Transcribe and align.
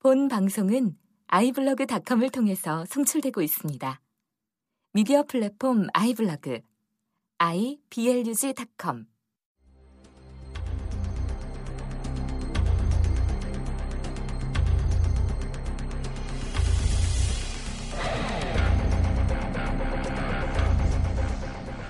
본 0.00 0.28
방송은 0.28 0.96
아이블로그닷컴을 1.26 2.30
통해서 2.30 2.84
송출되고 2.84 3.42
있습니다. 3.42 4.00
미디어 4.92 5.24
플랫폼 5.24 5.88
아이블로그 5.92 6.60
iblog.com 7.38 9.06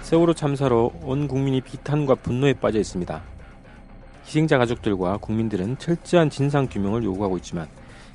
세월호 0.00 0.32
참사로 0.32 0.92
온 1.02 1.28
국민이 1.28 1.60
비탄과 1.60 2.14
분노에 2.14 2.54
빠져 2.54 2.78
있습니다. 2.78 3.22
희생자 4.24 4.56
가족들과 4.56 5.18
국민들은 5.18 5.76
철저한 5.76 6.30
진상 6.30 6.68
규명을 6.68 7.04
요구하고 7.04 7.36
있지만 7.36 7.68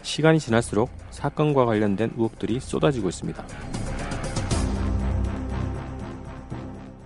시간이 0.03 0.39
지날수록 0.39 0.91
사건과 1.09 1.65
관련된 1.65 2.11
의혹들이 2.15 2.59
쏟아지고 2.59 3.09
있습니다. 3.09 3.43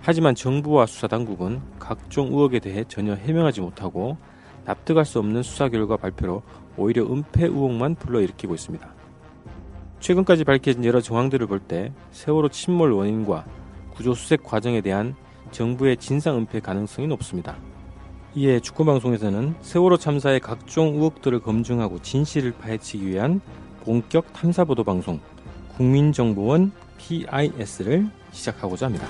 하지만 0.00 0.34
정부와 0.34 0.86
수사당국은 0.86 1.60
각종 1.78 2.28
의혹에 2.28 2.58
대해 2.58 2.84
전혀 2.86 3.14
해명하지 3.14 3.60
못하고 3.60 4.16
납득할 4.64 5.04
수 5.04 5.18
없는 5.18 5.42
수사 5.42 5.68
결과 5.68 5.96
발표로 5.96 6.42
오히려 6.76 7.04
은폐 7.04 7.44
의혹만 7.46 7.94
불러일으키고 7.94 8.54
있습니다. 8.54 8.88
최근까지 10.00 10.44
밝혀진 10.44 10.84
여러 10.84 11.00
정황들을 11.00 11.46
볼 11.46 11.60
때 11.60 11.92
세월호 12.12 12.48
침몰 12.50 12.92
원인과 12.92 13.44
구조 13.90 14.14
수색 14.14 14.42
과정에 14.44 14.80
대한 14.80 15.14
정부의 15.50 15.96
진상 15.96 16.36
은폐 16.36 16.60
가능성이 16.60 17.08
높습니다. 17.08 17.56
이에 18.38 18.60
축구방송에서는 18.60 19.56
세월호 19.62 19.96
참사의 19.96 20.38
각종 20.38 20.94
의혹들을 20.94 21.40
검증하고 21.40 22.00
진실을 22.00 22.52
파헤치기 22.52 23.04
위한 23.04 23.40
본격 23.82 24.32
탐사보도 24.32 24.84
방송 24.84 25.18
국민정보원 25.76 26.70
PIS를 26.98 28.06
시작하고자 28.30 28.86
합니다. 28.86 29.08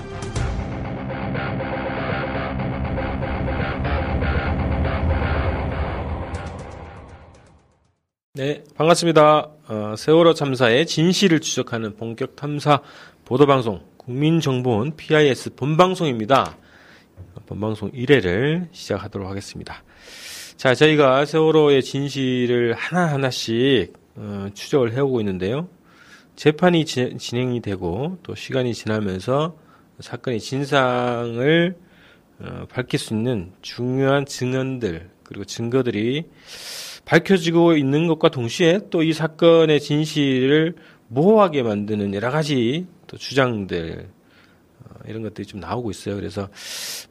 네, 8.33 8.63
반갑습니다. 8.73 9.51
어, 9.67 9.93
세월호 9.95 10.33
참사의 10.33 10.87
진실을 10.87 11.39
추적하는 11.39 11.95
본격 11.97 12.35
탐사 12.35 12.81
보도 13.25 13.45
방송 13.45 13.81
국민정보원 13.97 14.95
PIS 14.95 15.53
본방송입니다. 15.53 16.57
본방송 17.45 17.91
1회를 17.91 18.67
시작하도록 18.71 19.27
하겠습니다. 19.29 19.83
자, 20.57 20.75
저희가 20.75 21.25
세월호의 21.25 21.83
진실을 21.83 22.73
하나하나씩 22.73 23.93
어, 24.15 24.49
추적을 24.53 24.93
해오고 24.93 25.21
있는데요. 25.21 25.69
재판이 26.35 26.85
지, 26.85 27.17
진행이 27.17 27.61
되고 27.61 28.17
또 28.23 28.35
시간이 28.35 28.73
지나면서 28.73 29.57
사건의 29.99 30.39
진상을 30.39 31.77
어, 32.39 32.65
밝힐 32.69 32.99
수 32.99 33.13
있는 33.13 33.51
중요한 33.61 34.25
증언들 34.25 35.09
그리고 35.23 35.45
증거들이 35.45 36.25
밝혀지고 37.05 37.75
있는 37.75 38.07
것과 38.07 38.29
동시에 38.29 38.81
또 38.89 39.01
이 39.03 39.13
사건의 39.13 39.79
진실을 39.79 40.75
모호하게 41.07 41.63
만드는 41.63 42.13
여러 42.13 42.29
가지 42.29 42.85
또 43.07 43.17
주장들 43.17 44.07
어, 44.07 44.18
이런 45.07 45.21
것들이 45.21 45.45
좀 45.45 45.59
나오고 45.59 45.91
있어요. 45.91 46.15
그래서 46.15 46.49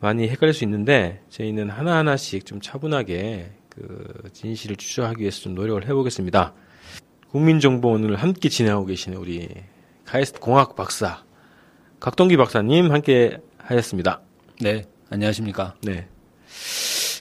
많이 0.00 0.28
헷갈릴 0.28 0.54
수 0.54 0.64
있는데 0.64 1.22
저희는 1.30 1.70
하나하나씩 1.70 2.46
좀 2.46 2.60
차분하게 2.60 3.50
그 3.68 4.14
진실을 4.32 4.76
추적하기 4.76 5.20
위해서 5.20 5.40
좀 5.40 5.54
노력을 5.54 5.82
해보겠습니다. 5.84 6.54
국민정보원을 7.30 8.16
함께 8.16 8.48
진행하고 8.48 8.86
계시는 8.86 9.18
우리 9.18 9.48
카이스트 10.04 10.40
공학 10.40 10.74
박사 10.76 11.22
각동기 12.00 12.36
박사님 12.36 12.90
함께 12.90 13.38
하셨습니다. 13.58 14.20
네, 14.60 14.84
안녕하십니까? 15.10 15.74
네. 15.82 16.08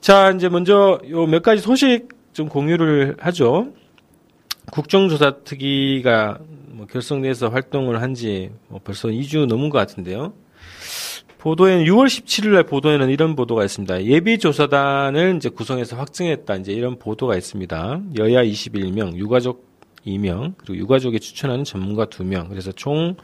자, 0.01 0.31
이제 0.31 0.47
먼저 0.49 0.99
요 1.09 1.25
몇 1.25 1.43
가지 1.43 1.61
소식 1.61 2.07
좀 2.33 2.47
공유를 2.47 3.17
하죠. 3.19 3.73
국정조사 4.71 5.43
특위가 5.43 6.39
뭐 6.67 6.85
결성돼서 6.85 7.49
활동을 7.49 8.01
한지 8.01 8.51
뭐 8.67 8.79
벌써 8.83 9.07
2주 9.09 9.45
넘은 9.47 9.69
것 9.69 9.77
같은데요. 9.77 10.33
보도에는 11.47 11.85
6월 11.85 12.07
17일 12.07 12.49
날 12.49 12.63
보도에는 12.63 13.09
이런 13.09 13.37
보도가 13.37 13.63
있습니다. 13.63 14.03
예비 14.03 14.37
조사단을 14.37 15.37
이제 15.37 15.47
구성해서 15.47 15.95
확정했다. 15.95 16.55
이제 16.55 16.73
이런 16.73 16.99
보도가 16.99 17.37
있습니다. 17.37 18.01
여야 18.17 18.43
21명, 18.43 19.15
유가족 19.15 19.65
2명, 20.05 20.55
그리고 20.57 20.75
유가족이 20.75 21.21
추천하는 21.21 21.63
전문가 21.63 22.07
2명. 22.07 22.49
그래서 22.49 22.73
총 22.73 23.15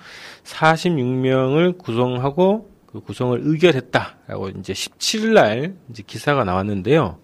46명을 0.46 1.78
구성하고 1.78 2.70
그 2.86 3.02
구성을 3.02 3.38
의결했다라고 3.44 4.50
이제 4.60 4.72
17일 4.72 5.34
날 5.34 5.76
이제 5.90 6.02
기사가 6.08 6.46
나왔는데요. 6.46 7.18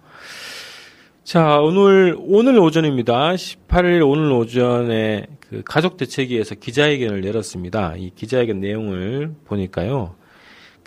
자, 1.24 1.60
오늘, 1.62 2.18
오늘 2.20 2.60
오전입니다. 2.60 3.36
18일 3.36 4.06
오늘 4.06 4.34
오전에 4.34 5.28
그 5.48 5.62
가족대책위에서 5.64 6.56
기자회견을 6.56 7.24
열었습니다. 7.24 7.96
이 7.98 8.12
기자회견 8.16 8.60
내용을 8.60 9.36
보니까요. 9.46 10.19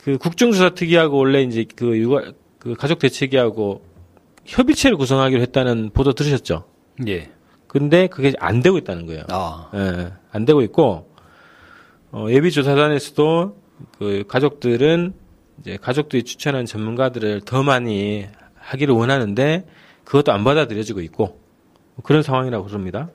그 0.03 0.19
국정조사 0.19 0.71
특위하고 0.71 1.17
원래 1.19 1.43
이제 1.43 1.65
그 1.77 1.97
육아, 1.97 2.33
그 2.59 2.75
가족 2.75 2.99
대책위하고 2.99 3.85
협의체를 4.45 4.97
구성하기로 4.97 5.41
했다는 5.43 5.91
보도 5.91 6.13
들으셨죠? 6.13 6.65
예. 7.07 7.31
근데 7.69 8.09
그게 8.09 8.33
안 8.39 8.61
되고 8.61 8.77
있다는 8.77 9.07
거예요. 9.07 9.23
아, 9.29 9.71
예, 9.75 10.13
안 10.31 10.45
되고 10.45 10.61
있고, 10.63 11.09
어, 12.11 12.27
예비조사단에서도 12.29 13.57
그 13.99 14.25
가족들은 14.29 15.15
이제 15.61 15.79
가족들이 15.81 16.25
추천한 16.25 16.67
전문가들을 16.67 17.43
더 17.43 17.63
많이 17.63 18.27
하기를 18.57 18.95
원하는데 18.95 19.67
그것도 20.05 20.33
안 20.33 20.45
받아들여지고 20.45 21.01
있고 21.03 21.41
그런 22.03 22.23
상황이라고 22.23 22.67
그럽니다. 22.67 23.11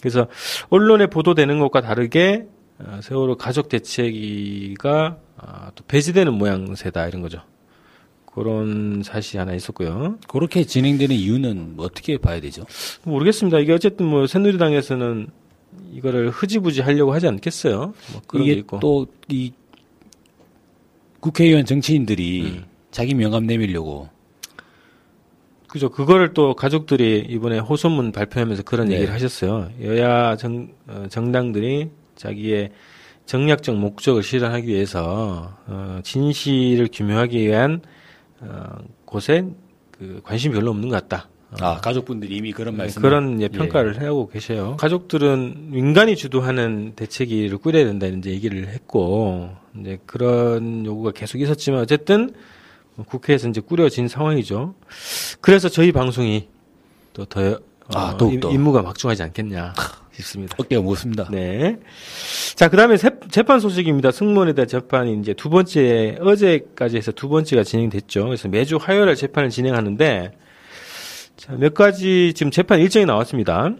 그래서 0.00 0.26
언론에 0.70 1.06
보도되는 1.06 1.58
것과 1.60 1.80
다르게 1.82 2.46
어, 2.46 2.55
세월호 3.00 3.36
가족 3.36 3.68
대책위가 3.68 5.18
아, 5.38 5.70
또 5.74 5.84
배제되는 5.86 6.32
모양새다 6.32 7.08
이런 7.08 7.22
거죠. 7.22 7.40
그런 8.26 9.02
사실이 9.02 9.38
하나 9.38 9.54
있었고요. 9.54 10.18
그렇게 10.28 10.64
진행되는 10.64 11.16
이유는 11.16 11.76
뭐 11.76 11.86
어떻게 11.86 12.18
봐야 12.18 12.40
되죠? 12.40 12.64
모르겠습니다. 13.04 13.58
이게 13.60 13.72
어쨌든 13.72 14.06
뭐 14.06 14.26
새누리당에서는 14.26 15.28
이거를 15.94 16.30
흐지부지 16.30 16.82
하려고 16.82 17.14
하지 17.14 17.28
않겠어요. 17.28 17.94
뭐 18.12 18.22
그런 18.26 18.44
게 18.44 18.52
이게 18.52 18.60
있고. 18.60 18.78
또이 18.80 19.52
국회의원 21.20 21.64
정치인들이 21.64 22.42
음. 22.42 22.64
자기 22.90 23.14
명함 23.14 23.46
내밀려고 23.46 24.08
그죠. 25.66 25.88
그거를 25.90 26.32
또 26.32 26.54
가족들이 26.54 27.26
이번에 27.28 27.58
호소문 27.58 28.12
발표하면서 28.12 28.62
그런 28.62 28.88
네. 28.88 28.96
얘기를 28.96 29.12
하셨어요. 29.12 29.70
여야 29.82 30.36
정, 30.36 30.68
어, 30.86 31.06
정당들이 31.08 31.90
자기의 32.16 32.70
정략적 33.26 33.76
목적을 33.76 34.22
실현하기 34.22 34.68
위해서 34.68 35.56
어, 35.66 36.00
진실을 36.02 36.88
규명하기 36.92 37.38
위한 37.38 37.82
어, 38.40 38.78
곳에 39.04 39.44
그 39.90 40.20
관심이 40.24 40.54
별로 40.54 40.70
없는 40.70 40.88
것 40.88 40.96
같다. 41.08 41.28
어, 41.50 41.56
아 41.64 41.80
가족분들이 41.80 42.36
이미 42.36 42.52
그런 42.52 42.76
말씀 42.76 43.00
그런 43.02 43.40
예, 43.40 43.48
평가를 43.48 44.02
하고 44.02 44.28
계셔요. 44.28 44.76
가족들은 44.76 45.70
민간이 45.70 46.16
주도하는 46.16 46.92
대책위를 46.96 47.58
꾸려야 47.58 47.84
된다는 47.84 48.18
이제 48.18 48.30
얘기를 48.30 48.68
했고 48.68 49.50
이제 49.78 49.98
그런 50.06 50.84
요구가 50.84 51.12
계속 51.12 51.40
있었지만 51.40 51.80
어쨌든 51.80 52.34
국회에서 53.06 53.48
이제 53.48 53.60
꾸려진 53.60 54.08
상황이죠. 54.08 54.74
그래서 55.40 55.68
저희 55.68 55.92
방송이 55.92 56.48
또더 57.12 57.60
아, 57.94 58.16
더욱더. 58.18 58.50
임무가 58.50 58.82
막중하지 58.82 59.22
않겠냐 59.22 59.74
싶습니다. 60.22 60.56
어깨가 60.58 60.82
무겁습니다. 60.82 61.28
네. 61.30 61.78
자, 62.54 62.68
그 62.68 62.76
다음에 62.76 62.96
재판 63.30 63.60
소식입니다. 63.60 64.10
승무원에 64.10 64.52
대한 64.52 64.68
재판이 64.68 65.18
이제 65.20 65.34
두 65.34 65.50
번째, 65.50 66.18
어제까지 66.20 66.96
해서 66.96 67.12
두 67.12 67.28
번째가 67.28 67.62
진행됐죠. 67.62 68.24
그래서 68.24 68.48
매주 68.48 68.76
화요일에 68.76 69.14
재판을 69.14 69.50
진행하는데, 69.50 70.32
자, 71.36 71.52
몇 71.54 71.74
가지 71.74 72.32
지금 72.34 72.50
재판 72.50 72.80
일정이 72.80 73.06
나왔습니다. 73.06 73.70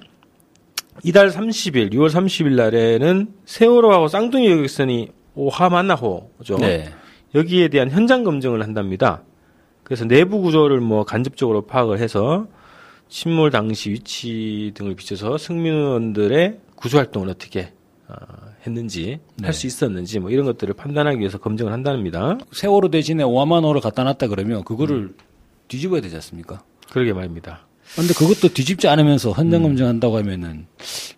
이달 1.05 1.29
30일, 1.31 1.93
6월 1.93 2.09
30일 2.09 2.55
날에는 2.55 3.29
세월호하고 3.45 4.09
쌍둥이 4.09 4.51
여객선이 4.51 5.09
오하마나호죠. 5.35 6.59
네. 6.61 6.91
여기에 7.35 7.69
대한 7.69 7.91
현장 7.91 8.25
검증을 8.25 8.63
한답니다. 8.63 9.23
그래서 9.83 10.05
내부 10.05 10.41
구조를 10.41 10.81
뭐 10.81 11.05
간접적으로 11.05 11.67
파악을 11.67 11.99
해서 11.99 12.47
침몰 13.09 13.51
당시 13.51 13.91
위치 13.91 14.73
등을 14.75 14.95
비춰서 14.95 15.39
승무원들의 15.39 16.59
구조 16.75 16.99
활동을 16.99 17.29
어떻게 17.29 17.73
어, 18.09 18.15
했는지 18.67 19.19
네. 19.37 19.47
할수 19.47 19.67
있었는지 19.67 20.19
뭐 20.21 20.31
이런 20.31 20.45
것들을 20.47 20.75
판단하기 20.75 21.19
위해서 21.19 21.39
검증을 21.39 21.73
한답니다. 21.73 22.39
세월호 22.53 22.91
대신에 22.91 23.23
오하마노를 23.23 23.81
갖다 23.81 24.05
놨다 24.05 24.29
그러면 24.29 24.65
그거를 24.65 25.15
뒤집어야 25.69 26.01
되지 26.01 26.15
않습니까? 26.17 26.63
그러게 26.91 27.13
말입니다. 27.13 27.67
근데 27.95 28.13
그것도 28.15 28.53
뒤집지 28.53 28.89
않으면서 28.89 29.31
현장 29.31 29.63
검증한다고 29.63 30.17
하면은 30.19 30.67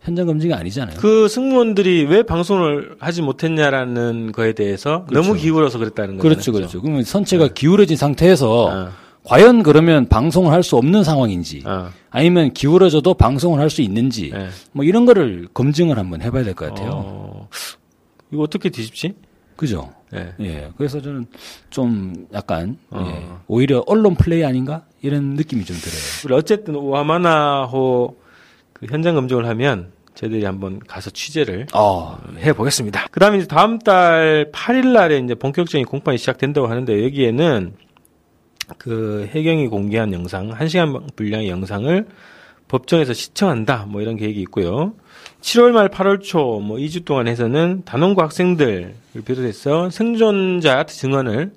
현장 0.03 0.27
검증이 0.27 0.53
아니잖아요. 0.53 0.99
그 0.99 1.27
승무원들이 1.27 2.05
왜 2.05 2.23
방송을 2.23 2.97
하지 3.01 3.23
못했냐라는 3.23 4.33
거에 4.33 4.53
대해서 4.53 5.07
너무 5.11 5.35
기울어서 5.35 5.79
그랬다는 5.79 6.19
거죠. 6.19 6.29
그렇죠, 6.29 6.53
그렇죠. 6.53 6.83
그러면 6.83 7.05
선체가 7.05 7.49
기울어진 7.55 7.97
상태에서 7.97 8.67
어. 8.67 8.89
과연 9.29 9.63
그러면 9.63 10.09
방송을 10.09 10.51
할 10.53 10.63
수 10.63 10.77
없는 10.77 11.05
상황인지 11.05 11.63
어. 11.67 11.91
아니면 12.11 12.53
기울어져도 12.55 13.13
방송을 13.15 13.61
할 13.61 13.69
수 13.69 13.83
있는지 13.83 14.31
예. 14.35 14.49
뭐 14.73 14.85
이런 14.85 15.05
거를 15.05 15.47
검증을 15.53 15.99
한번 15.99 16.23
해봐야 16.23 16.45
될 16.45 16.55
것 16.55 16.69
같아요. 16.71 16.91
어, 16.95 17.49
이거 18.33 18.43
어떻게 18.43 18.71
뒤집지? 18.71 19.15
그죠? 19.57 19.93
예. 20.15 20.33
예. 20.41 20.71
그래서 20.79 21.01
저는 21.03 21.27
좀 21.69 22.27
약간 22.33 22.79
어. 22.91 23.05
예. 23.07 23.27
오히려 23.49 23.85
언론 23.87 24.15
플레이 24.15 24.45
아닌가 24.45 24.85
이런 25.03 25.35
느낌이 25.35 25.65
좀 25.67 25.77
들어요. 25.77 26.39
어쨌든 26.39 26.75
와마나호 26.77 28.17
그 28.73 28.87
현장 28.89 29.15
검증을 29.15 29.47
하면 29.47 29.93
저희들이 30.15 30.45
한번 30.45 30.81
가서 30.81 31.11
취재를 31.11 31.67
아, 31.75 32.19
해 32.39 32.53
보겠습니다. 32.53 33.07
그다음에 33.11 33.39
이제 33.39 33.47
다음 33.47 33.79
달 33.79 34.51
8일 34.53 34.89
날에 34.93 35.19
이제 35.19 35.35
본격적인 35.35 35.87
공판이 35.87 36.17
시작된다고 36.19 36.67
하는데 36.67 37.05
여기에는 37.05 37.75
그 38.77 39.29
해경이 39.31 39.69
공개한 39.69 40.13
영상 40.13 40.51
1시간 40.51 41.17
분량의 41.17 41.49
영상을 41.49 42.07
법정에서 42.69 43.15
시청한다 43.15 43.87
뭐 43.89 44.03
이런 44.03 44.17
계획이 44.17 44.41
있고요. 44.43 44.93
7월 45.41 45.71
말 45.71 45.89
8월 45.89 46.21
초 46.23 46.61
뭐 46.61 46.77
2주 46.77 47.05
동안 47.05 47.29
해서는 47.29 47.83
단원고 47.85 48.21
학생들을 48.23 48.95
비롯해서 49.25 49.91
생존자 49.91 50.85
증언을 50.85 51.53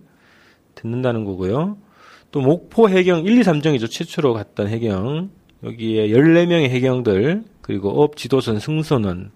듣는다는 0.76 1.26
거고요. 1.26 1.78
또 2.32 2.40
목포 2.40 2.90
해경 2.90 3.26
1, 3.26 3.40
2, 3.40 3.42
3정이죠. 3.42 3.90
최초로 3.90 4.34
갔던 4.34 4.68
해경. 4.70 5.30
여기에 5.64 6.08
14명의 6.08 6.70
해경들, 6.70 7.44
그리고 7.62 8.02
어업 8.02 8.16
지도선 8.16 8.60
승선원, 8.60 9.32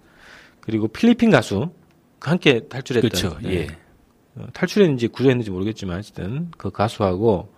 그리고 0.60 0.88
필리핀 0.88 1.30
가수, 1.30 1.70
그 2.18 2.30
함께 2.30 2.60
탈출했던. 2.68 3.10
그렇죠. 3.10 3.38
네. 3.42 3.54
예. 3.54 3.66
어, 4.34 4.46
탈출했는지 4.52 5.08
구조했는지 5.08 5.50
모르겠지만, 5.50 5.98
어쨌든 5.98 6.50
그 6.56 6.70
가수하고 6.70 7.52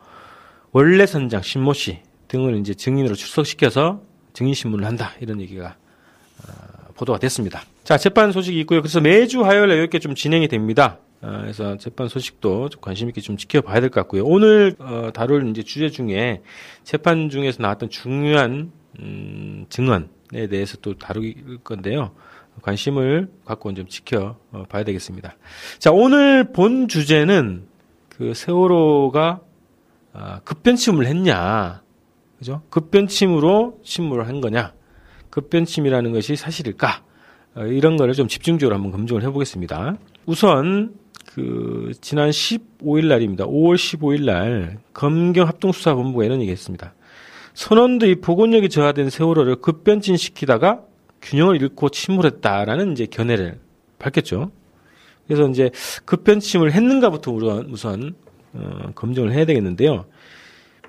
원래 0.72 1.06
선장 1.06 1.42
신모 1.42 1.72
씨 1.72 1.98
등을 2.28 2.56
이제 2.58 2.74
증인으로 2.74 3.14
출석시켜서 3.14 4.02
증인 4.32 4.54
신문을 4.54 4.84
한다. 4.86 5.12
이런 5.20 5.40
얘기가 5.40 5.76
어, 6.46 6.92
보도가 6.94 7.18
됐습니다. 7.18 7.62
자, 7.84 7.96
재판 7.96 8.32
소식이 8.32 8.60
있고요. 8.60 8.82
그래서 8.82 9.00
매주 9.00 9.44
화요일에 9.44 9.74
이렇게 9.76 9.98
좀 9.98 10.14
진행이 10.14 10.48
됩니다. 10.48 10.98
어, 11.22 11.38
그래서 11.40 11.76
재판 11.78 12.08
소식도 12.08 12.68
좀 12.68 12.80
관심 12.80 13.08
있게 13.08 13.20
좀 13.20 13.36
지켜봐야 13.36 13.80
될 13.80 13.90
것 13.90 14.00
같고요. 14.02 14.24
오늘 14.24 14.74
어, 14.78 15.10
다룰 15.14 15.48
이제 15.48 15.62
주제 15.62 15.88
중에 15.88 16.42
재판 16.84 17.30
중에서 17.30 17.62
나왔던 17.62 17.88
중요한 17.90 18.70
음, 19.00 19.66
증언에 19.70 20.46
대해서 20.50 20.76
또 20.82 20.94
다룰 20.98 21.34
건데요. 21.64 22.12
관심을 22.62 23.30
갖고 23.44 23.72
좀 23.72 23.86
지켜봐야 23.86 24.84
되겠습니다. 24.84 25.36
자, 25.78 25.92
오늘 25.92 26.52
본 26.52 26.88
주제는 26.88 27.66
그 28.08 28.34
세월호가 28.34 29.40
아, 29.40 29.47
급변침을 30.44 31.06
했냐, 31.06 31.82
그죠? 32.38 32.62
급변침으로 32.70 33.80
침몰을 33.84 34.28
한 34.28 34.40
거냐, 34.40 34.72
급변침이라는 35.30 36.12
것이 36.12 36.36
사실일까? 36.36 37.02
어, 37.56 37.62
이런 37.66 37.96
거를 37.96 38.14
좀 38.14 38.28
집중적으로 38.28 38.74
한번 38.76 38.92
검증을 38.92 39.22
해보겠습니다. 39.22 39.96
우선 40.26 40.94
그 41.26 41.92
지난 42.00 42.30
15일 42.30 43.06
날입니다. 43.06 43.46
5월 43.46 43.76
15일 43.76 44.24
날 44.24 44.78
검경 44.92 45.46
합동수사본부가 45.46 46.24
이런 46.24 46.40
얘기했습니다. 46.40 46.94
선원들이 47.54 48.20
복원력이 48.20 48.68
저하된 48.68 49.10
세월호를 49.10 49.56
급변진시키다가 49.56 50.82
균형을 51.22 51.60
잃고 51.60 51.88
침몰했다라는 51.88 52.92
이제 52.92 53.06
견해를 53.06 53.58
밝혔죠. 53.98 54.50
그래서 55.26 55.48
이제 55.48 55.70
급변침을 56.04 56.72
했는가부터 56.72 57.32
우선, 57.32 57.66
우선 57.70 58.14
어, 58.54 58.90
검증을 58.94 59.32
해야 59.32 59.44
되겠는데요. 59.44 60.06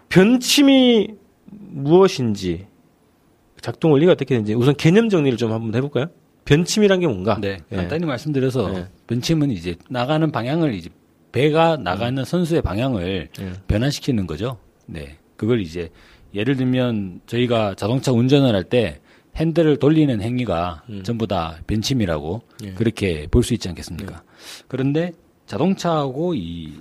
변침이 0.10 1.08
무엇인지 1.46 2.66
작동 3.62 3.92
원리가 3.92 4.14
어떻게 4.14 4.36
되는지 4.36 4.54
우선 4.54 4.76
개념 4.76 5.10
정리를 5.10 5.38
좀 5.38 5.52
한번 5.52 5.76
해볼까요? 5.76 6.08
변침이란 6.46 7.00
게 7.02 7.08
뭔가? 7.08 7.38
네. 7.40 7.58
예. 7.72 7.76
간단히 7.76 8.06
말씀드려서 8.06 8.70
네. 8.72 8.86
변침은 9.08 9.52
이제 9.52 9.76
나가는 9.90 10.32
방향을 10.32 10.74
이제 10.74 10.90
배가 11.32 11.78
나가는 11.78 12.24
선수의 12.26 12.62
방향을 12.62 13.30
예. 13.40 13.54
변환시키는 13.68 14.26
거죠. 14.26 14.58
네. 14.88 15.18
그걸 15.36 15.62
이제 15.62 15.90
예를 16.34 16.56
들면 16.56 17.22
저희가 17.28 17.76
자동차 17.76 18.12
운전을 18.12 18.56
할 18.56 18.64
때 18.64 19.00
핸들을 19.36 19.78
돌리는 19.78 20.22
행위가 20.22 20.84
전부 21.04 21.26
다 21.28 21.60
변침이라고 21.68 22.42
음. 22.64 22.68
예. 22.68 22.74
그렇게 22.74 23.28
볼 23.30 23.44
수 23.44 23.54
있지 23.54 23.70
않겠습니까? 23.70 24.24
그런데 24.68 25.12
자동차하고 25.46 26.34
이 26.36 26.74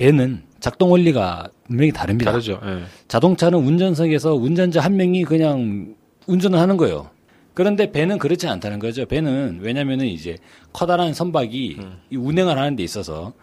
배는 0.00 0.42
작동 0.60 0.90
원리가 0.90 1.48
분명히 1.66 1.92
다릅니다. 1.92 2.32
다르죠. 2.32 2.60
예. 2.64 2.82
자동차는 3.08 3.58
운전석에서 3.58 4.34
운전자 4.34 4.80
한 4.80 4.96
명이 4.96 5.24
그냥 5.24 5.94
운전을 6.26 6.58
하는 6.58 6.76
거예요. 6.76 7.10
그런데 7.54 7.92
배는 7.92 8.18
그렇지 8.18 8.48
않다는 8.48 8.78
거죠. 8.78 9.06
배는 9.06 9.60
왜냐면은 9.60 10.06
이제 10.06 10.36
커다란 10.72 11.12
선박이 11.12 11.78
이 12.10 12.16
운행을 12.16 12.56
하는 12.56 12.76
데 12.76 12.82
있어서 12.82 13.34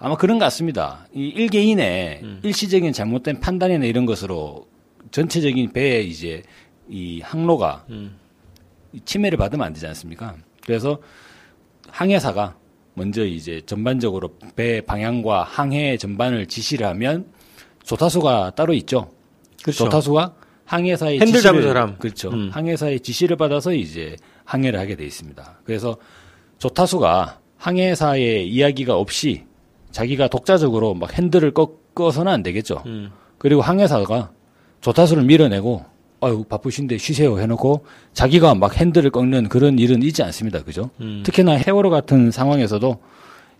아마 0.00 0.16
그런 0.16 0.38
것 0.38 0.46
같습니다. 0.46 1.06
이 1.14 1.28
일개인의 1.28 2.22
일시적인 2.42 2.92
잘못된 2.92 3.40
판단이나 3.40 3.84
이런 3.84 4.06
것으로 4.06 4.66
전체적인 5.10 5.72
배의 5.72 6.08
이제 6.08 6.42
이 6.88 7.20
항로가 7.20 7.84
이 8.92 9.00
침해를 9.04 9.38
받으면 9.38 9.66
안 9.66 9.72
되지 9.72 9.86
않습니까? 9.86 10.34
그래서 10.64 10.98
항해사가 11.88 12.56
먼저 12.96 13.24
이제 13.24 13.60
전반적으로 13.66 14.30
배 14.56 14.80
방향과 14.80 15.44
항해 15.44 15.98
전반을 15.98 16.46
지시를 16.46 16.86
하면 16.86 17.26
조타수가 17.84 18.52
따로 18.56 18.72
있죠. 18.72 19.10
그렇죠. 19.62 19.84
조타수가 19.84 20.34
항해사의 20.64 21.20
핸들 21.20 21.40
잡은 21.42 21.60
지시를 21.60 21.62
사람. 21.62 21.98
그렇죠. 21.98 22.30
음. 22.30 22.48
항해사의 22.50 23.00
지시를 23.00 23.36
받아서 23.36 23.74
이제 23.74 24.16
항해를 24.44 24.80
하게 24.80 24.96
돼 24.96 25.04
있습니다. 25.04 25.60
그래서 25.64 25.98
조타수가 26.58 27.38
항해사의 27.58 28.48
이야기가 28.48 28.96
없이 28.96 29.44
자기가 29.90 30.28
독자적으로 30.28 30.94
막 30.94 31.12
핸들을 31.12 31.52
꺾어서는 31.52 32.32
안 32.32 32.42
되겠죠. 32.42 32.82
음. 32.86 33.10
그리고 33.36 33.60
항해사가 33.60 34.32
조타수를 34.80 35.24
밀어내고 35.24 35.84
아유 36.20 36.44
바쁘신데 36.48 36.98
쉬세요 36.98 37.38
해놓고 37.38 37.84
자기가 38.12 38.54
막 38.54 38.76
핸들을 38.76 39.10
꺾는 39.10 39.48
그런 39.48 39.78
일은 39.78 40.02
있지 40.02 40.22
않습니다. 40.22 40.62
그죠? 40.62 40.90
음. 41.00 41.22
특히나 41.24 41.52
해월호 41.52 41.90
같은 41.90 42.30
상황에서도 42.30 42.98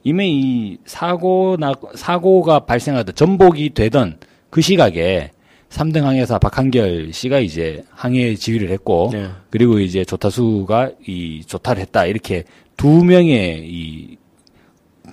이미 0.04 0.30
이 0.30 0.78
사고 0.86 1.56
나 1.58 1.72
사고가 1.94 2.60
발생하던 2.60 3.14
전복이 3.14 3.74
되던 3.74 4.18
그 4.50 4.60
시각에 4.60 5.32
3등 5.68 6.02
항해사 6.02 6.38
박한결 6.38 7.12
씨가 7.12 7.40
이제 7.40 7.82
항해 7.90 8.36
지휘를 8.36 8.70
했고 8.70 9.10
네. 9.12 9.28
그리고 9.50 9.80
이제 9.80 10.04
조타수가 10.04 10.92
이 11.06 11.42
조타를 11.44 11.82
했다 11.82 12.06
이렇게 12.06 12.44
두 12.76 13.04
명의 13.04 13.68
이 13.68 14.16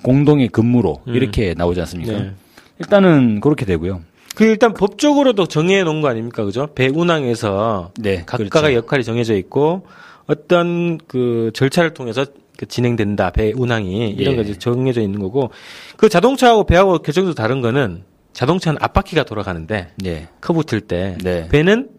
공동의 0.04 0.50
근무로 0.50 1.02
음. 1.08 1.16
이렇게 1.16 1.54
나오지 1.56 1.80
않습니까? 1.82 2.12
네. 2.12 2.32
일단은 2.80 3.40
그렇게 3.42 3.66
되고요. 3.66 4.02
그 4.36 4.46
일단 4.46 4.74
법적으로도 4.74 5.46
정해 5.46 5.84
놓은 5.84 6.02
거 6.02 6.08
아닙니까? 6.08 6.44
그죠? 6.44 6.68
배 6.74 6.88
운항에서 6.88 7.92
네, 8.00 8.24
각각의 8.26 8.50
그렇죠. 8.50 8.74
역할이 8.74 9.04
정해져 9.04 9.36
있고 9.36 9.86
어떤 10.26 10.98
그 11.08 11.52
절차를 11.54 11.94
통해서 11.94 12.26
그 12.58 12.66
진행된다. 12.66 13.32
배 13.32 13.52
운항이 13.56 14.12
이런 14.12 14.34
예. 14.34 14.36
거 14.38 14.42
이제 14.44 14.58
정해져 14.58 15.02
있는 15.02 15.20
거고 15.20 15.52
그 15.98 16.10
자동차하고 16.10 16.66
배하고 16.66 17.00
결정도 17.00 17.34
다른 17.34 17.62
거는 17.62 18.04
자동차는 18.34 18.80
앞바퀴가 18.82 19.24
돌아가는데 19.24 19.90
네, 19.98 20.28
커브 20.42 20.64
틀때 20.64 21.18
네. 21.22 21.48
배는 21.50 21.90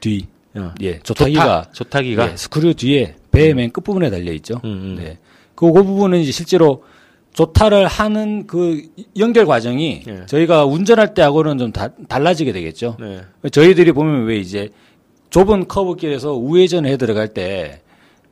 뒤, 0.00 0.26
어, 0.54 0.72
예, 0.82 0.98
조타기가 0.98 1.42
조타, 1.42 1.72
조타기가 1.72 2.32
예, 2.32 2.36
스크류 2.36 2.74
뒤에 2.74 3.14
배맨 3.30 3.70
끝부분에 3.70 4.10
달려 4.10 4.32
있죠. 4.32 4.60
음, 4.64 4.70
음. 4.70 4.96
네, 4.98 5.18
그, 5.54 5.72
그 5.72 5.82
부분은 5.84 6.18
이제 6.20 6.32
실제로 6.32 6.82
조타를 7.36 7.86
하는 7.86 8.46
그 8.46 8.82
연결 9.18 9.44
과정이 9.44 10.02
예. 10.08 10.24
저희가 10.24 10.64
운전할 10.64 11.12
때하고는 11.12 11.58
좀 11.58 11.70
다- 11.70 11.90
달라지게 12.08 12.50
되겠죠. 12.52 12.96
네. 12.98 13.20
저희들이 13.50 13.92
보면 13.92 14.24
왜 14.24 14.38
이제 14.38 14.70
좁은 15.28 15.68
커브길에서 15.68 16.32
우회전을 16.32 16.88
해 16.88 16.96
들어갈 16.96 17.28
때 17.28 17.82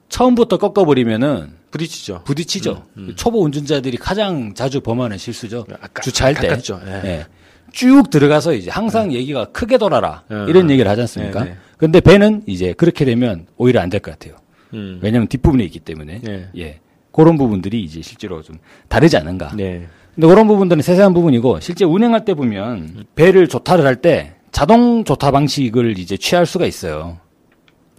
처음부터 0.08 0.56
꺾어버리면은 0.56 1.52
부딪히죠. 1.70 2.22
부딪히죠. 2.24 2.84
초보 3.16 3.42
운전자들이 3.42 3.98
가장 3.98 4.54
자주 4.54 4.80
범하는 4.80 5.18
실수죠. 5.18 5.66
음, 5.68 5.74
아까- 5.82 6.00
주차할 6.02 6.34
때. 6.34 6.48
예. 6.48 7.08
예. 7.08 7.26
쭉 7.72 8.08
들어가서 8.08 8.54
이제 8.54 8.70
항상 8.70 9.12
얘기가 9.12 9.46
크게 9.46 9.76
돌아라. 9.76 10.22
어. 10.30 10.46
이런 10.48 10.70
얘기를 10.70 10.90
하지 10.90 11.02
않습니까? 11.02 11.44
네, 11.44 11.50
네. 11.50 11.56
근데 11.76 12.00
배는 12.00 12.44
이제 12.46 12.72
그렇게 12.72 13.04
되면 13.04 13.46
오히려 13.58 13.80
안 13.82 13.90
될 13.90 14.00
것 14.00 14.12
같아요. 14.12 14.36
음. 14.72 14.98
왜냐하면 15.02 15.28
뒷부분에 15.28 15.62
있기 15.64 15.80
때문에. 15.80 16.20
네. 16.22 16.48
예. 16.56 16.80
그런 17.14 17.36
부분들이 17.38 17.80
이제 17.82 18.02
실제로 18.02 18.42
좀 18.42 18.56
다르지 18.88 19.16
않은가. 19.16 19.52
네. 19.56 19.86
근데 20.14 20.26
그런 20.26 20.46
부분들은 20.48 20.82
세세한 20.82 21.14
부분이고 21.14 21.60
실제 21.60 21.84
운행할 21.84 22.24
때 22.24 22.34
보면 22.34 23.04
배를 23.14 23.48
조타를 23.48 23.86
할 23.86 23.96
때 23.96 24.34
자동 24.50 25.04
조타 25.04 25.30
방식을 25.30 25.98
이제 25.98 26.16
취할 26.16 26.44
수가 26.46 26.66
있어요. 26.66 27.18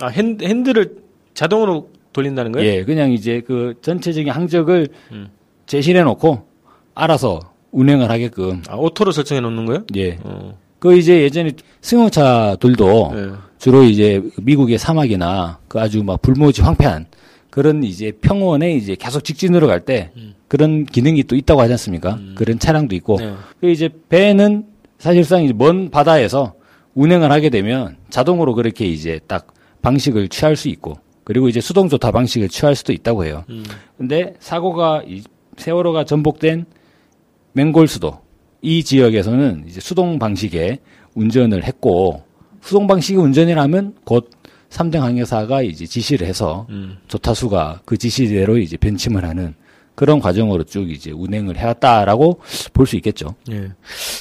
아 0.01 0.07
핸, 0.07 0.37
핸들을 0.41 0.97
자동으로 1.33 1.89
돌린다는 2.13 2.51
거예요? 2.53 2.67
예, 2.69 2.83
그냥 2.85 3.11
이제 3.11 3.41
그 3.45 3.75
전체적인 3.81 4.31
항적을 4.31 4.87
음. 5.11 5.27
제시해 5.65 6.03
놓고 6.03 6.45
알아서 6.93 7.39
운행을 7.71 8.09
하게끔. 8.09 8.63
아 8.69 8.75
오토로 8.75 9.11
설정해 9.11 9.41
놓는 9.41 9.65
거예요? 9.65 9.83
예. 9.95 10.17
어. 10.23 10.57
그 10.79 10.97
이제 10.97 11.21
예전에 11.21 11.51
승용차들도 11.81 13.11
예. 13.15 13.31
주로 13.57 13.83
이제 13.83 14.21
미국의 14.41 14.77
사막이나 14.77 15.59
그 15.67 15.79
아주 15.79 16.03
막 16.03 16.21
불모지 16.21 16.61
황폐한 16.61 17.05
그런 17.55 17.85
이제 17.85 18.11
평원에 18.11 18.75
이제 18.75 18.97
계속 18.99 19.23
직진으로 19.23 19.65
갈때 19.67 20.11
그런 20.49 20.83
기능이 20.83 21.23
또 21.23 21.37
있다고 21.37 21.61
하지 21.61 21.71
않습니까? 21.71 22.19
그런 22.35 22.59
차량도 22.59 22.93
있고. 22.97 23.17
네. 23.17 23.33
그 23.61 23.69
이제 23.69 23.87
배는 24.09 24.65
사실상 24.97 25.41
이제 25.41 25.53
먼 25.53 25.89
바다에서 25.89 26.55
운행을 26.95 27.31
하게 27.31 27.49
되면 27.49 27.95
자동으로 28.09 28.55
그렇게 28.55 28.85
이제 28.85 29.21
딱 29.27 29.53
방식을 29.81 30.27
취할 30.27 30.57
수 30.57 30.67
있고 30.67 30.97
그리고 31.23 31.47
이제 31.47 31.61
수동 31.61 31.87
조타 31.87 32.11
방식을 32.11 32.49
취할 32.49 32.75
수도 32.75 32.91
있다고 32.91 33.23
해요. 33.23 33.45
음. 33.47 33.63
근데 33.97 34.33
사고가 34.39 35.03
이 35.07 35.23
세월호가 35.55 36.03
전복된 36.03 36.65
맹골수도 37.53 38.19
이 38.63 38.83
지역에서는 38.83 39.63
이제 39.69 39.79
수동 39.79 40.19
방식의 40.19 40.79
운전을 41.13 41.63
했고 41.63 42.21
수동 42.59 42.85
방식의 42.85 43.23
운전이라면 43.23 43.95
곧 44.03 44.29
3등 44.75 44.99
항해사가 44.99 45.61
이제 45.61 45.85
지시를 45.85 46.27
해서 46.27 46.67
음. 46.69 46.97
조타수가 47.07 47.81
그 47.85 47.97
지시대로 47.97 48.57
이제 48.57 48.75
변침을 48.77 49.23
하는 49.23 49.55
그런 49.95 50.19
과정으로 50.19 50.65
쭉 50.65 50.91
이제 50.91 51.11
운행을 51.11 51.55
해왔다라고 51.55 52.41
볼 52.73 52.85
수 52.85 52.97
있겠죠. 52.97 53.35
예. 53.51 53.71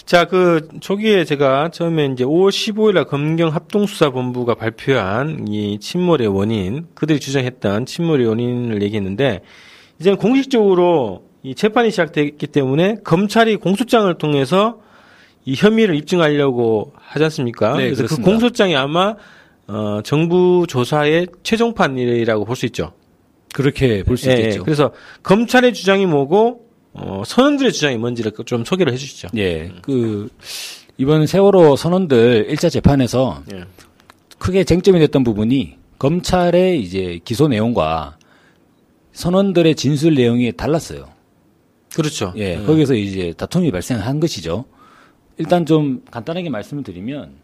자, 0.06 0.26
그 0.26 0.68
초기에 0.78 1.24
제가 1.24 1.70
처음에 1.70 2.06
이제 2.06 2.22
5월 2.24 2.50
15일 2.50 2.94
날 2.94 3.04
검경 3.06 3.52
합동수사본부가 3.52 4.54
발표한 4.54 5.48
이 5.48 5.80
침몰의 5.80 6.28
원인, 6.28 6.86
그들이 6.94 7.18
주장했던 7.18 7.86
침몰의 7.86 8.26
원인을 8.28 8.82
얘기했는데 8.82 9.40
이제는 9.98 10.16
공식적으로 10.18 11.24
이 11.42 11.56
재판이 11.56 11.90
시작됐기 11.90 12.46
때문에 12.46 12.98
검찰이 13.02 13.56
공소장을 13.56 14.14
통해서 14.14 14.78
이 15.44 15.54
혐의를 15.56 15.96
입증하려고 15.96 16.92
하지 16.96 17.24
않습니까? 17.24 17.76
네, 17.76 17.84
그래서 17.86 17.96
그렇습니다. 18.04 18.24
그 18.24 18.30
공소장이 18.30 18.76
아마 18.76 19.16
어, 19.66 20.00
정부 20.04 20.66
조사의 20.68 21.28
최종판이라고 21.42 22.44
볼 22.44 22.56
수 22.56 22.66
있죠. 22.66 22.92
그렇게 23.54 24.02
볼수 24.02 24.28
예, 24.30 24.34
있겠죠. 24.34 24.60
예. 24.60 24.64
그래서 24.64 24.92
검찰의 25.22 25.72
주장이 25.74 26.06
뭐고 26.06 26.66
어, 26.92 27.22
선원들의 27.24 27.72
주장이 27.72 27.96
뭔지를 27.96 28.32
좀 28.46 28.64
소개를 28.64 28.92
해주시죠. 28.92 29.28
예, 29.36 29.72
그 29.82 30.28
이번 30.98 31.26
세월호 31.26 31.76
선원들 31.76 32.48
1차 32.50 32.70
재판에서 32.70 33.42
예. 33.52 33.64
크게 34.38 34.64
쟁점이 34.64 34.98
됐던 35.00 35.22
부분이 35.24 35.76
검찰의 35.98 36.82
이제 36.82 37.20
기소 37.24 37.46
내용과 37.48 38.18
선원들의 39.12 39.76
진술 39.76 40.14
내용이 40.16 40.52
달랐어요. 40.52 41.08
그렇죠. 41.94 42.32
예, 42.36 42.58
거기서 42.58 42.94
이제 42.94 43.32
다툼이 43.36 43.70
발생한 43.70 44.18
것이죠. 44.18 44.64
일단 45.38 45.64
좀 45.64 46.02
간단하게 46.10 46.50
말씀을 46.50 46.82
드리면 46.82 47.34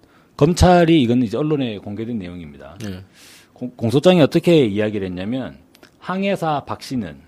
검찰이 0.41 1.03
이건 1.03 1.23
이제 1.23 1.37
언론에 1.37 1.77
공개된 1.77 2.19
내용입니다. 2.19 2.75
예. 2.87 3.05
공- 3.53 3.71
공소장이 3.77 4.23
어떻게 4.23 4.65
이야기를 4.65 5.07
했냐면 5.09 5.59
항해사 5.99 6.65
박 6.65 6.83
씨는 6.83 7.19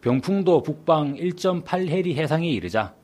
병풍도 0.00 0.62
북방 0.62 1.16
1.8해리 1.16 2.14
해상에 2.14 2.48
이르자 2.48 2.94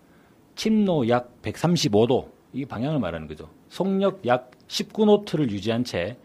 침노 0.54 1.08
약 1.08 1.42
135도 1.42 2.28
이 2.52 2.64
방향을 2.64 3.00
말하는 3.00 3.26
거죠. 3.26 3.48
속력 3.68 4.24
약 4.26 4.52
19노트를 4.68 5.50
유지한 5.50 5.82
채 5.82 6.16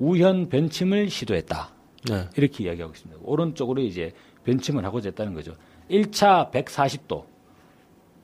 우현 0.00 0.48
변침을 0.48 1.10
시도했다. 1.10 1.70
네. 2.10 2.24
이렇게 2.36 2.64
이야기하고 2.64 2.92
있습니다. 2.92 3.20
오른쪽으로 3.22 3.82
이제 3.82 4.10
변침을 4.44 4.84
하고자 4.84 5.10
했다는 5.10 5.32
거죠. 5.34 5.54
1차 5.88 6.50
140도. 6.50 7.22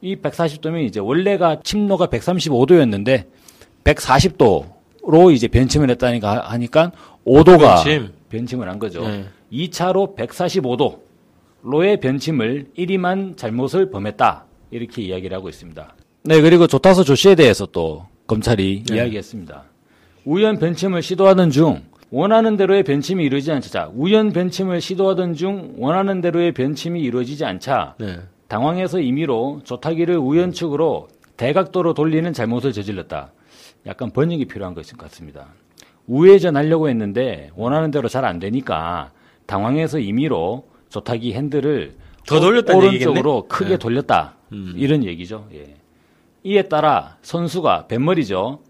이 0.01 0.17
140도면 0.17 0.85
이제 0.87 0.99
원래가 0.99 1.61
침노가 1.63 2.09
135도였는데 2.09 3.27
140도로 3.85 5.35
이제 5.35 5.49
변침을 5.49 5.91
했다니까 5.91 6.51
하니까 6.51 6.93
5도가 7.27 8.11
변침. 8.29 8.63
을한 8.63 8.79
거죠. 8.79 9.07
네. 9.07 9.27
2차로 9.53 10.17
145도로의 10.17 12.01
변침을 12.01 12.69
1위만 12.77 13.37
잘못을 13.37 13.91
범했다. 13.91 14.45
이렇게 14.71 15.03
이야기를 15.03 15.37
하고 15.37 15.49
있습니다. 15.49 15.95
네, 16.23 16.41
그리고 16.41 16.67
조타서 16.67 17.03
조 17.05 17.15
씨에 17.15 17.35
대해서 17.35 17.67
또 17.67 18.07
검찰이 18.27 18.85
네. 18.89 18.97
이야기했습니다. 18.97 19.65
우연 20.25 20.59
변침을 20.59 21.03
시도하던 21.03 21.51
중 21.51 21.83
원하는 22.11 22.57
대로의 22.57 22.83
변침이 22.83 23.25
이루어지지 23.25 23.53
않자 23.53 23.69
자, 23.71 23.91
우연 23.95 24.33
변침을 24.33 24.81
시도하던 24.81 25.35
중 25.35 25.75
원하는 25.79 26.21
대로의 26.21 26.53
변침이 26.53 27.01
이루어지지 27.01 27.45
않자 27.45 27.95
네. 27.99 28.19
당황해서 28.49 29.01
임의로 29.01 29.61
조타기를 29.65 30.17
우연측으로 30.19 31.09
대각도로 31.37 31.95
돌리는 31.95 32.33
잘못을 32.33 32.73
저질렀다. 32.73 33.33
약간 33.87 34.11
번역이 34.11 34.45
필요한 34.47 34.75
것인 34.75 34.97
것 34.97 35.09
같습니다. 35.11 35.47
우회전하려고 36.07 36.89
했는데 36.89 37.51
원하는 37.57 37.91
대로 37.91 38.09
잘 38.09 38.25
안 38.25 38.39
되니까 38.39 39.11
당황해서 39.47 39.99
임의로 39.99 40.69
조타기 40.89 41.33
핸들을 41.35 41.95
더 42.27 42.41
돌렸다는 42.41 42.81
오른쪽으로 42.81 43.37
얘기겠네? 43.37 43.49
크게 43.49 43.71
네. 43.71 43.77
돌렸다. 43.79 44.37
이런 44.77 45.05
얘기죠. 45.05 45.49
예. 45.55 45.75
이에 46.43 46.63
따라 46.63 47.17
선수가 47.23 47.87
뱃머리죠. 47.87 48.61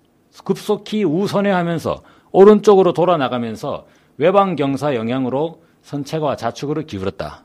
급속히 0.45 1.05
우선회하면서 1.05 2.03
오른쪽으로 2.33 2.93
돌아 2.93 3.17
나가면서 3.17 3.87
외방 4.19 4.55
경사 4.57 4.95
영향으로 4.95 5.63
선체가 5.83 6.37
좌측으로 6.37 6.85
기울었다. 6.85 7.45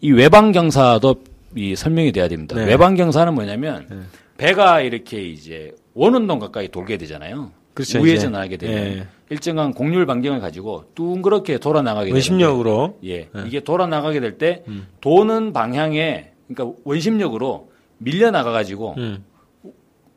이 0.00 0.10
외방 0.12 0.52
경사도 0.52 1.22
이 1.54 1.76
설명이 1.76 2.12
돼야 2.12 2.28
됩니다. 2.28 2.56
네. 2.56 2.64
외방 2.66 2.96
경사는 2.96 3.32
뭐냐면 3.34 4.08
배가 4.36 4.80
이렇게 4.80 5.22
이제 5.28 5.72
원운동 5.94 6.38
가까이 6.38 6.68
돌게 6.68 6.96
되잖아요. 6.96 7.50
그렇죠, 7.74 8.00
우회전을 8.00 8.32
이제. 8.32 8.38
하게 8.38 8.56
되면 8.56 8.76
예. 8.76 9.06
일정한 9.30 9.72
공률 9.72 10.04
반경을 10.04 10.40
가지고 10.40 10.84
둥그렇게 10.94 11.58
돌아 11.58 11.80
나가게 11.80 12.12
원심력으로 12.12 12.98
예. 13.04 13.28
이게 13.46 13.60
돌아 13.60 13.86
나가게 13.86 14.20
될때 14.20 14.64
도는 15.00 15.52
방향에 15.52 16.32
그러니까 16.48 16.78
원심력으로 16.84 17.70
밀려 17.98 18.30
나가 18.30 18.50
가지고 18.50 18.94
음. 18.98 19.24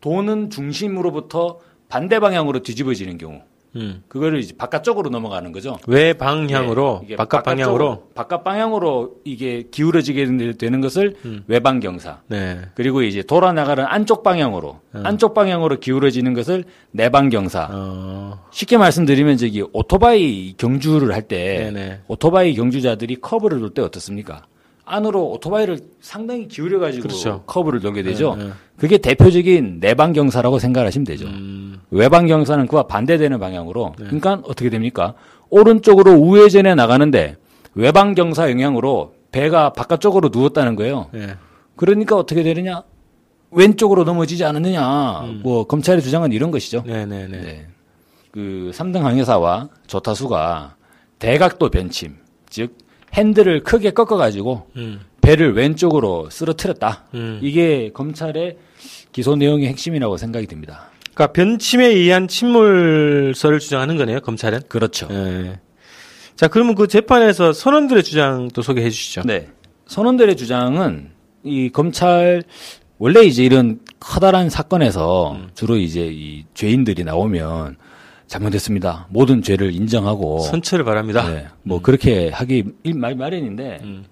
도는 0.01 0.49
중심으로부터 0.49 1.59
반대 1.87 2.19
방향으로 2.19 2.59
뒤집어지는 2.61 3.17
경우 3.17 3.41
음. 3.75 4.03
그거를 4.07 4.39
이제 4.39 4.55
바깥쪽으로 4.57 5.09
넘어가는 5.09 5.51
거죠. 5.51 5.77
외 5.87 6.13
방향으로 6.13 6.99
예, 7.03 7.05
이게 7.05 7.15
바깥 7.15 7.43
방향으로 7.43 8.09
바깥 8.15 8.43
방향으로 8.43 9.15
이게 9.23 9.63
기울어지게 9.69 10.53
되는 10.57 10.81
것을 10.81 11.15
음. 11.25 11.43
외방 11.47 11.79
경사. 11.79 12.21
네. 12.27 12.61
그리고 12.75 13.01
이제 13.03 13.21
돌아 13.21 13.51
나가는 13.53 13.83
안쪽 13.85 14.23
방향으로 14.23 14.79
안쪽 15.03 15.33
방향으로 15.33 15.79
기울어지는 15.79 16.33
것을 16.33 16.63
내방 16.91 17.29
경사. 17.29 17.67
어. 17.71 18.45
쉽게 18.51 18.77
말씀드리면 18.77 19.37
저기 19.37 19.63
오토바이 19.73 20.53
경주를 20.57 21.13
할 21.13 21.21
때. 21.21 21.99
오토바이 22.07 22.53
경주자들이 22.55 23.17
커브를 23.17 23.59
돌 23.59 23.69
때 23.75 23.81
어떻습니까? 23.81 24.43
안으로 24.85 25.31
오토바이를 25.31 25.79
상당히 25.99 26.47
기울여 26.47 26.79
가지고 26.79 27.07
그렇죠. 27.07 27.43
커브를 27.47 27.79
돌게 27.79 28.03
되죠. 28.03 28.35
네, 28.35 28.45
네. 28.45 28.51
그게 28.77 28.97
대표적인 28.97 29.79
내방 29.79 30.13
경사라고 30.13 30.59
생각하시면 30.59 31.05
되죠. 31.05 31.25
음. 31.25 31.81
외방 31.89 32.27
경사는 32.27 32.67
그와 32.67 32.83
반대되는 32.83 33.39
방향으로 33.39 33.93
그러니까 33.97 34.41
어떻게 34.45 34.69
됩니까? 34.69 35.15
오른쪽으로 35.49 36.13
우회전해 36.13 36.75
나가는데 36.75 37.37
외방 37.73 38.13
경사 38.13 38.49
영향으로 38.49 39.15
배가 39.31 39.73
바깥쪽으로 39.73 40.29
누웠다는 40.31 40.75
거예요. 40.75 41.09
네. 41.11 41.35
그러니까 41.75 42.15
어떻게 42.15 42.43
되느냐? 42.43 42.83
왼쪽으로 43.51 44.03
넘어지지 44.03 44.43
않았느냐? 44.43 45.39
뭐 45.41 45.65
검찰의 45.65 46.01
주장은 46.01 46.31
이런 46.31 46.51
것이죠. 46.51 46.83
네, 46.85 47.05
네, 47.05 47.27
네. 47.27 47.41
네. 47.41 47.67
그 48.31 48.71
3등 48.73 48.99
항해사와 48.99 49.69
조타수가 49.87 50.75
대각도 51.19 51.69
변침, 51.69 52.17
즉 52.49 52.77
핸들을 53.15 53.63
크게 53.63 53.91
꺾어 53.91 54.17
가지고 54.17 54.67
음. 54.75 55.01
배를 55.21 55.55
왼쪽으로 55.55 56.29
쓰러뜨렸다. 56.29 57.05
음. 57.15 57.39
이게 57.41 57.91
검찰의 57.93 58.57
기소 59.11 59.35
내용의 59.35 59.67
핵심이라고 59.69 60.17
생각이 60.17 60.47
듭니다. 60.47 60.91
그러니까 61.13 61.33
변침에 61.33 61.87
의한 61.87 62.27
침몰설을 62.27 63.59
주장하는 63.59 63.97
거네요, 63.97 64.19
검찰은. 64.19 64.61
그렇죠. 64.67 65.07
예. 65.09 65.59
자, 66.35 66.49
그러면 66.49 66.75
그 66.75 66.87
재판에서 66.87 67.53
선원들의 67.53 68.03
주장도 68.03 68.61
소개해 68.61 68.89
주시죠. 68.89 69.21
네. 69.23 69.47
선원들의 69.87 70.35
주장은 70.35 71.11
이 71.43 71.69
검찰 71.69 72.43
원래 72.97 73.21
이제 73.21 73.43
이런 73.43 73.79
커다란 73.99 74.49
사건에서 74.49 75.33
음. 75.33 75.49
주로 75.55 75.77
이제 75.77 76.09
이 76.11 76.43
죄인들이 76.53 77.03
나오면 77.05 77.77
잘못했습니다. 78.27 79.07
모든 79.09 79.41
죄를 79.41 79.73
인정하고 79.73 80.39
선처를 80.39 80.83
바랍니다. 80.85 81.27
네, 81.29 81.47
뭐 81.63 81.81
그렇게 81.81 82.29
하기 82.29 82.63
일- 82.83 82.93
말 82.95 83.15
마련인데 83.15 83.79
음. 83.83 84.05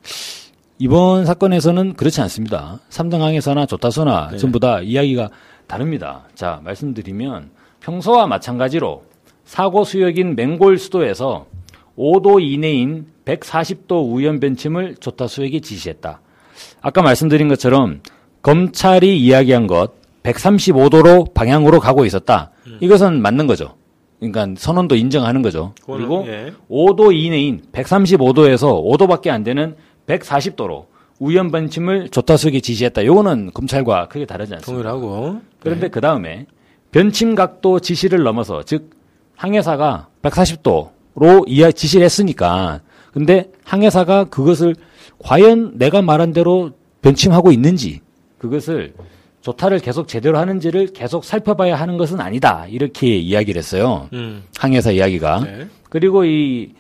이번 0.80 1.26
사건에서는 1.26 1.94
그렇지 1.94 2.22
않습니다. 2.22 2.80
삼등 2.90 3.22
항해사나 3.22 3.66
조타소나 3.66 4.30
네. 4.32 4.38
전부 4.38 4.60
다 4.60 4.82
이야기가 4.82 5.30
다릅니다. 5.68 6.24
자, 6.36 6.62
말씀드리면 6.64 7.52
평소와 7.80 8.28
마찬가지로 8.28 9.04
사고 9.46 9.84
수역인 9.84 10.36
맹골 10.36 10.78
수도에서 10.78 11.46
5도 11.98 12.42
이내인 12.42 13.08
140도 13.26 14.12
우연 14.12 14.40
변침을 14.40 14.96
조타수에게 15.00 15.60
지시했다. 15.60 16.22
아까 16.82 17.02
말씀드린 17.02 17.48
것처럼 17.48 18.02
검찰이 18.42 19.20
이야기한 19.20 19.68
것 19.68 19.92
135도로 20.24 21.34
방향으로 21.34 21.80
가고 21.80 22.06
있었다. 22.06 22.52
이것은 22.82 23.22
맞는 23.22 23.48
거죠. 23.48 23.76
그러니까 24.32 24.60
선언도 24.60 24.96
인정하는 24.96 25.42
거죠. 25.42 25.74
그거는, 25.82 26.00
그리고 26.00 26.26
예. 26.28 26.54
5도 26.70 27.16
이내인 27.16 27.64
135도에서 27.72 28.84
5도밖에 28.84 29.30
안 29.30 29.44
되는 29.44 29.76
140도로 30.08 30.86
우연 31.20 31.52
변침을 31.52 32.10
조타수에게 32.10 32.60
지시했다. 32.60 33.06
요거는 33.06 33.52
검찰과 33.54 34.08
크게 34.08 34.26
다르지 34.26 34.54
않습니다. 34.56 34.92
동일하고. 34.92 35.42
그런데 35.60 35.88
그 35.90 36.02
다음에 36.02 36.46
변침 36.92 37.36
각도 37.36 37.80
지시를 37.80 38.24
넘어서 38.24 38.64
즉 38.64 38.92
항해사가 39.36 40.08
140도로 40.22 41.44
이야 41.48 41.72
지시를 41.72 42.06
했으니까 42.06 42.82
근데 43.14 43.52
항해사가 43.64 44.26
그것을 44.26 44.76
과연 45.20 45.78
내가 45.78 46.02
말한 46.02 46.34
대로 46.34 46.72
변침하고 47.02 47.52
있는지 47.52 48.02
그것을 48.38 48.94
조타를 49.44 49.80
계속 49.80 50.08
제대로 50.08 50.38
하는지를 50.38 50.88
계속 50.94 51.24
살펴봐야 51.26 51.76
하는 51.76 51.98
것은 51.98 52.20
아니다 52.22 52.66
이렇게 52.70 53.18
이야기를 53.18 53.60
했어요 53.60 54.08
음. 54.14 54.44
항해사 54.58 54.92
이야기가 54.92 55.40
네. 55.44 55.68
그리고 55.90 56.24
이 56.26 56.72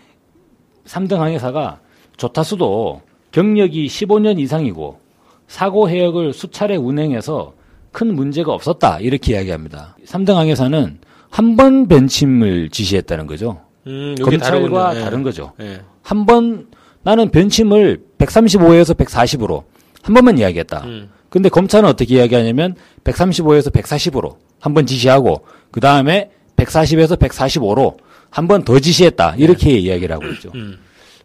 3등 0.86 1.18
항해사가 1.18 1.80
조타수도 2.18 3.02
경력이 3.32 3.88
15년 3.88 4.40
이상이고 4.40 5.00
사고 5.48 5.90
해역을 5.90 6.34
수차례 6.34 6.76
운행해서 6.78 7.54
큰 7.92 8.16
문제가 8.16 8.54
없었다 8.54 9.00
이렇게 9.00 9.34
이야기합니다. 9.34 9.96
3등 10.06 10.34
항해사는 10.34 11.00
한 11.30 11.56
번 11.58 11.88
변침을 11.88 12.70
지시했다는 12.70 13.28
거죠. 13.28 13.60
음, 13.88 14.16
검찰과. 14.22 14.96
예. 14.96 15.00
다른 15.02 15.24
거죠. 15.24 15.52
예. 15.62 15.82
한번 16.02 16.68
나는 17.04 17.30
변침을 17.30 18.04
135에서 18.20 18.96
140으로 18.96 19.64
한 20.02 20.14
번만 20.14 20.38
이야기했다. 20.38 20.84
음. 20.86 21.10
근데 21.34 21.50
검찰은 21.50 21.90
어떻게 21.90 22.14
이야기하냐면 22.16 22.76
135에서 23.06 23.72
140으로 23.74 24.36
한 24.60 24.76
번 24.76 24.86
지시하고 24.86 25.42
그 25.72 25.80
다음에 25.80 26.30
140에서 26.58 27.18
145로 27.18 27.98
한 28.30 28.48
번 28.48 28.64
더 28.64 28.78
지시했다 28.80 29.36
이렇게 29.38 29.72
이야기를 29.72 30.14
하고 30.16 30.28
있죠. 30.34 30.52
음. 30.54 30.78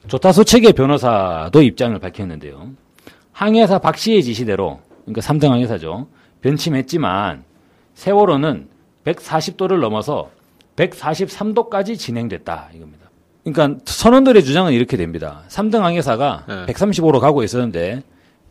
조타수 0.07 0.47
측의 0.47 0.73
변호사도 0.73 1.61
입장을 1.61 1.99
밝혔는데요. 1.99 2.71
항해사 3.33 3.81
박 3.81 3.99
씨의 3.99 4.23
지시대로 4.23 4.81
그러니까 5.05 5.21
3등 5.21 5.51
항해사죠. 5.51 6.07
변침했지만 6.41 7.45
세월호는 7.95 8.69
140도를 9.05 9.79
넘어서 9.81 10.31
143도까지 10.77 11.99
진행됐다 11.99 12.71
이겁니다. 12.75 13.11
그러니까 13.45 13.79
선원들의 13.85 14.43
주장은 14.43 14.73
이렇게 14.73 14.97
됩니다. 14.97 15.43
3등 15.51 15.81
항해사가 15.81 16.45
네. 16.49 16.73
130으로 16.73 17.21
가고 17.21 17.43
있었는데 17.43 18.03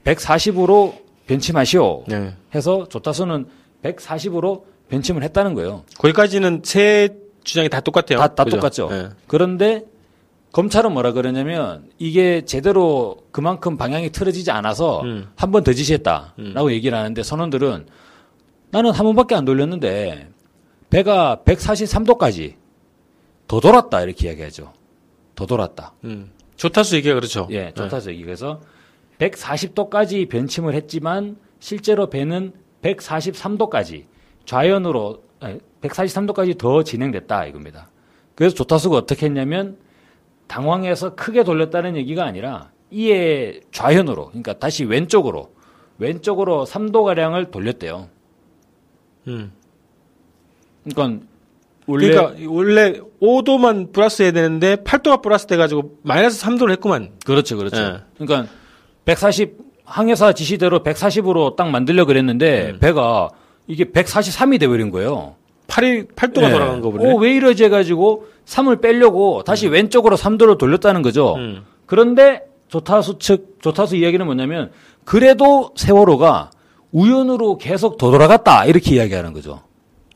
140으로 0.04 1.07
변침하시오 1.28 2.06
네. 2.08 2.34
해서 2.56 2.88
조타수는 2.90 3.46
140으로 3.84 4.64
변침을 4.90 5.24
했다는 5.24 5.54
거예요. 5.54 5.84
거기까지는 6.00 6.62
세 6.64 7.10
주장이 7.44 7.70
다 7.70 7.82
똑같아요. 7.82 8.20
다, 8.20 8.34
다 8.34 8.44
그죠? 8.44 8.58
똑같죠. 8.58 8.90
예. 8.92 9.10
그런데 9.28 9.86
검찰은 10.52 10.92
뭐라 10.94 11.12
그러냐면 11.12 11.90
이게 12.00 12.44
제대로 12.46 13.18
그만큼 13.32 13.78
방향이 13.78 14.12
틀어지지 14.12 14.50
않아서 14.52 15.02
음. 15.02 15.28
한번 15.36 15.64
더 15.64 15.74
지시했다라고 15.74 16.72
얘기를 16.72 16.98
하는데 16.98 17.22
선원들은 17.22 17.86
나는 18.72 18.92
한 18.92 19.06
번밖에 19.06 19.36
안 19.36 19.46
돌렸는데 19.46 20.30
배가 20.90 21.42
143도까지 21.46 22.56
더 23.48 23.60
돌았다 23.60 24.02
이렇게 24.02 24.28
이야기하죠. 24.28 24.74
더 25.36 25.46
돌았다. 25.46 25.94
음. 26.06 26.32
조타수 26.56 26.96
얘기가 26.96 27.14
그렇죠. 27.16 27.48
예, 27.52 27.72
좋다서 27.76 28.12
얘기 28.12 28.24
그래서 28.24 28.60
140도까지 29.19 30.30
변침을 30.30 30.73
했지만 30.73 31.38
실제로 31.60 32.10
배는 32.10 32.53
143도까지 32.82 34.06
좌연으로 34.45 35.23
아니, 35.39 35.60
143도까지 35.82 36.58
더 36.58 36.84
진행됐다 36.84 37.45
이겁니다. 37.45 37.89
그래서 38.36 38.56
조타수가 38.56 38.95
어떻게 38.95 39.25
했냐면 39.25 39.77
당황해서 40.47 41.15
크게 41.15 41.43
돌렸다는 41.43 41.95
얘기가 41.97 42.23
아니라 42.25 42.71
이에 42.91 43.62
좌현으로 43.71 44.27
그러니까 44.27 44.53
다시 44.53 44.86
왼쪽으로 44.86 45.51
왼쪽으로 45.97 46.65
3도 46.65 47.03
가량을 47.03 47.51
돌렸대요. 47.51 48.08
음. 49.27 49.51
그러니까 50.84 51.25
원래 51.86 52.10
그러니까 52.10 52.51
원래 52.51 53.01
5도만 53.21 53.91
플러스 53.91 54.21
해야 54.21 54.32
되는데 54.32 54.75
8도가 54.75 55.21
플러스 55.21 55.47
돼 55.47 55.58
가지고 55.58 55.97
마이너스 56.03 56.45
3도를 56.45 56.71
했구만. 56.71 57.12
그렇죠, 57.25 57.58
그렇죠. 57.58 57.77
예. 57.77 57.97
그러니까 58.17 58.51
140 59.08 59.58
항해사 59.86 60.34
지시대로 60.34 60.84
140으로 60.84 61.56
딱 61.56 61.70
만들려 61.70 62.04
그랬는데 62.04 62.72
음. 62.72 62.80
배가 62.80 63.30
이게 63.65 63.86
143이 63.86 64.60
돼버린 64.60 64.91
거예요. 64.91 65.36
8이 65.67 66.13
8도가 66.13 66.43
예. 66.43 66.52
돌아간 66.52 66.82
거 66.82 66.91
보네. 66.91 67.10
어, 67.10 67.15
왜 67.15 67.34
이러지 67.34 67.63
해가지고 67.63 68.28
3을 68.46 68.82
빼려고 68.82 69.43
다시 69.43 69.67
왼쪽으로 69.67 70.17
3도를 70.17 70.58
돌렸다는 70.58 71.02
거죠. 71.02 71.36
음. 71.36 71.63
그런데 71.86 72.43
조타수 72.67 73.20
측, 73.20 73.60
조타수 73.62 73.96
이야기는 73.96 74.26
뭐냐면 74.26 74.72
그래도 75.06 75.72
세월호가 75.76 76.52
우연으로 76.91 77.58
계속 77.58 77.98
더 77.98 78.12
돌아갔다 78.12 78.65
이렇게 78.65 78.96
이야기하는 78.96 79.32
거죠. 79.32 79.62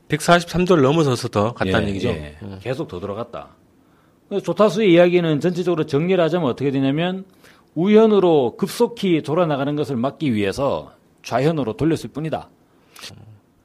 143도를 0.08 0.82
넘어서서 0.82 1.28
더 1.28 1.54
갔다는 1.54 1.84
예, 1.84 1.90
얘기죠. 1.90 2.08
예. 2.08 2.36
계속 2.60 2.88
더. 2.88 3.00
그래서 4.28 4.44
조타수의 4.44 4.92
이야기는 4.92 5.40
전체적으로 5.40 5.84
정리를 5.84 6.22
하자면 6.22 6.48
어떻게 6.48 6.70
되냐면 6.70 7.24
우연으로 7.74 8.56
급속히 8.56 9.22
돌아나가는 9.22 9.74
것을 9.76 9.96
막기 9.96 10.34
위해서 10.34 10.92
좌현으로 11.22 11.74
돌렸을 11.74 12.10
뿐이다. 12.12 12.48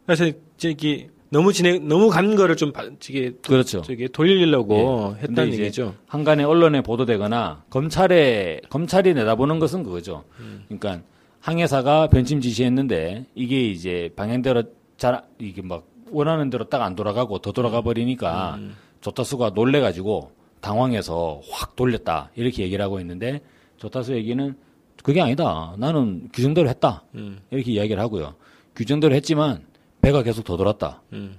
그래서 0.05 0.31
저기 0.57 1.09
너무 1.29 1.51
진행 1.51 1.87
너무 1.87 2.09
간 2.09 2.35
거를 2.35 2.55
좀 2.55 2.71
바- 2.71 2.89
저기 2.99 3.31
그렇죠. 3.45 3.81
저기 3.81 4.07
돌리려고 4.07 5.15
예. 5.17 5.23
했다는 5.23 5.53
얘기죠. 5.53 5.95
한간에 6.07 6.43
언론에 6.45 6.81
보도되거나 6.81 7.63
검찰에 7.69 8.61
검찰이 8.69 9.13
내다보는 9.13 9.59
것은 9.59 9.83
그거죠. 9.83 10.23
음. 10.39 10.63
그러니까 10.69 11.01
항해사가 11.41 12.07
변침 12.07 12.39
지시했는데 12.39 13.25
이게 13.35 13.61
이제 13.67 14.09
방향대로 14.15 14.63
잘 14.95 15.21
이게 15.39 15.61
막 15.61 15.85
원하는 16.11 16.49
대로 16.49 16.63
딱 16.69 16.81
안 16.81 16.95
돌아가고 16.95 17.39
더 17.39 17.51
돌아가 17.51 17.81
버리니까 17.81 18.55
음. 18.59 18.75
조타수가 19.01 19.51
놀래가지고 19.53 20.31
당황해서 20.61 21.41
확 21.51 21.75
돌렸다 21.75 22.31
이렇게 22.35 22.63
얘기를 22.63 22.83
하고 22.83 23.01
있는데 23.01 23.41
조타수 23.77 24.13
얘기는 24.13 24.55
그게 25.03 25.21
아니다. 25.21 25.75
나는 25.77 26.29
규정대로 26.33 26.67
했다 26.69 27.03
음. 27.15 27.39
이렇게 27.51 27.71
이야기를 27.71 28.01
하고요. 28.01 28.35
규정대로 28.75 29.15
했지만 29.15 29.65
배가 30.01 30.23
계속 30.23 30.43
더 30.43 30.57
돌았다 30.57 31.01
음. 31.13 31.37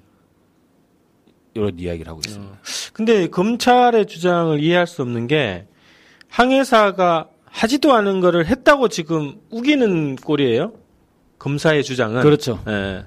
이런 1.55 1.79
이야기를 1.79 2.09
하고 2.09 2.21
있습니다. 2.25 2.59
근데 2.93 3.29
검찰의 3.29 4.07
주장을 4.07 4.59
이해할 4.61 4.87
수 4.87 5.03
없는 5.03 5.27
게 5.27 5.67
항해사가 6.29 7.29
하지도 7.45 7.95
않은 7.95 8.21
거를 8.21 8.47
했다고 8.47 8.89
지금 8.89 9.41
우기는 9.51 10.17
꼴이에요. 10.17 10.73
검사의 11.39 11.83
주장은. 11.85 12.23
그렇죠. 12.23 12.63
예. 12.69 13.05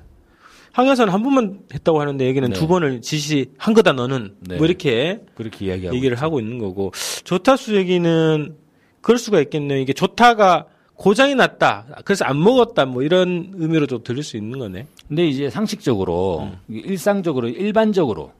항해사는 0.74 1.12
한 1.12 1.22
번만 1.22 1.60
했다고 1.74 2.00
하는데 2.00 2.28
여기는 2.28 2.50
네. 2.50 2.56
두 2.58 2.68
번을 2.68 3.02
지시한 3.02 3.74
거다 3.74 3.92
너는 3.92 4.36
네. 4.40 4.56
뭐 4.58 4.66
이렇게 4.66 5.20
그렇게 5.36 5.66
이야기하고 5.66 5.96
얘기를 5.96 6.16
하고 6.18 6.40
있는 6.40 6.60
거고 6.60 6.92
조타수 7.26 7.76
얘기는 7.76 8.56
그럴 9.02 9.18
수가 9.18 9.40
있겠네요. 9.42 9.80
이게 9.80 9.94
조타가 9.94 10.68
고장이 10.96 11.34
났다. 11.36 11.88
그래서 12.06 12.26
안 12.26 12.40
먹었다. 12.42 12.86
뭐 12.86 13.02
이런 13.02 13.52
의미로도 13.56 14.04
들릴 14.04 14.24
수 14.24 14.38
있는 14.38 14.60
거네. 14.60 14.86
근데 15.08 15.28
이제 15.28 15.50
상식적으로 15.50 16.42
음. 16.44 16.58
일상적으로 16.70 17.48
일반적으로 17.50 18.32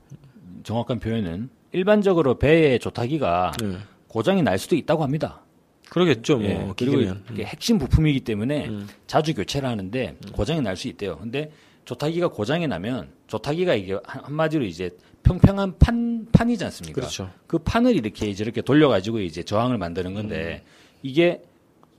정확한 0.62 1.00
표현은 1.00 1.50
일반적으로 1.72 2.38
배의 2.38 2.78
조타기가 2.78 3.52
예. 3.64 3.78
고장이 4.06 4.42
날 4.42 4.58
수도 4.58 4.76
있다고 4.76 5.02
합니다. 5.02 5.40
그러겠죠. 5.88 6.36
뭐 6.38 6.46
예, 6.48 6.72
그리고. 6.76 7.00
이게 7.32 7.44
핵심 7.44 7.78
부품이기 7.78 8.20
때문에 8.20 8.68
음. 8.68 8.88
자주 9.06 9.34
교체를 9.34 9.68
하는데 9.68 10.16
고장이 10.32 10.60
날 10.60 10.76
수 10.76 10.86
있대요. 10.88 11.18
근데 11.18 11.50
조타기가 11.84 12.28
고장이 12.28 12.66
나면 12.68 13.10
조타기가 13.26 13.74
이게 13.74 13.94
한- 14.04 14.24
한마디로 14.24 14.64
이제 14.64 14.90
평평한 15.22 15.78
판 15.78 16.26
판이지 16.32 16.64
않습니까? 16.64 17.00
그렇죠. 17.00 17.30
그 17.46 17.58
판을 17.58 17.96
이렇게 17.96 18.32
저렇게 18.34 18.60
돌려가지고 18.62 19.20
이제 19.20 19.42
저항을 19.42 19.78
만드는 19.78 20.14
건데 20.14 20.64
이게 21.02 21.42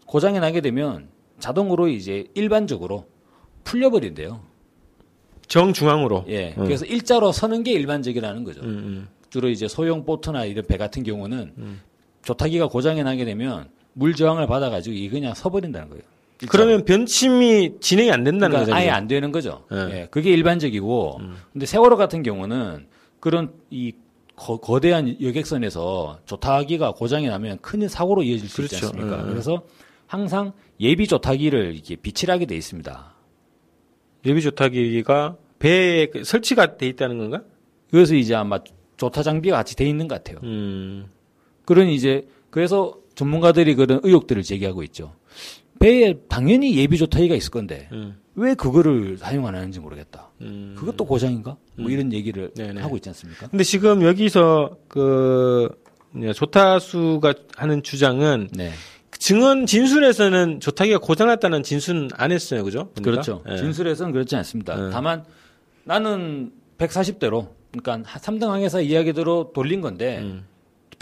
고장이 0.06 0.40
나게 0.40 0.62
되면 0.62 1.08
자동으로 1.40 1.88
이제 1.90 2.28
일반적으로 2.34 3.08
풀려버린대요. 3.64 4.42
정중앙으로. 5.48 6.26
예. 6.30 6.54
음. 6.58 6.64
그래서 6.66 6.86
일자로 6.86 7.32
서는 7.32 7.64
게 7.64 7.72
일반적이라는 7.74 8.44
거죠. 8.44 8.62
음, 8.62 8.68
음. 8.68 9.08
주로 9.30 9.50
이제 9.50 9.68
소형 9.68 10.06
보트나 10.06 10.46
이런 10.46 10.66
배 10.66 10.78
같은 10.78 11.04
경우는 11.04 11.80
조타기가 12.24 12.68
고장이 12.70 13.04
나게 13.04 13.26
되면 13.26 13.70
물 13.94 14.16
저항을 14.16 14.48
받아가지고 14.48 14.96
이 14.96 15.10
그냥 15.10 15.34
서버린다는 15.34 15.90
거예요. 15.90 16.04
그러면 16.50 16.86
변침이 16.86 17.80
진행이 17.80 18.12
안 18.12 18.24
된다는 18.24 18.50
그러니까 18.50 18.60
거잖아요. 18.66 18.82
아예 18.82 18.90
안 18.90 19.08
되는 19.08 19.32
거죠. 19.32 19.66
예. 19.72 19.78
예, 19.92 20.08
그게 20.12 20.32
일반적이고, 20.32 21.22
근데 21.52 21.66
세월호 21.66 21.98
같은 21.98 22.24
경우는 22.24 22.88
그런 23.20 23.54
이 23.70 23.94
거, 24.36 24.80
대한 24.80 25.16
여객선에서 25.22 26.20
조타기가 26.26 26.94
고장이 26.94 27.28
나면 27.28 27.60
큰 27.62 27.88
사고로 27.88 28.24
이어질 28.24 28.50
수 28.50 28.62
있지 28.64 28.76
그렇죠. 28.78 28.88
않습니까? 28.88 29.24
예, 29.24 29.28
예. 29.28 29.32
그래서 29.32 29.64
항상 30.08 30.54
예비 30.80 31.08
조타기를 31.08 31.74
이렇게 31.76 31.96
비칠하게 31.96 32.46
돼 32.46 32.56
있습니다. 32.56 33.14
예비 34.26 34.42
조타기가 34.42 35.38
배에 35.60 36.08
그 36.08 36.24
설치가 36.24 36.78
돼 36.78 36.88
있다는 36.88 37.18
건가? 37.18 37.44
그래서 37.92 38.16
이제 38.16 38.36
아마 38.36 38.60
조타 38.98 39.24
장비가 39.24 39.58
같이 39.58 39.76
돼 39.76 39.86
있는 39.86 40.08
것 40.08 40.16
같아요. 40.16 40.40
음. 40.44 41.06
그런 41.66 41.88
이제 41.88 42.28
그래서 42.50 42.96
전문가들이 43.16 43.76
그런 43.76 44.00
의혹들을 44.04 44.44
제기하고 44.44 44.84
있죠. 44.84 45.16
배에 45.80 46.16
당연히 46.30 46.76
예비 46.78 46.98
조타기가 46.98 47.36
있을 47.36 47.52
건데 47.52 47.90
음. 47.92 48.18
왜 48.36 48.54
그거를 48.56 49.18
사용 49.18 49.48
안 49.48 49.56
하는지 49.56 49.80
모르겠다. 49.80 50.30
음. 50.42 50.76
그것도 50.78 51.06
고장인가? 51.06 51.58
뭐 51.76 51.90
이런 51.90 52.12
얘기를 52.14 52.52
네네. 52.56 52.82
하고 52.82 52.96
있지 52.96 53.10
않습니까? 53.10 53.48
근데 53.48 53.64
지금 53.64 54.02
여기서 54.04 54.78
그 54.88 55.70
뭐냐, 56.12 56.34
조타수가 56.34 57.34
하는 57.56 57.84
주장은 57.84 58.50
네. 58.54 58.72
증언 59.12 59.66
진술에서는 59.66 60.60
조타기가 60.60 61.00
고장났다는 61.00 61.64
진술은 61.64 62.10
안 62.16 62.32
했어요, 62.32 62.64
그죠? 62.64 62.90
보니까? 62.96 63.02
그렇죠. 63.04 63.44
예. 63.50 63.58
진술에서는 63.58 64.12
그렇지 64.12 64.36
않습니다. 64.36 64.76
네. 64.76 64.90
다만 64.92 65.24
나는 65.84 66.52
140대로 66.78 67.50
그러니까 67.72 68.10
3등 68.20 68.48
항해사 68.48 68.82
이야기대로 68.82 69.52
돌린 69.54 69.82
건데 69.82 70.20
음. 70.20 70.46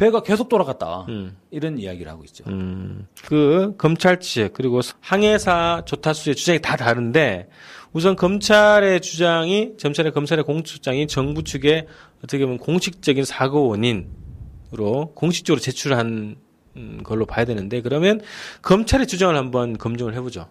배가 0.01 0.23
계속 0.23 0.49
돌아갔다. 0.49 1.05
음. 1.09 1.37
이런 1.51 1.77
이야기를 1.77 2.11
하고 2.11 2.23
있죠. 2.23 2.43
음, 2.47 3.05
그 3.23 3.75
검찰 3.77 4.19
측 4.19 4.51
그리고 4.53 4.81
항해사 4.99 5.83
조타수의 5.85 6.35
주장이 6.35 6.59
다 6.59 6.75
다른데 6.75 7.49
우선 7.93 8.15
검찰의 8.15 9.01
주장이 9.01 9.73
검찰의 9.79 10.11
검찰의 10.11 10.43
공주장이 10.43 11.05
정부 11.05 11.43
측의 11.43 11.85
어떻게 12.23 12.43
보면 12.45 12.57
공식적인 12.57 13.25
사고 13.25 13.67
원인으로 13.67 15.11
공식적으로 15.13 15.61
제출한 15.61 16.35
음, 16.77 17.01
걸로 17.03 17.27
봐야 17.27 17.45
되는데 17.45 17.81
그러면 17.81 18.21
검찰의 18.63 19.05
주장을 19.05 19.35
한번 19.35 19.77
검증을 19.77 20.15
해보죠. 20.15 20.47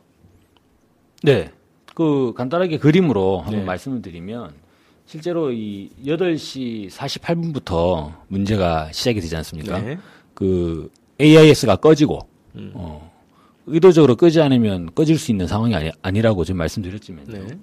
네. 1.25 1.51
그 1.97 2.35
간단하게 2.37 2.79
그림으로 2.79 3.41
한번 3.41 3.61
네. 3.61 3.65
말씀을 3.65 4.01
드리면 4.01 4.53
실제로 5.11 5.51
이 5.51 5.91
8시 6.07 6.89
48분부터 6.89 8.15
문제가 8.29 8.93
시작이 8.93 9.21
되지 9.21 9.35
않습니까? 9.39 9.81
네. 9.81 9.99
그 10.35 10.89
AIS가 11.21 11.75
꺼지고 11.75 12.29
음. 12.55 12.71
어, 12.75 13.11
의도적으로 13.67 14.15
끄지 14.15 14.41
않으면 14.41 14.95
꺼질 14.95 15.19
수 15.19 15.33
있는 15.33 15.49
상황이 15.49 15.75
아니, 15.75 15.91
아니라고 16.01 16.45
지금 16.45 16.59
말씀드렸지만요. 16.59 17.27
네. 17.27 17.59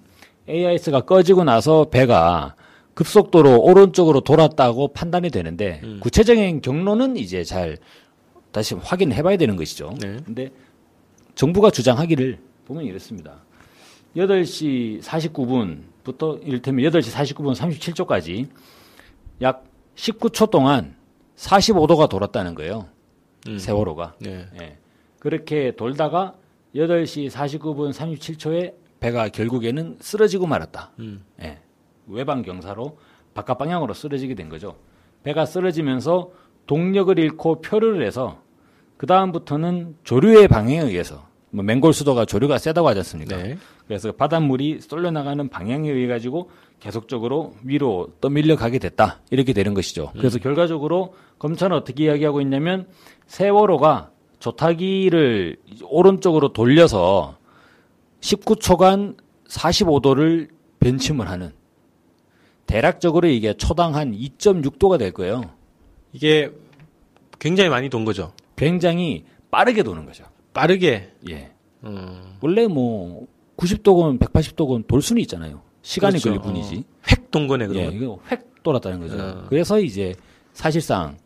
AIS가 0.49 0.99
꺼지고 1.05 1.45
나서 1.45 1.85
배가 1.85 2.53
급속도로 2.95 3.61
오른쪽으로 3.61 4.19
돌았다고 4.19 4.89
판단이 4.89 5.29
되는데 5.29 5.79
음. 5.85 6.01
구체적인 6.01 6.59
경로는 6.59 7.15
이제 7.15 7.45
잘 7.45 7.77
다시 8.51 8.75
확인해 8.75 9.23
봐야 9.23 9.37
되는 9.37 9.55
것이죠. 9.55 9.95
네. 10.01 10.17
근데 10.25 10.51
정부가 11.35 11.71
주장하기를 11.71 12.39
보면 12.65 12.83
이렇습니다. 12.83 13.35
8시 14.17 15.01
49분 15.01 15.83
부터 16.07 16.37
이를테면 16.37 16.89
8시 16.89 17.11
49분 17.11 17.53
37초까지 17.53 18.47
약 19.41 19.65
19초 19.95 20.49
동안 20.49 20.95
45도가 21.35 22.07
돌았다는 22.07 22.55
거예요. 22.55 22.87
음. 23.47 23.57
세월호가. 23.57 24.15
네. 24.19 24.47
예. 24.61 24.77
그렇게 25.19 25.75
돌다가 25.75 26.35
8시 26.73 27.29
49분 27.29 27.91
37초에 27.91 28.73
배가 29.01 29.27
결국에는 29.27 29.97
쓰러지고 29.99 30.47
말았다. 30.47 30.91
음. 30.99 31.25
예. 31.41 31.59
외방 32.07 32.41
경사로 32.41 32.97
바깥 33.33 33.57
방향으로 33.57 33.93
쓰러지게 33.93 34.33
된 34.33 34.47
거죠. 34.47 34.77
배가 35.23 35.45
쓰러지면서 35.45 36.31
동력을 36.67 37.19
잃고 37.19 37.61
표류를 37.61 38.05
해서 38.05 38.41
그 38.95 39.05
다음부터는 39.05 39.97
조류의 40.03 40.47
방향에 40.47 40.79
의해서 40.79 41.26
뭐 41.49 41.63
맹골 41.63 41.93
수도가 41.93 42.25
조류가 42.25 42.57
세다고 42.57 42.87
하지 42.87 42.99
않습니까? 42.99 43.37
네. 43.37 43.57
그래서 43.87 44.11
바닷물이 44.11 44.81
쏠려 44.81 45.11
나가는 45.11 45.47
방향에 45.47 45.89
의해 45.89 46.07
가지고 46.07 46.49
계속적으로 46.79 47.55
위로 47.63 48.09
떠밀려 48.19 48.55
가게 48.55 48.79
됐다 48.79 49.21
이렇게 49.29 49.53
되는 49.53 49.73
것이죠. 49.73 50.11
그래서 50.13 50.39
결과적으로 50.39 51.15
검찰은 51.39 51.75
어떻게 51.75 52.05
이야기하고 52.05 52.41
있냐면 52.41 52.87
세월호가 53.27 54.11
조타기를 54.39 55.57
오른쪽으로 55.83 56.53
돌려서 56.53 57.37
19초간 58.21 59.17
45도를 59.47 60.49
변침을 60.79 61.29
하는 61.29 61.51
대략적으로 62.65 63.27
이게 63.27 63.53
초당 63.53 63.95
한 63.95 64.11
2.6도가 64.11 64.99
될 64.99 65.11
거예요. 65.11 65.41
이게 66.11 66.51
굉장히 67.39 67.69
많이 67.69 67.89
돈 67.89 68.03
거죠. 68.03 68.33
굉장히 68.55 69.23
빠르게 69.49 69.83
도는 69.83 70.05
거죠. 70.05 70.25
빠르게. 70.57 71.11
예. 71.29 71.51
음. 71.83 72.37
원래 72.41 72.65
뭐 72.67 73.27
90도건 73.57 74.19
180도건 74.19 74.87
돌 74.87 75.01
수는 75.03 75.21
있잖아요. 75.21 75.61
시간이 75.83 76.19
그렇죠. 76.19 76.41
걸릴 76.41 76.41
뿐이지. 76.41 76.83
획돈 77.11 77.47
거네 77.47 77.65
예, 77.65 77.67
그러면. 77.67 77.93
이거 77.93 78.19
획 78.31 78.63
돌았다는 78.63 78.99
거죠. 78.99 79.17
어. 79.21 79.45
그래서 79.49 79.79
이제 79.79 80.15
사실상 80.53 81.17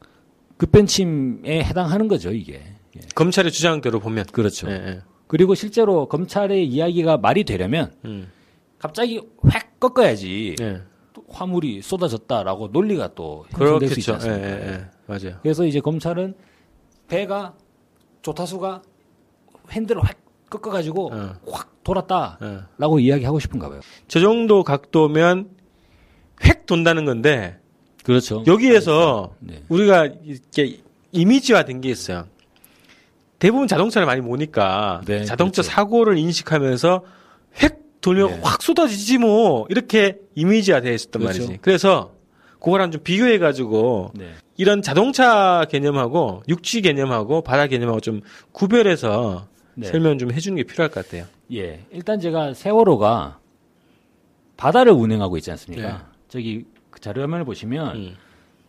급변침에 0.57 1.63
해당하는 1.63 2.07
거죠, 2.09 2.31
이게. 2.31 2.61
예. 2.95 2.99
검찰의 3.15 3.51
주장대로 3.51 3.99
보면. 4.01 4.25
그렇죠. 4.31 4.69
예, 4.69 4.73
예. 4.73 5.01
그리고 5.27 5.55
실제로 5.55 6.07
검찰의 6.09 6.67
이야기가 6.67 7.17
말이 7.17 7.45
되려면 7.45 7.93
음. 8.03 8.29
갑자기 8.79 9.21
획 9.53 9.79
꺾어야지 9.79 10.57
예. 10.59 10.81
또 11.13 11.23
화물이 11.29 11.81
쏟아졌다라고 11.81 12.67
논리가 12.67 13.13
또 13.15 13.45
형성될 13.51 13.89
수 13.89 13.99
있지. 13.99 14.11
예, 14.11 14.15
않습니까? 14.15 14.47
예, 14.47 14.67
예. 14.73 14.85
맞아요. 15.07 15.39
그래서 15.41 15.65
이제 15.65 15.79
검찰은 15.79 16.35
배가 17.07 17.55
조타수가 18.21 18.81
핸들을 19.71 20.03
확 20.03 20.15
꺾어가지고 20.49 21.13
어. 21.13 21.33
확 21.49 21.83
돌았다라고 21.83 22.99
예. 23.01 23.05
이야기하고 23.05 23.39
싶은가 23.39 23.69
봐요. 23.69 23.79
저 24.07 24.19
정도 24.19 24.63
각도면 24.63 25.49
획 26.43 26.65
돈다는 26.65 27.05
건데 27.05 27.57
그렇죠. 28.03 28.43
여기에서 28.47 29.33
네. 29.39 29.63
우리가 29.69 30.07
이렇게 30.23 30.79
이미지화 31.11 31.65
된 31.65 31.81
게 31.81 31.89
있어요. 31.89 32.25
대부분 33.39 33.67
자동차를 33.67 34.05
많이 34.05 34.21
모니까 34.21 35.01
네, 35.05 35.23
자동차 35.25 35.61
그렇죠. 35.61 35.71
사고를 35.75 36.17
인식하면서 36.17 37.03
획 37.63 38.01
돌면 38.01 38.27
네. 38.29 38.39
확 38.43 38.61
쏟아지지 38.61 39.17
뭐 39.17 39.65
이렇게 39.69 40.17
이미지화 40.35 40.81
되어 40.81 40.93
있었단 40.93 41.21
그렇죠. 41.21 41.39
말이지. 41.43 41.59
그래서 41.61 42.11
그거랑 42.59 42.91
좀 42.91 43.01
비교해 43.03 43.39
가지고 43.39 44.11
네. 44.15 44.31
이런 44.57 44.81
자동차 44.83 45.65
개념하고 45.69 46.43
육지 46.47 46.81
개념하고 46.81 47.41
바다 47.41 47.65
개념하고 47.67 47.99
좀 47.99 48.21
구별해서 48.51 49.47
네. 49.75 49.87
설명 49.87 50.17
좀 50.17 50.31
해주는 50.31 50.55
게 50.55 50.63
필요할 50.63 50.89
것 50.91 51.05
같아요. 51.05 51.25
예. 51.53 51.81
일단 51.91 52.19
제가 52.19 52.53
세월호가 52.53 53.39
바다를 54.57 54.91
운행하고 54.91 55.37
있지 55.37 55.51
않습니까? 55.51 55.87
네. 55.87 55.97
저기 56.27 56.65
그 56.89 56.99
자료 56.99 57.21
화면을 57.21 57.45
보시면 57.45 57.95
음. 57.95 58.15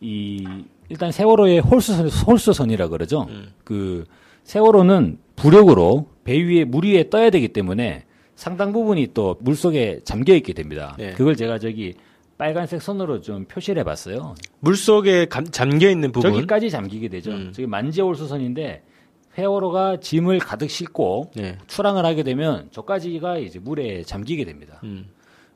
이 0.01 0.47
일단 0.89 1.13
세월호의 1.13 1.61
홀수선 1.61 2.09
홀수선이라 2.09 2.89
그러죠. 2.89 3.27
음. 3.31 3.53
그 3.65 4.05
세월호는 4.45 5.19
부력으로 5.37 6.07
배 6.25 6.35
위에 6.43 6.65
물 6.65 6.85
위에 6.85 7.09
떠야 7.11 7.31
되기 7.31 7.49
때문에 7.49 8.05
상당 8.35 8.73
부분이 8.73 9.09
또 9.15 9.37
물 9.41 9.55
속에 9.55 10.01
잠겨 10.05 10.35
있게 10.35 10.53
됩니다. 10.53 10.97
네. 10.99 11.13
그걸 11.13 11.37
제가 11.37 11.59
저기 11.59 11.95
빨간색 12.39 12.83
선으로 12.83 13.21
좀 13.21 13.45
표시를 13.45 13.81
해봤어요. 13.81 14.35
물 14.61 14.77
속에 14.77 15.27
감- 15.27 15.47
잠겨 15.47 15.89
있는 15.89 16.11
부분. 16.11 16.33
저기까지 16.33 16.71
잠기게 16.71 17.09
되죠. 17.09 17.31
음. 17.31 17.53
저기 17.55 17.67
만지홀수선인데 17.69 18.83
세월호가 19.35 20.01
짐을 20.01 20.39
가득 20.41 20.69
싣고 20.71 21.31
네. 21.35 21.59
출항을 21.67 22.05
하게 22.05 22.23
되면 22.23 22.69
저까지가 22.71 23.39
이제 23.39 23.59
물에 23.59 24.03
잠기게 24.03 24.45
됩니다. 24.45 24.81
음. 24.85 25.07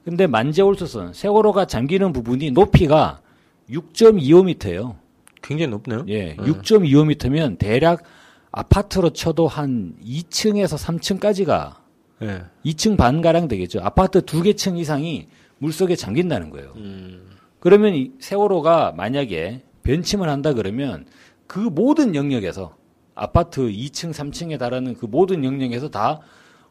근데 0.05 0.27
만재홀수선 0.27 1.13
세월호가 1.13 1.67
잠기는 1.67 2.13
부분이 2.13 2.53
높이가 2.53 3.21
6.25m예요. 3.71 4.95
굉장히 5.43 5.71
높네요. 5.71 6.05
예, 6.09 6.37
음. 6.39 6.45
6.25m면 6.45 7.59
대략 7.59 8.03
아파트로 8.53 9.11
쳐도 9.11 9.47
한 9.49 9.95
2층에서 10.05 10.79
3층까지가 10.79 11.75
예. 12.23 12.43
2층 12.65 12.97
반 12.97 13.21
가량 13.21 13.49
되겠죠. 13.49 13.81
아파트 13.83 14.25
두 14.25 14.43
개 14.43 14.55
층 14.55 14.77
이상이 14.79 15.27
물 15.59 15.73
속에 15.73 15.97
잠긴다는 15.97 16.51
거예요. 16.51 16.73
음. 16.77 17.31
그러면 17.61 17.95
이 17.95 18.13
세월호가 18.21 18.95
만약에 18.97 19.63
변침을 19.83 20.29
한다 20.29 20.53
그러면 20.55 21.05
그 21.47 21.59
모든 21.59 22.15
영역에서 22.15 22.76
아파트 23.17 23.63
2층, 23.63 24.13
3층에 24.13 24.59
달하는 24.59 24.95
그 24.95 25.07
모든 25.07 25.43
영역에서 25.43 25.89
다 25.89 26.21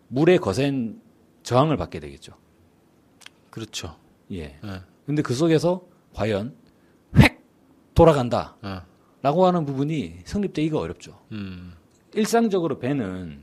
물에 0.08 0.38
거센 0.38 1.02
저항을 1.44 1.76
받게 1.76 2.00
되겠죠. 2.00 2.34
그렇죠. 3.50 3.98
예. 4.32 4.60
예. 4.64 4.82
근데 5.06 5.22
그 5.22 5.34
속에서 5.34 5.84
과연 6.14 6.56
획 7.18 7.44
돌아간다. 7.94 8.56
어. 8.62 8.82
라고 9.22 9.46
하는 9.48 9.66
부분이 9.66 10.20
성립되기가 10.24 10.80
어렵죠. 10.80 11.20
음. 11.32 11.74
일상적으로 12.14 12.78
배는 12.78 13.42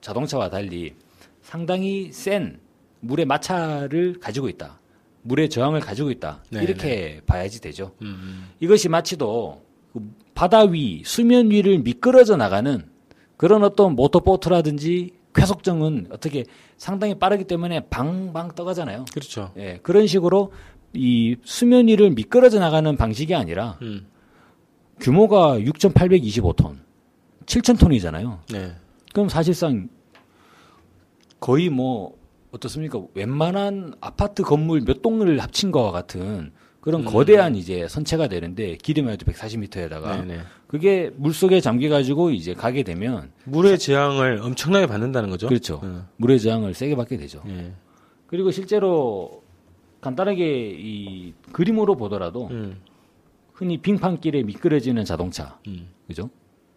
자동차와 0.00 0.48
달리 0.48 0.94
상당히 1.42 2.12
센 2.12 2.60
물의 3.00 3.26
마찰을 3.26 4.20
가지고 4.20 4.48
있다. 4.48 4.80
물의 5.22 5.50
저항을 5.50 5.80
가지고 5.80 6.12
있다. 6.12 6.44
네, 6.50 6.62
이렇게 6.62 7.20
봐야지 7.26 7.60
되죠. 7.60 7.92
음. 8.02 8.50
이것이 8.60 8.88
마치도 8.88 9.64
그 9.92 10.12
바다 10.36 10.60
위, 10.60 11.02
수면 11.04 11.50
위를 11.50 11.78
미끄러져 11.78 12.36
나가는 12.36 12.86
그런 13.38 13.64
어떤 13.64 13.96
모터보트라든지 13.96 15.14
쾌속정은 15.34 16.08
어떻게 16.10 16.44
상당히 16.76 17.18
빠르기 17.18 17.44
때문에 17.44 17.88
방방 17.88 18.54
떠가잖아요. 18.54 19.06
그렇죠. 19.12 19.50
예, 19.56 19.80
그런 19.82 20.06
식으로 20.06 20.52
이 20.92 21.36
수면 21.42 21.88
위를 21.88 22.10
미끄러져 22.10 22.60
나가는 22.60 22.96
방식이 22.96 23.34
아니라 23.34 23.78
음. 23.80 24.06
규모가 25.00 25.58
6,825톤, 25.58 26.76
7,000톤이잖아요. 27.46 28.38
네. 28.52 28.74
그럼 29.14 29.30
사실상 29.30 29.88
거의 31.40 31.70
뭐 31.70 32.14
어떻습니까? 32.50 33.02
웬만한 33.14 33.94
아파트 34.02 34.42
건물 34.42 34.82
몇 34.82 35.00
동을 35.00 35.38
합친 35.38 35.72
거와 35.72 35.92
같은 35.92 36.52
그런 36.86 37.04
거대한 37.04 37.56
이제 37.56 37.88
선체가 37.88 38.28
되는데 38.28 38.76
길이만 38.76 39.12
해도 39.14 39.26
140m에다가 39.26 40.20
네, 40.24 40.36
네. 40.36 40.40
그게 40.68 41.10
물 41.16 41.34
속에 41.34 41.60
잠겨 41.60 41.88
가지고 41.88 42.30
이제 42.30 42.54
가게 42.54 42.84
되면 42.84 43.32
물의 43.42 43.80
저항을 43.80 44.38
엄청나게 44.40 44.86
받는다는 44.86 45.28
거죠. 45.28 45.48
그렇죠. 45.48 45.80
어. 45.82 46.06
물의 46.18 46.38
저항을 46.38 46.74
세게 46.74 46.94
받게 46.94 47.16
되죠. 47.16 47.42
예. 47.48 47.72
그리고 48.28 48.52
실제로 48.52 49.42
간단하게 50.00 50.76
이 50.78 51.34
그림으로 51.50 51.96
보더라도 51.96 52.46
음. 52.52 52.76
흔히 53.52 53.78
빙판길에 53.78 54.44
미끄러지는 54.44 55.04
자동차, 55.04 55.58
음. 55.66 55.88
그죠? 56.06 56.30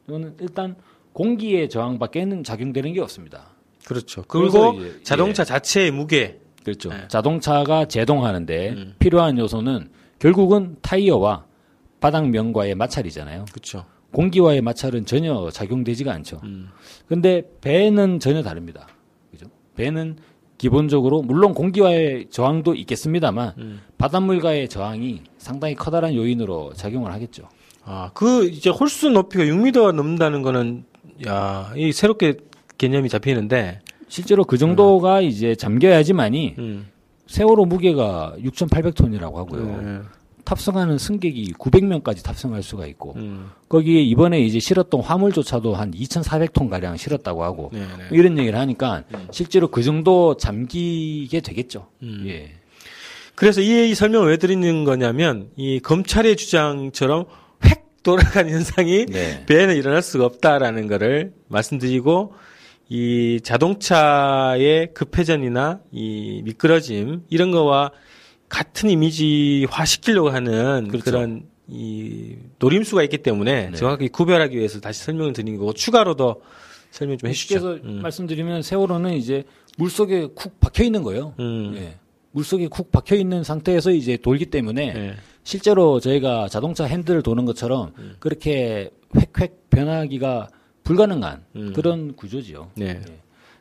이거는 0.07 0.37
일단 0.41 0.75
공기의 1.13 1.69
저항밖에는 1.69 2.43
작용되는 2.43 2.93
게 2.93 3.01
없습니다. 3.01 3.51
그렇죠. 3.85 4.23
그리고 4.27 4.73
이제- 4.73 5.03
자동차 5.03 5.43
예. 5.43 5.45
자체의 5.45 5.91
무게. 5.91 6.39
그렇죠. 6.63 6.89
네. 6.89 7.07
자동차가 7.09 7.85
제동하는데 7.85 8.69
음. 8.71 8.95
필요한 8.97 9.37
요소는 9.37 9.98
결국은 10.19 10.77
타이어와 10.81 11.45
바닥면과의 11.99 12.75
마찰이잖아요. 12.75 13.45
그렇죠. 13.51 13.85
공기와의 14.11 14.61
마찰은 14.61 15.05
전혀 15.05 15.49
작용되지가 15.51 16.11
않죠. 16.13 16.41
음. 16.43 16.69
근데 17.07 17.43
배는 17.61 18.19
전혀 18.19 18.41
다릅니다. 18.41 18.87
그죠? 19.31 19.47
배는 19.75 20.17
기본적으로 20.57 21.21
물론 21.21 21.53
공기와의 21.53 22.27
저항도 22.29 22.75
있겠습니다만 22.75 23.53
음. 23.57 23.81
바닷물과의 23.97 24.67
저항이 24.67 25.23
상당히 25.37 25.75
커다란 25.75 26.15
요인으로 26.15 26.73
작용을 26.73 27.13
하겠죠. 27.13 27.47
아, 27.83 28.11
그 28.13 28.45
이제 28.45 28.69
홀수 28.69 29.09
높이가 29.09 29.43
6m가 29.43 29.93
넘는다는 29.93 30.41
거는 30.41 30.83
야, 31.27 31.71
이 31.75 31.91
새롭게 31.91 32.37
개념이 32.77 33.09
잡히는데. 33.09 33.81
실제로 34.07 34.43
그 34.43 34.57
정도가 34.57 35.21
이제 35.21 35.55
잠겨야지만이 35.55 36.55
음. 36.57 36.87
세월호 37.29 37.65
무게가 37.65 38.33
6,800톤이라고 38.39 39.35
하고요. 39.35 39.81
네. 39.81 39.99
탑승하는 40.45 40.97
승객이 40.97 41.53
900명까지 41.59 42.23
탑승할 42.23 42.63
수가 42.63 42.87
있고 42.87 43.13
음. 43.17 43.51
거기에 43.69 44.01
이번에 44.01 44.41
이제 44.41 44.59
실었던 44.59 45.01
화물조차도 45.01 45.75
한 45.75 45.91
2,400톤 45.91 46.69
가량 46.69 46.97
실었다고 46.97 47.43
하고 47.43 47.69
네, 47.71 47.81
네. 47.81 48.07
이런 48.11 48.35
얘기를 48.39 48.57
하니까 48.57 49.03
실제로 49.29 49.67
그 49.67 49.83
정도 49.83 50.37
잠기게 50.37 51.41
되겠죠. 51.41 51.87
음. 52.01 52.23
예. 52.25 52.51
그래서 53.35 53.61
이 53.61 53.93
설명을 53.93 54.29
왜 54.29 54.37
드리는 54.37 54.83
거냐면 54.83 55.51
이 55.55 55.79
검찰의 55.79 56.35
주장처럼 56.35 57.25
획 57.65 58.01
돌아가는 58.01 58.49
현상이 58.51 59.05
네. 59.05 59.45
배에는 59.45 59.75
일어날 59.75 60.01
수가 60.01 60.25
없다라는 60.25 60.87
거를 60.87 61.33
말씀드리고 61.47 62.33
이 62.89 63.39
자동차의 63.43 64.93
급회전이나 64.95 65.79
이 65.91 66.41
미끄러짐 66.43 67.23
이런 67.29 67.51
거와 67.51 67.91
같은 68.49 68.89
이미지화 68.89 69.85
시키려고 69.85 70.29
하는 70.29 70.87
그렇죠. 70.87 71.05
그런이 71.05 72.37
노림수가 72.57 73.03
있기 73.03 73.19
때문에 73.19 73.69
네. 73.69 73.77
정확히 73.77 74.09
구별하기 74.09 74.57
위해서 74.57 74.79
다시 74.79 75.03
설명을 75.03 75.33
드리는 75.33 75.59
거고 75.59 75.73
추가로 75.73 76.15
더 76.15 76.37
설명 76.89 77.19
좀 77.19 77.29
해주시죠. 77.29 77.55
해서 77.55 77.73
음. 77.83 77.99
말씀드리면 78.01 78.63
세월호는 78.63 79.13
이제 79.13 79.43
물 79.77 79.91
속에 79.91 80.29
쿡 80.33 80.59
박혀 80.59 80.83
있는 80.83 81.03
거예요. 81.03 81.35
음. 81.39 81.73
예. 81.77 81.95
물 82.31 82.43
속에 82.43 82.67
쿡 82.67 82.91
박혀 82.91 83.15
있는 83.15 83.43
상태에서 83.43 83.91
이제 83.91 84.17
돌기 84.17 84.47
때문에 84.47 84.93
네. 84.93 85.15
실제로 85.43 85.99
저희가 85.99 86.47
자동차 86.47 86.85
핸들을 86.85 87.21
도는 87.21 87.45
것처럼 87.45 87.93
음. 87.99 88.15
그렇게 88.19 88.89
획획 89.15 89.69
변하기가 89.69 90.49
불가능한 90.89 91.45
음. 91.55 91.73
그런 91.73 92.15
구조지요. 92.15 92.71
네. 92.73 92.99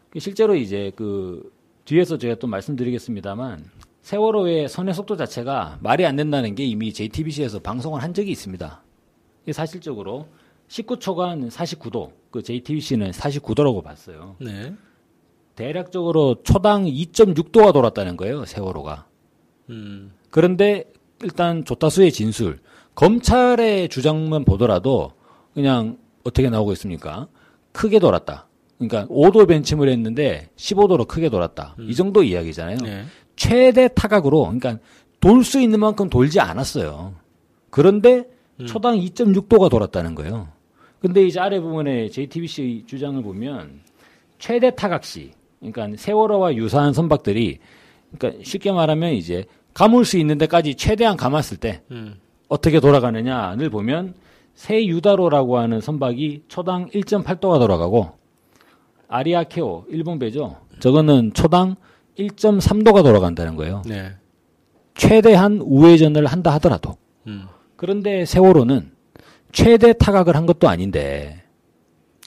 그 0.08 0.18
실제로 0.18 0.54
이제 0.56 0.92
그 0.96 1.52
뒤에서 1.84 2.16
제가 2.16 2.36
또 2.36 2.46
말씀드리겠습니다만 2.46 3.66
세월호의 4.00 4.70
선의 4.70 4.94
속도 4.94 5.14
자체가 5.14 5.78
말이 5.82 6.06
안 6.06 6.16
된다는 6.16 6.54
게 6.54 6.64
이미 6.64 6.90
JTBC에서 6.90 7.58
방송을 7.58 8.02
한 8.02 8.14
적이 8.14 8.30
있습니다. 8.30 8.82
사실적으로 9.52 10.26
19초간 10.68 11.50
49도, 11.50 12.12
그 12.30 12.42
JTBC는 12.42 13.10
49도라고 13.10 13.84
봤어요. 13.84 14.36
네. 14.40 14.74
대략적으로 15.54 16.36
초당 16.44 16.84
2.6도가 16.84 17.74
돌았다는 17.74 18.16
거예요, 18.16 18.46
세월호가. 18.46 19.06
음. 19.68 20.12
그런데 20.30 20.90
일단 21.22 21.66
조타수의 21.66 22.10
진술, 22.10 22.60
검찰의 22.94 23.90
주장만 23.90 24.46
보더라도 24.46 25.12
그냥 25.52 25.98
어떻게 26.24 26.48
나오고 26.50 26.72
있습니까? 26.72 27.28
크게 27.72 27.98
돌았다. 27.98 28.46
그러니까 28.78 29.07
5도 29.12 29.48
벤침을 29.48 29.88
했는데 29.88 30.48
15도로 30.57 31.07
크게 31.07 31.28
돌았다. 31.31 31.76
이 31.81 31.94
정도 31.94 32.22
이야기잖아요. 32.22 32.76
네. 32.83 33.04
최대 33.37 33.88
타각으로, 33.88 34.42
그러니까 34.44 34.78
돌 35.20 35.42
수 35.42 35.61
있는 35.61 35.81
만큼 35.81 36.09
돌지 36.09 36.38
않았어요. 36.40 37.14
그런데 37.70 38.24
초당 38.66 38.96
2.6도가 38.96 39.70
돌았다는 39.70 40.14
거예요. 40.14 40.48
근데 41.00 41.24
이제 41.26 41.38
아래 41.38 41.61
부분에 41.61 42.09
JTBC 42.09 42.85
주장을 42.87 43.20
보면 43.22 43.81
최대 44.38 44.74
타각 44.74 45.04
시, 45.04 45.33
그러니까 45.61 45.88
세월호와 45.96 46.54
유사한 46.54 46.92
선박들이, 46.92 47.59
그러니까 48.16 48.42
쉽게 48.44 48.72
말하면 48.72 49.12
이제 49.12 49.44
감을 49.74 50.04
수 50.04 50.18
있는 50.18 50.38
데까지 50.38 50.74
최대한 50.74 51.16
감았을 51.16 51.57
때 51.59 51.83
음. 51.90 52.16
어떻게 52.48 52.81
돌아가느냐를 52.81 53.70
보면 53.70 54.14
세유다로라고 54.59 55.59
하는 55.59 55.81
선박이 55.81 56.42
초당 56.49 56.90
1.8도가 56.90 57.61
돌아가고 57.61 58.11
아리아케오 59.07 59.85
일본 59.88 60.18
배죠. 60.18 60.57
저거는 60.81 61.33
초당 61.33 61.77
1.3도가 62.18 63.05
돌아간다는 63.05 63.55
거예요. 63.55 63.83
네. 63.87 64.14
최대한 64.94 65.61
우회전을 65.62 66.27
한다 66.27 66.53
하더라도. 66.55 66.97
음. 67.29 67.47
그런데 67.77 68.25
세월호는 68.25 68.90
최대 69.53 69.92
타각을 69.92 70.35
한 70.35 70.44
것도 70.44 70.68
아닌데 70.68 71.44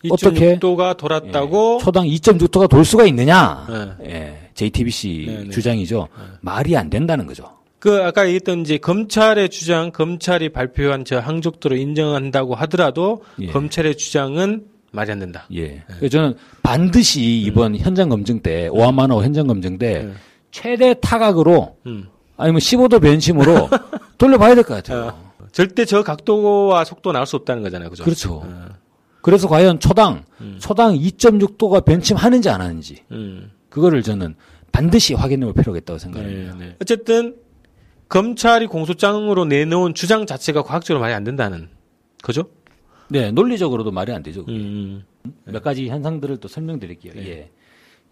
어떻게? 0.10 0.56
2.6도가 0.58 0.96
돌았다고 0.96 1.80
예, 1.82 1.84
초당 1.84 2.06
2.6도가 2.06 2.70
돌 2.70 2.86
수가 2.86 3.06
있느냐? 3.08 3.98
네. 4.00 4.10
예, 4.10 4.50
JTBC 4.54 5.26
네, 5.28 5.44
네. 5.44 5.50
주장이죠. 5.50 6.08
말이 6.39 6.78
안 6.78 6.89
된다는 6.89 7.26
거죠. 7.28 7.61
그 7.82 8.04
아까 8.04 8.26
얘기했던 8.26 8.62
이제 8.62 8.78
검찰의 8.78 9.50
주장, 9.50 9.91
검찰이 9.91 10.50
발표한 10.50 11.04
저 11.04 11.17
항족도를 11.17 11.80
인정한다고 11.80 12.54
하더라도 12.54 13.24
예. 13.39 13.48
검찰의 13.48 13.98
주장은 13.98 14.65
말이 14.91 15.12
안 15.12 15.17
된다. 15.17 15.48
예. 15.56 15.82
그래서 15.98 16.10
저는 16.10 16.36
반드시 16.62 17.39
이번 17.41 17.76
현장 17.76 18.10
검증 18.10 18.39
때 18.39 18.67
오하마노 18.67 19.24
현장 19.24 19.48
검증 19.48 19.80
때 19.80 20.04
네. 20.04 20.13
최대 20.52 20.94
타각으로 21.02 21.78
음. 21.88 22.08
아니면 22.38 22.60
15도 22.60 23.02
변심으로 23.02 23.67
돌려봐야 24.20 24.54
될 24.54 24.63
것 24.63 24.76
같아요. 24.76 25.08
어. 25.08 25.32
절대 25.52 25.84
저 25.86 26.04
각도와 26.04 26.86
속도 26.86 27.12
나올 27.12 27.26
수 27.26 27.36
없다는 27.38 27.63
거잖아요. 27.63 27.89
그죠? 27.89 28.04
그렇죠. 28.04 28.41
어. 28.46 28.65
그래서 29.22 29.48
과연 29.48 29.80
초당 29.80 30.24
음. 30.39 30.58
초당 30.60 30.94
2.6도가 30.96 31.84
변침하는지 31.84 32.48
안 32.48 32.62
하는지 32.62 32.98
음. 33.12 33.50
그거를 33.70 34.04
저는 34.04 34.36
반드시 34.72 35.15
확인해 35.15 35.46
볼 35.46 35.56
필요가 35.56 35.80
있다고 35.80 35.98
생각합니다. 35.98 36.54
네, 36.58 36.65
네. 36.65 36.76
어쨌든 36.80 37.36
검찰이 38.12 38.67
공소장으로 38.67 39.45
내놓은 39.45 39.93
주장 39.93 40.26
자체가 40.26 40.63
과학적으로 40.63 41.00
말이 41.00 41.13
안 41.13 41.24
된다는 41.24 41.69
거죠? 42.21 42.43
네, 43.08 43.32
논리적으로도 43.32 43.91
말이 43.91 44.12
안 44.12 44.21
되죠. 44.21 44.43
음. 44.50 45.06
몇 45.45 45.63
가지 45.63 45.88
현상들을 45.88 46.38
또 46.38 46.50
설명드릴게요. 46.50 47.13
네. 47.13 47.28
예. 47.28 47.50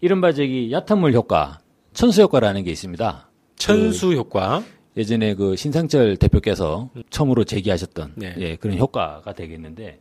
이른바 0.00 0.32
저기 0.32 0.72
얕은물 0.72 1.12
효과, 1.12 1.60
천수 1.92 2.22
효과라는 2.22 2.64
게 2.64 2.70
있습니다. 2.70 3.28
천수 3.56 4.14
효과. 4.14 4.64
예전에 4.96 5.34
그 5.34 5.54
신상철 5.54 6.16
대표께서 6.16 6.88
처음으로 7.10 7.44
제기하셨던 7.44 8.12
네. 8.16 8.34
예, 8.38 8.56
그런 8.56 8.78
효과가 8.78 9.34
되겠는데 9.34 10.00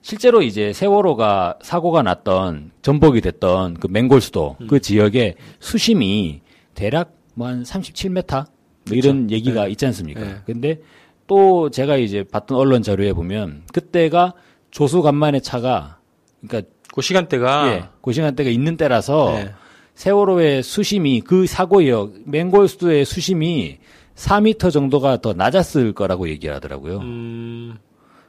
실제로 0.00 0.40
이제 0.42 0.72
세월호가 0.72 1.58
사고가 1.62 2.02
났던 2.02 2.72
전복이 2.80 3.20
됐던 3.20 3.74
그 3.74 3.86
맹골수도 3.86 4.56
음. 4.62 4.66
그 4.66 4.80
지역의 4.80 5.36
수심이 5.60 6.40
대략 6.74 7.12
뭐한 7.34 7.62
37m 7.64 8.55
뭐 8.88 8.96
이런 8.96 9.30
얘기가 9.30 9.68
있지 9.68 9.86
않습니까? 9.86 10.20
네. 10.20 10.36
근데 10.46 10.80
또 11.26 11.70
제가 11.70 11.96
이제 11.96 12.22
봤던 12.22 12.56
언론 12.56 12.82
자료에 12.82 13.12
보면 13.12 13.62
그때가 13.72 14.34
조수 14.70 15.02
간만의 15.02 15.42
차가 15.42 15.98
그러니까 16.40 16.70
그 16.94 17.02
시간대가 17.02 17.72
예, 17.72 17.84
그 18.00 18.12
시간대가 18.12 18.48
있는 18.50 18.76
때라서 18.76 19.32
네. 19.34 19.52
세월호의 19.94 20.62
수심이 20.62 21.20
그 21.22 21.46
사고 21.46 21.86
역 21.88 22.12
맹골수도의 22.26 23.04
수심이 23.04 23.78
4미터 24.14 24.70
정도가 24.70 25.20
더 25.20 25.32
낮았을 25.32 25.92
거라고 25.92 26.28
얘기하더라고요. 26.28 26.98
음, 26.98 27.76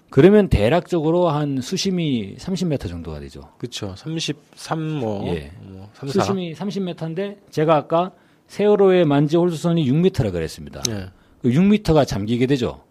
그러면 0.10 0.48
대략적으로 0.48 1.30
한 1.30 1.62
수심이 1.62 2.36
30m 2.38 2.90
정도가 2.90 3.20
되죠. 3.20 3.42
그쵸. 3.58 3.94
33, 3.96 4.82
뭐, 4.82 5.28
예. 5.28 5.52
뭐 5.62 5.90
3, 5.94 6.10
4. 6.10 6.22
수심이 6.22 6.54
30m인데 6.54 7.38
제가 7.52 7.76
아까 7.76 8.12
세월호의 8.48 9.06
만지 9.06 9.38
홀수선이 9.38 9.90
6m라 9.92 10.32
그랬습니다. 10.32 10.82
예. 10.90 11.10
그 11.42 11.50
6m가 11.50 12.08
잠기게 12.08 12.48
되죠. 12.48 12.84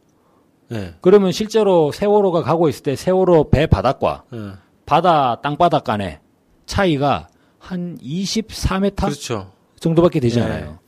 예. 0.73 0.95
그러면 1.01 1.33
실제로 1.33 1.93
세월호가 1.93 2.43
가고 2.43 2.69
있을 2.69 2.83
때 2.83 2.97
세월호 2.97 3.51
배 3.51 3.67
바닥과 3.67 4.25
예. 4.33 4.53
바다 4.85 5.41
땅바닥 5.41 5.85
간의 5.85 6.21
차이가 6.67 7.29
한 7.59 7.99
24m 7.99 8.97
그렇죠. 8.97 9.53
정도밖에 9.81 10.21
되지 10.21 10.39
네. 10.39 10.45
않아요. 10.45 10.79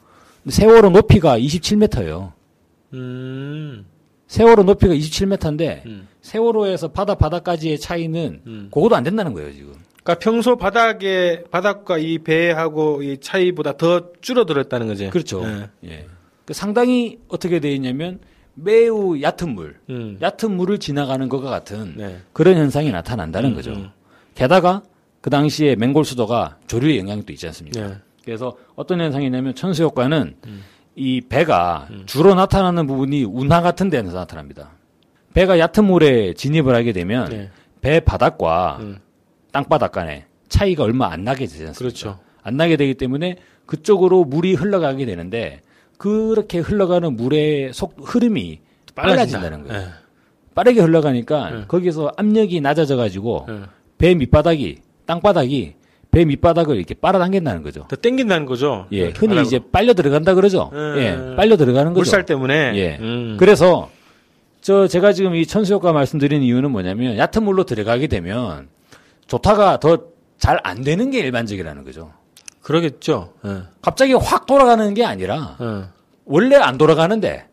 세월호 0.48 0.90
높이가 0.90 1.38
27m예요. 1.38 2.32
음, 2.94 3.84
세월호 4.28 4.62
높이가 4.62 4.94
27m인데 4.94 5.84
음. 5.86 6.08
세월호에서 6.22 6.88
바다 6.88 7.14
바닥까지의 7.14 7.78
차이는 7.78 8.42
음. 8.46 8.68
그것도 8.72 8.96
안 8.96 9.02
된다는 9.04 9.32
거예요 9.34 9.52
지금. 9.52 9.74
그러니까 10.08 10.14
평소 10.20 10.56
바닥에 10.56 11.44
바닥과 11.50 11.98
이 11.98 12.18
배하고 12.18 13.02
이 13.02 13.18
차이보다 13.18 13.76
더 13.76 14.10
줄어들었다는 14.22 14.86
거지. 14.86 15.10
그렇죠. 15.10 15.44
예. 15.44 15.68
예. 15.84 16.06
그 16.46 16.54
상당히 16.54 17.18
어떻게 17.28 17.60
되어 17.60 17.72
있냐면 17.72 18.18
매우 18.54 19.20
얕은 19.20 19.50
물, 19.50 19.76
음. 19.90 20.18
얕은 20.22 20.50
물을 20.50 20.78
지나가는 20.78 21.28
것과 21.28 21.50
같은 21.50 21.92
네. 21.96 22.16
그런 22.32 22.56
현상이 22.56 22.90
나타난다는 22.90 23.50
음, 23.50 23.54
거죠. 23.54 23.72
음. 23.72 23.90
게다가 24.34 24.82
그 25.20 25.28
당시에 25.28 25.76
맹골 25.76 26.06
수도가 26.06 26.56
조류의 26.66 26.98
영향도 27.00 27.30
있지 27.34 27.46
않습니까? 27.48 27.86
네. 27.86 27.94
그래서 28.24 28.56
어떤 28.76 29.00
현상이냐면 29.00 29.54
천수 29.54 29.82
효과는 29.82 30.36
음. 30.46 30.62
이 30.96 31.20
배가 31.20 31.86
주로 32.06 32.34
나타나는 32.34 32.86
부분이 32.86 33.24
운하 33.24 33.60
같은 33.60 33.90
데서 33.90 34.10
나타납니다. 34.12 34.70
배가 35.34 35.58
얕은 35.58 35.84
물에 35.84 36.32
진입을 36.32 36.74
하게 36.74 36.92
되면 36.92 37.28
네. 37.28 37.50
배 37.82 38.00
바닥과 38.00 38.78
음. 38.80 38.98
땅바닥 39.52 39.92
간에 39.92 40.24
차이가 40.48 40.84
얼마 40.84 41.10
안 41.12 41.24
나게 41.24 41.40
되지 41.46 41.66
않습니까? 41.66 41.78
그렇죠. 41.78 42.18
안 42.42 42.56
나게 42.56 42.76
되기 42.76 42.94
때문에 42.94 43.36
그쪽으로 43.66 44.24
물이 44.24 44.54
흘러가게 44.54 45.04
되는데 45.04 45.60
그렇게 45.98 46.58
흘러가는 46.58 47.14
물의 47.14 47.72
속 47.74 47.96
흐름이 48.02 48.60
빨라진다는 48.94 49.64
거예요. 49.64 49.82
예. 49.82 49.88
빠르게 50.54 50.80
흘러가니까 50.80 51.50
네. 51.50 51.64
거기서 51.68 52.12
압력이 52.16 52.60
낮아져 52.60 52.96
가지고 52.96 53.46
예. 53.48 53.60
배 53.98 54.14
밑바닥이 54.14 54.78
땅바닥이 55.06 55.74
배 56.10 56.24
밑바닥을 56.24 56.76
이렇게 56.76 56.94
빨아당긴다는 56.94 57.62
거죠. 57.62 57.86
더 57.88 57.96
땡긴다는 57.96 58.46
거죠. 58.46 58.86
예, 58.92 59.12
그 59.12 59.20
흔히 59.20 59.34
바닥으로. 59.34 59.42
이제 59.42 59.60
빨려 59.70 59.92
들어간다 59.92 60.34
그러죠. 60.34 60.70
음. 60.72 60.94
예, 60.98 61.36
빨려 61.36 61.56
들어가는 61.56 61.92
거죠. 61.92 61.98
물살 62.00 62.24
때문에. 62.24 62.72
예. 62.76 62.96
음. 63.00 63.36
그래서 63.38 63.90
저 64.62 64.88
제가 64.88 65.12
지금 65.12 65.34
이 65.34 65.44
천수 65.46 65.74
효과 65.74 65.92
말씀드리는 65.92 66.42
이유는 66.42 66.70
뭐냐면 66.70 67.18
얕은 67.18 67.42
물로 67.44 67.64
들어가게 67.64 68.06
되면 68.06 68.68
조타가 69.28 69.78
더 69.80 70.08
잘 70.38 70.60
안 70.62 70.82
되는 70.84 71.10
게 71.10 71.18
일반적이라는 71.18 71.82
거죠. 71.84 72.12
그러겠죠. 72.62 73.32
예. 73.44 73.62
갑자기 73.82 74.12
확 74.12 74.46
돌아가는 74.46 74.94
게 74.94 75.04
아니라 75.04 75.56
예. 75.60 75.84
원래 76.24 76.54
안 76.56 76.78
돌아가는데 76.78 77.48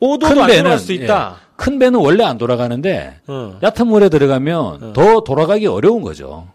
오도도 0.00 0.34
큰안 0.34 0.48
배는- 0.48 0.56
들어갈 0.58 0.78
수 0.80 0.92
있다. 0.92 1.36
큰 1.56 1.78
배는 1.78 2.00
원래 2.00 2.24
안 2.24 2.38
돌아가는데 2.38 3.20
어. 3.28 3.58
얕은 3.62 3.86
물에 3.86 4.08
들어가면 4.08 4.94
더 4.94 5.20
돌아가기 5.22 5.66
어려운 5.68 6.02
거죠. 6.02 6.48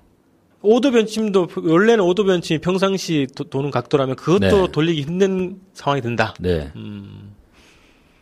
오도 0.62 0.92
변침도 0.92 1.48
원래는 1.64 2.04
오도 2.04 2.26
변침이 2.26 2.60
평상시 2.60 3.28
도, 3.36 3.62
는 3.62 3.72
각도라면 3.72 4.16
그것도 4.18 4.66
네. 4.66 4.72
돌리기 4.72 5.04
힘든 5.04 5.62
상황이 5.74 6.02
된다. 6.02 6.34
네. 6.42 6.72
음. 6.76 7.36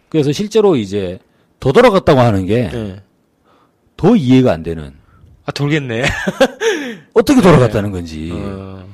그래서 0.10 0.32
실제로 0.32 0.76
이제 0.76 1.18
더 1.60 1.72
돌아갔다고 1.72 2.20
하는 2.20 2.46
게더 2.46 2.78
예. 2.78 3.02
이해가 4.20 4.52
안 4.52 4.62
되는 4.62 4.94
아 5.46 5.52
돌겠네. 5.52 6.04
어떻게 7.14 7.42
돌아갔다는 7.42 7.92
건지 7.92 8.30
어. 8.34 8.86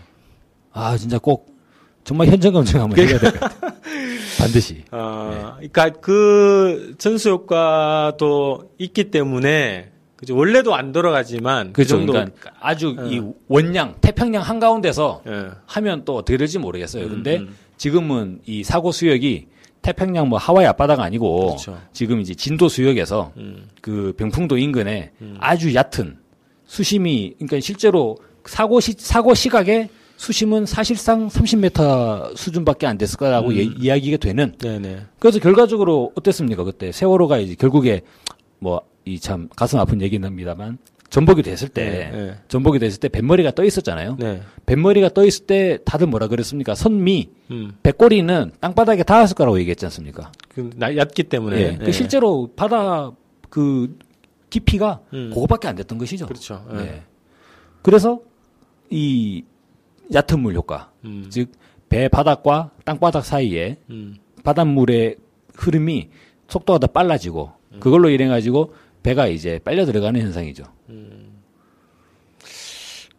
아 0.73 0.97
진짜 0.97 1.19
꼭 1.19 1.55
정말 2.03 2.27
현장 2.27 2.53
검증 2.53 2.81
한번 2.81 2.97
해야 2.99 3.19
될 3.19 3.31
것 3.31 3.39
같아요. 3.39 3.69
반드시. 4.39 4.83
아, 4.91 5.55
그러니까 5.57 5.89
그 6.01 6.95
전수 6.97 7.29
효과도 7.29 8.71
있기 8.77 9.12
때문에 9.12 9.91
그죠 10.15 10.35
원래도 10.35 10.75
안 10.75 10.91
돌아가지만 10.91 11.67
그 11.67 11.73
그렇죠. 11.83 11.97
정도 11.97 12.13
그러니까 12.13 12.51
아주 12.59 12.95
이 13.09 13.21
원양 13.47 13.95
태평양 14.01 14.41
한 14.41 14.59
가운데서 14.59 15.21
예. 15.27 15.47
하면 15.65 16.03
또 16.05 16.15
어떻게 16.15 16.38
될지 16.38 16.57
모르겠어요. 16.59 17.05
음, 17.05 17.09
근데 17.09 17.38
음. 17.38 17.55
지금은 17.77 18.39
이 18.45 18.63
사고 18.63 18.91
수역이 18.91 19.47
태평양 19.81 20.27
뭐 20.27 20.38
하와이 20.39 20.65
앞바다가 20.65 21.03
아니고 21.03 21.47
그렇죠. 21.47 21.79
지금 21.93 22.19
이제 22.19 22.33
진도 22.33 22.67
수역에서 22.67 23.31
음. 23.38 23.67
그 23.81 24.13
병풍도 24.17 24.57
인근에 24.57 25.12
아주 25.39 25.73
얕은 25.73 26.17
수심이 26.73 27.34
그러니까 27.39 27.60
실제로 27.60 28.15
사고 28.45 28.79
시 28.79 28.93
사고 28.97 29.34
시각에 29.34 29.89
수심은 30.17 30.65
사실상 30.67 31.27
30m 31.29 32.38
수준밖에 32.38 32.86
안 32.88 32.97
됐을 32.97 33.17
거라고 33.17 33.49
음. 33.49 33.55
예- 33.58 33.63
이야기가 33.63 34.17
되는 34.17 34.53
네네. 34.58 34.99
그래서 35.17 35.39
결과적으로 35.39 36.12
어땠습니까 36.15 36.63
그때 36.63 36.91
세월호가 36.91 37.39
이제 37.39 37.55
결국에 37.55 38.01
뭐 38.60 38.82
이 39.05 39.17
참 39.19 39.49
가슴 39.55 39.79
아픈 39.79 40.01
얘기는 40.01 40.23
합니다만 40.27 40.77
전복이 41.10 41.41
됐을 41.41 41.69
때 41.69 42.12
네, 42.12 42.12
네. 42.12 42.34
전복이 42.49 42.77
됐을 42.77 42.99
때 42.99 43.08
뱃머리가 43.10 43.51
떠 43.51 43.63
있었잖아요. 43.63 44.17
네. 44.19 44.41
뱃머리가 44.67 45.10
떠 45.10 45.25
있을 45.25 45.47
때 45.47 45.79
다들 45.84 46.05
뭐라 46.05 46.27
그랬습니까? 46.27 46.75
선미 46.75 47.29
음. 47.49 47.71
배꼬리는 47.82 48.51
땅바닥에 48.60 49.01
닿았을 49.03 49.36
거라고 49.36 49.58
얘기했지 49.62 49.86
않습니까? 49.88 50.32
그 50.53 50.69
나- 50.75 50.95
얕기 50.95 51.23
때문에. 51.23 51.58
예. 51.60 51.77
그 51.84 51.91
실제로 51.91 52.51
바다 52.55 53.12
그 53.49 53.97
깊이가 54.49 55.01
음. 55.13 55.29
그거밖에 55.33 55.67
안 55.67 55.75
됐던 55.75 55.97
것이죠. 55.97 56.25
그렇죠. 56.27 56.65
예. 56.73 56.77
네. 56.77 57.03
그래서 57.81 58.19
이 58.89 59.43
얕은 60.13 60.39
물 60.39 60.55
효과, 60.55 60.91
음. 61.05 61.27
즉배 61.29 62.07
바닥과 62.09 62.71
땅바닥 62.85 63.23
사이에 63.25 63.77
음. 63.89 64.15
바닷물의 64.43 65.17
흐름이 65.55 66.09
속도가 66.47 66.79
더 66.79 66.88
빨라지고 66.88 67.51
음. 67.73 67.79
그걸로 67.79 68.09
인해 68.09 68.27
가지고 68.27 68.73
배가 69.03 69.27
이제 69.27 69.59
빨려 69.63 69.85
들어가는 69.85 70.19
현상이죠. 70.19 70.63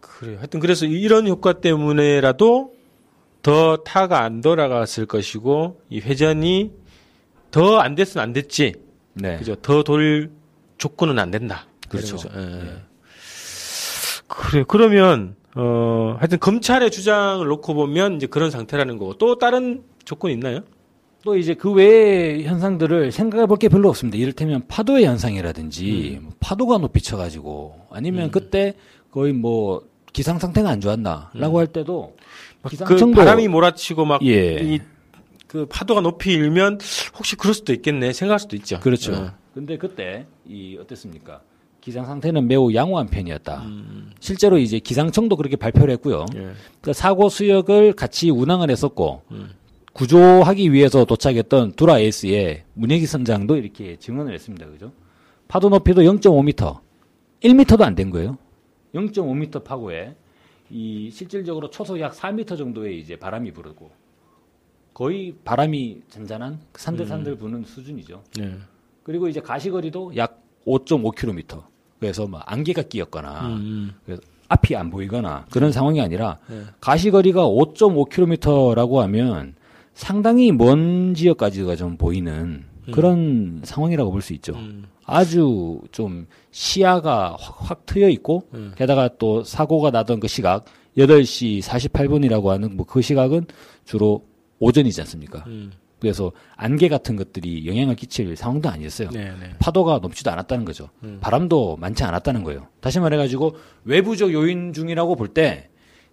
그래요. 0.01 0.37
하여튼 0.39 0.61
그래서 0.61 0.87
이런 0.87 1.27
효과 1.29 1.61
때문에라도 1.61 2.75
더 3.43 3.79
타가 3.79 4.23
안 4.23 4.41
돌아갔을 4.43 5.07
것이고 5.07 5.81
이 5.89 6.01
회전이 6.01 6.73
더 7.51 7.79
안 7.81 7.95
됐으면 7.95 8.23
안 8.23 8.33
됐지. 8.33 8.75
네. 9.15 9.39
그죠. 9.39 9.55
더 9.57 9.83
돌 9.83 10.31
조건은 10.81 11.19
안 11.19 11.31
된다. 11.31 11.67
그렇죠. 11.89 12.17
거죠. 12.17 12.29
예. 12.37 12.83
그래. 14.27 14.65
그러면 14.67 15.37
어 15.55 16.17
하여튼 16.19 16.39
검찰의 16.39 16.91
주장을 16.91 17.47
놓고 17.47 17.75
보면 17.75 18.17
이제 18.17 18.27
그런 18.27 18.51
상태라는 18.51 18.97
거고 18.99 19.15
또 19.15 19.39
다른 19.39 19.83
조건이 20.05 20.35
있나요? 20.35 20.61
또 21.23 21.37
이제 21.37 21.53
그 21.55 21.71
외의 21.71 22.45
현상들을 22.45 23.13
생각해 23.13 23.47
볼 23.47 23.59
게 23.59 23.69
별로 23.69 23.89
없습니다. 23.91 24.17
이를테면 24.17 24.63
파도의 24.69 25.05
현상이라든지 25.05 26.19
음. 26.19 26.25
뭐 26.25 26.33
파도가 26.41 26.79
높이 26.79 27.03
쳐가지고 27.03 27.89
아니면 27.91 28.31
그때 28.31 28.75
거의 29.11 29.33
뭐 29.35 29.83
기상 30.13 30.39
상태가 30.39 30.71
안 30.71 30.81
좋았나라고 30.81 31.59
할 31.59 31.67
때도 31.67 32.17
그 32.63 32.71
기상청도 32.71 33.17
바람이 33.17 33.49
몰아치고 33.49 34.05
막 34.07 34.25
예. 34.25 34.81
이그 35.47 35.67
파도가 35.67 36.01
높이 36.01 36.33
일면 36.33 36.79
혹시 37.19 37.37
그럴 37.37 37.53
수도 37.55 37.73
있겠네 37.75 38.13
생각할 38.15 38.39
수도 38.39 38.57
있죠. 38.57 38.81
그렇죠. 38.81 39.13
예. 39.13 39.31
근데 39.55 39.77
그때 39.77 40.27
이 40.47 40.77
어땠습니까? 40.81 41.43
기상 41.81 42.05
상태는 42.05 42.47
매우 42.47 42.73
양호한 42.75 43.07
편이었다. 43.09 43.63
음, 43.63 44.13
실제로 44.21 44.59
이제 44.59 44.79
기상청도 44.79 45.37
그렇게 45.37 45.57
발표를 45.57 45.91
했고요. 45.95 46.27
예. 46.37 46.51
그 46.83 46.93
사고 46.93 47.29
수역을 47.31 47.95
같이 47.95 48.31
운항을 48.31 48.71
했었고 48.71 49.23
음. 49.31 49.51
구조하기 49.95 50.73
위해서 50.73 51.05
도착했던 51.05 51.73
두라 51.73 51.99
에이스의 51.99 52.65
문혜기 52.75 53.07
선장도 53.07 53.57
이렇게 53.57 53.97
증언을 53.97 54.35
했습니다. 54.35 54.67
그죠? 54.67 54.93
파도 55.49 55.69
높이도 55.71 56.03
0.5m, 56.03 56.79
1m도 57.43 57.81
안 57.83 57.95
된 57.97 58.11
거예요. 58.11 58.37
0.5m 58.95 59.65
파고에 59.65 60.15
이 60.69 61.11
실질적으로 61.11 61.71
초속 61.71 61.99
약 61.99 62.13
4m 62.15 62.57
정도의 62.59 63.01
이제 63.01 63.17
바람이 63.17 63.53
부르고 63.53 63.91
거의 64.95 65.35
바람이 65.45 66.03
잔잔한 66.09 66.61
산들산들 66.75 67.37
부는 67.37 67.65
수준이죠. 67.65 68.23
예. 68.41 68.55
그리고 69.11 69.27
이제 69.27 69.41
가시거리도 69.41 70.13
약 70.17 70.41
5.5km. 70.69 71.61
그래서 71.99 72.29
뭐 72.29 72.39
안개가 72.47 72.83
끼었거나 72.83 73.47
음, 73.49 73.93
그래서 74.07 74.23
앞이 74.49 74.77
안 74.77 74.89
보이거나 74.89 75.47
그런 75.51 75.73
상황이 75.73 76.01
아니라 76.01 76.39
네. 76.49 76.63
가시거리가 76.81 77.43
5.5km라고 77.45 78.99
하면 78.99 79.55
상당히 79.95 80.53
먼 80.53 81.13
지역까지가 81.15 81.75
좀 81.77 81.97
보이는 81.97 82.65
그런 82.93 83.61
상황이라고 83.65 84.13
볼 84.13 84.23
수 84.23 84.33
있죠. 84.35 84.53
음. 84.55 84.85
아주 85.05 85.81
좀 85.91 86.27
시야가 86.53 87.37
확, 87.39 87.71
확 87.71 87.87
트여 87.87 88.09
있고 88.11 88.45
음. 88.55 88.73
게다가 88.77 89.09
또 89.19 89.43
사고가 89.43 89.91
나던 89.91 90.21
그 90.21 90.29
시각 90.29 90.67
8시 90.97 91.61
48분이라고 91.63 92.47
하는 92.47 92.77
뭐 92.77 92.87
그 92.87 93.03
시각은 93.03 93.47
주로 93.85 94.25
오전이지 94.61 95.01
않습니까? 95.01 95.45
음. 96.01 96.03
그래서 96.03 96.33
안개 96.57 96.89
같은 96.89 97.17
것들이 97.17 97.67
영향을 97.67 97.95
끼칠 97.95 98.35
상황도 98.37 98.69
아니었어요. 98.69 99.11
네, 99.11 99.33
네. 99.41 99.51
파도가 99.59 99.99
높지도 99.99 100.31
않았다는 100.31 100.65
거죠. 100.65 100.89
음. 101.03 101.19
바람도 101.21 101.77
많지 101.77 102.05
않았다는 102.05 102.43
거예요. 102.45 102.69
다시 102.81 102.99
말해가지고 103.01 103.57
외부적 103.85 104.33
요인 104.33 104.73
중이라고 104.73 105.17
볼 105.17 105.35
때 105.35 105.69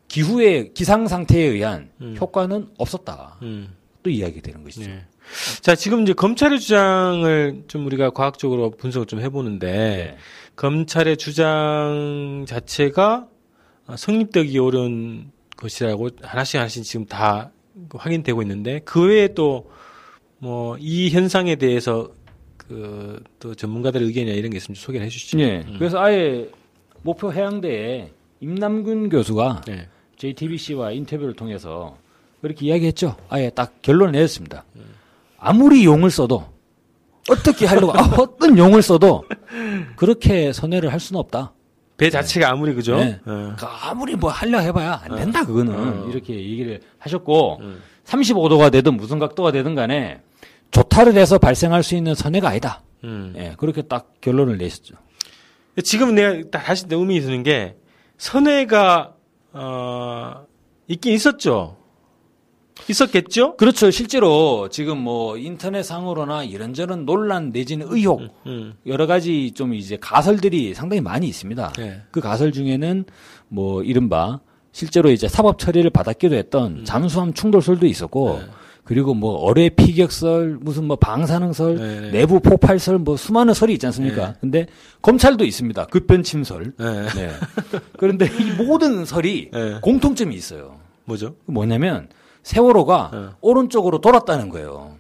기후의 0.08 0.74
기상 0.74 1.08
상태에 1.08 1.44
의한 1.44 1.90
음. 2.02 2.16
효과는 2.20 2.70
없었다. 2.78 3.38
음. 3.42 3.76
또 4.04 4.10
이야기 4.10 4.42
되는 4.42 4.64
것이죠. 4.64 4.90
네. 4.90 5.06
자, 5.62 5.76
지금 5.76 6.04
이제 6.04 6.14
검찰의 6.14 6.60
주장을 6.60 7.64
좀 7.68 7.86
우리가 7.86 8.12
과학적으로 8.12 8.72
분석을 8.72 9.08
좀 9.08 9.20
해보는데, 9.20 9.68
네. 9.68 10.18
검찰의 10.56 11.18
주장 11.18 12.46
자체가 12.48 13.28
성립되기 13.94 14.58
어려운 14.60 15.32
것이라고 15.58 16.10
하나씩 16.22 16.60
하나씩 16.60 16.84
지금 16.86 17.06
다 17.06 17.52
확인되고 17.94 18.42
있는데, 18.44 18.80
그 18.86 19.08
외에 19.08 19.34
또, 19.34 19.70
뭐, 20.40 20.78
이 20.80 21.10
현상에 21.10 21.56
대해서 21.56 22.10
그, 22.58 23.22
또 23.40 23.56
전문가들의 23.56 24.08
의견이나 24.08 24.34
이런 24.34 24.52
게 24.52 24.58
있으면 24.58 24.76
좀 24.76 24.84
소개를 24.84 25.06
해 25.06 25.10
주시죠. 25.10 25.38
네. 25.38 25.66
그래서 25.78 26.00
아예 26.00 26.50
목표 27.02 27.32
해양대에 27.32 28.12
임남균 28.42 29.10
교수가 29.10 29.62
네. 29.68 29.88
JTBC와 30.18 30.92
인터뷰를 30.92 31.34
통해서 31.34 31.98
그렇게 32.42 32.66
이야기했죠. 32.68 33.16
아예 33.30 33.50
딱 33.50 33.82
결론을 33.82 34.12
내렸습니다. 34.12 34.64
아무리 35.38 35.86
용을 35.86 36.12
써도 36.12 36.46
어떻게 37.30 37.66
하려고 37.66 37.94
아, 37.94 38.04
어떤 38.18 38.58
용을 38.58 38.82
써도 38.82 39.24
그렇게 39.96 40.54
선회를 40.54 40.92
할 40.92 41.00
수는 41.00 41.20
없다. 41.20 41.54
배 41.98 42.10
자체가 42.10 42.52
아무리 42.52 42.76
그죠? 42.76 42.98
네. 42.98 43.20
어. 43.26 43.56
그러니까 43.56 43.90
아무리 43.90 44.16
뭐 44.16 44.30
하려 44.30 44.60
해봐야 44.60 45.02
안 45.04 45.16
된다 45.16 45.44
그거는 45.44 45.74
어. 45.74 46.10
이렇게 46.10 46.36
얘기를 46.36 46.80
하셨고 47.00 47.58
음. 47.62 47.82
35도가 48.06 48.72
되든 48.72 48.96
무슨 48.96 49.20
각도가 49.20 49.52
되든 49.52 49.74
간에 49.74 50.22
조타를 50.72 51.16
해서 51.16 51.38
발생할 51.38 51.84
수 51.84 51.96
있는 51.96 52.16
선회가 52.16 52.50
아니다. 52.50 52.82
음. 53.04 53.34
예, 53.38 53.54
그렇게 53.58 53.82
딱 53.84 54.14
결론을 54.22 54.58
내셨죠. 54.58 54.96
지금 55.84 56.16
내가 56.16 56.50
다- 56.50 56.64
다시 56.64 56.86
의문이 56.90 57.22
드는 57.22 57.44
게 57.44 57.76
선회가 58.18 59.14
어, 59.54 60.46
있긴 60.88 61.14
있었죠. 61.14 61.78
있었겠죠? 62.90 63.56
그렇죠. 63.58 63.90
실제로 63.92 64.70
지금 64.70 65.00
뭐 65.00 65.38
인터넷상으로나 65.38 66.44
이런저런 66.44 67.06
논란 67.06 67.52
내지는 67.52 67.88
의혹 67.90 68.22
음. 68.46 68.76
여러 68.86 69.08
가지 69.08 69.52
좀 69.52 69.74
이제 69.74 69.98
가설들이 70.00 70.74
상당히 70.74 71.02
많이 71.02 71.28
있습니다. 71.28 71.74
네. 71.78 72.02
그 72.12 72.22
가설 72.22 72.52
중에는 72.52 73.06
뭐 73.48 73.82
이른바 73.84 74.40
실제로 74.72 75.10
이제 75.10 75.28
사법 75.28 75.58
처리를 75.58 75.90
받았기도 75.90 76.36
했던 76.36 76.86
잠수함 76.86 77.34
충돌설도 77.34 77.88
있었고 77.88 78.36
음. 78.36 78.40
네. 78.42 78.52
그리고 78.88 79.14
뭐 79.14 79.34
어뢰 79.34 79.68
피격설 79.68 80.60
무슨 80.62 80.86
뭐 80.86 80.96
방사능설 80.96 81.76
네, 81.76 82.00
네. 82.00 82.12
내부 82.12 82.40
폭발설 82.40 83.00
뭐 83.00 83.18
수많은 83.18 83.54
설이 83.54 83.74
있지 83.74 83.86
않습니까? 83.88 84.28
네. 84.28 84.34
근데 84.40 84.66
검찰도 85.02 85.44
있습니다. 85.44 85.88
급변침설. 85.88 86.74
네. 86.78 87.08
네. 87.16 87.30
그런데 87.98 88.28
이 88.28 88.64
모든 88.64 89.04
설이 89.04 89.52
네. 89.52 89.80
공통점이 89.82 90.34
있어요. 90.34 90.78
뭐죠? 91.04 91.36
뭐냐면 91.46 92.08
세월호가 92.44 93.10
네. 93.14 93.20
오른쪽으로 93.42 94.00
돌았다는 94.00 94.48
거예요. 94.48 94.96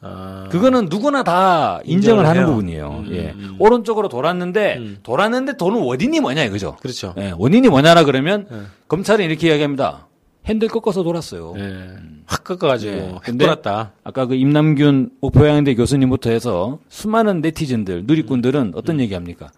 아. 0.00 0.48
그거는 0.50 0.86
누구나 0.88 1.22
다 1.22 1.80
인정을 1.84 2.20
인정을 2.22 2.26
하는 2.26 2.40
해요. 2.40 2.46
부분이에요. 2.46 3.04
음, 3.06 3.14
예. 3.14 3.32
음. 3.36 3.56
오른쪽으로 3.58 4.08
돌았는데 4.08 4.76
음. 4.78 4.98
돌았는데 5.02 5.58
도는 5.58 5.82
원인이 5.82 6.20
뭐냐 6.20 6.44
이거죠. 6.44 6.76
그렇죠. 6.80 7.14
예, 7.18 7.34
원인이 7.36 7.68
뭐냐라 7.68 8.04
그러면 8.04 8.46
네. 8.50 8.60
검찰은 8.88 9.24
이렇게 9.24 9.48
이야기합니다. 9.48 10.07
핸들 10.48 10.68
꺾어서 10.68 11.02
돌았어요. 11.02 11.52
네. 11.56 11.88
확 12.26 12.42
꺾어가지고 12.44 12.92
네. 12.92 13.18
확 13.22 13.38
돌았다. 13.38 13.92
아까 14.02 14.26
그 14.26 14.34
임남균 14.34 15.10
목포양대 15.20 15.74
교수님부터 15.74 16.30
해서 16.30 16.78
수많은 16.88 17.42
네티즌들, 17.42 18.04
누리꾼들은 18.06 18.72
어떤 18.74 18.98
얘기합니까? 19.00 19.50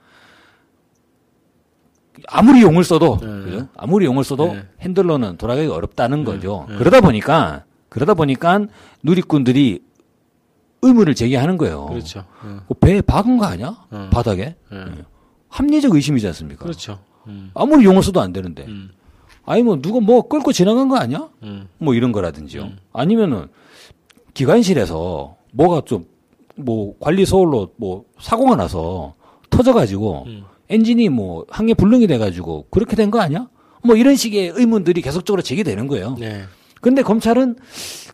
아무리 2.29 2.63
용을 2.63 2.83
써도 2.85 3.19
네. 3.21 3.27
그죠? 3.27 3.69
아무리 3.77 4.05
용을 4.05 4.25
써도 4.25 4.53
네. 4.53 4.65
핸들로는 4.81 5.37
돌아가기 5.37 5.69
어렵다는 5.69 6.25
거죠. 6.25 6.67
네. 6.69 6.77
그러다 6.77 7.01
보니까 7.01 7.65
그러다 7.89 8.15
보니까 8.15 8.67
누리꾼들이 9.05 9.83
의문을 10.83 11.15
제기하는 11.15 11.57
거예요. 11.57 11.87
그렇죠. 11.87 12.25
어. 12.43 12.61
어, 12.67 12.75
배에 12.75 13.01
박은 13.01 13.39
거 13.39 13.45
아니야? 13.47 13.77
어. 13.91 14.11
바닥에? 14.13 14.57
네. 14.71 14.85
합리적 15.49 15.95
의심이지 15.95 16.27
않습니까? 16.29 16.65
그렇죠. 16.65 16.99
음. 17.27 17.51
아무리 17.55 17.85
용을 17.85 18.03
써도 18.03 18.21
안 18.21 18.33
되는데. 18.33 18.65
음. 18.67 18.91
아니 19.45 19.63
뭐 19.63 19.81
누가 19.81 20.01
뭐 20.01 20.29
끌고 20.29 20.53
지나간 20.53 20.89
거 20.89 20.97
아니야? 20.97 21.29
음. 21.43 21.69
뭐 21.79 21.95
이런 21.95 22.13
거라든지요. 22.13 22.63
음. 22.63 22.79
아니면은 22.93 23.49
기관실에서 24.35 25.37
뭐가 25.53 25.83
좀 25.85 26.05
뭐 26.57 26.95
관리 27.01 27.25
소홀로 27.25 27.71
뭐 27.77 28.05
사고가 28.21 28.55
나서 28.57 29.15
터져가지고 29.49 30.25
음. 30.27 30.45
엔진이 30.69 31.09
뭐 31.09 31.47
항해 31.49 31.75
불능이 31.75 32.07
돼가지고 32.07 32.67
그렇게 32.71 32.97
된 32.97 33.11
거 33.11 33.19
아니야? 33.19 33.49
뭐 33.83 33.97
이런 33.97 34.15
식의 34.15 34.53
의문들이 34.55 35.01
계속적으로 35.01 35.41
제기되는 35.43 35.87
거예요. 35.87 36.17
네. 36.19 36.43
근데 36.83 37.03
검찰은 37.03 37.57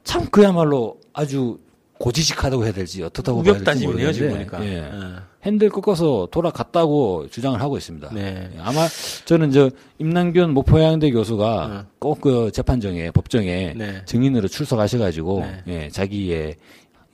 참 0.05 0.27
그야말로 0.31 1.01
아주 1.13 1.59
고지식하다고 1.99 2.65
해야 2.65 2.73
될지 2.73 3.03
어떻다고 3.03 3.43
봐야 3.43 3.55
될지 3.55 3.63
우격다짐이네요 3.63 4.13
지금 4.13 4.29
모르겠는데, 4.29 4.59
보니까. 4.59 4.73
예. 4.73 4.85
예. 4.85 5.15
핸들 5.47 5.71
꺾어서 5.71 6.27
돌아갔다고 6.33 7.29
주장을 7.31 7.61
하고 7.61 7.77
있습니다. 7.79 8.11
네. 8.13 8.51
예, 8.53 8.59
아마 8.61 8.87
저는 9.27 9.53
저 9.53 9.71
임남균 9.99 10.53
목포해양대 10.53 11.13
교수가 11.13 11.65
어. 11.65 11.87
꼭그 12.01 12.51
재판정에 12.53 13.13
법정에 13.13 13.73
네. 13.77 14.05
증인으로 14.07 14.49
출석하셔가지고 14.49 15.41
네. 15.41 15.63
예, 15.69 15.89
자기의 15.89 16.57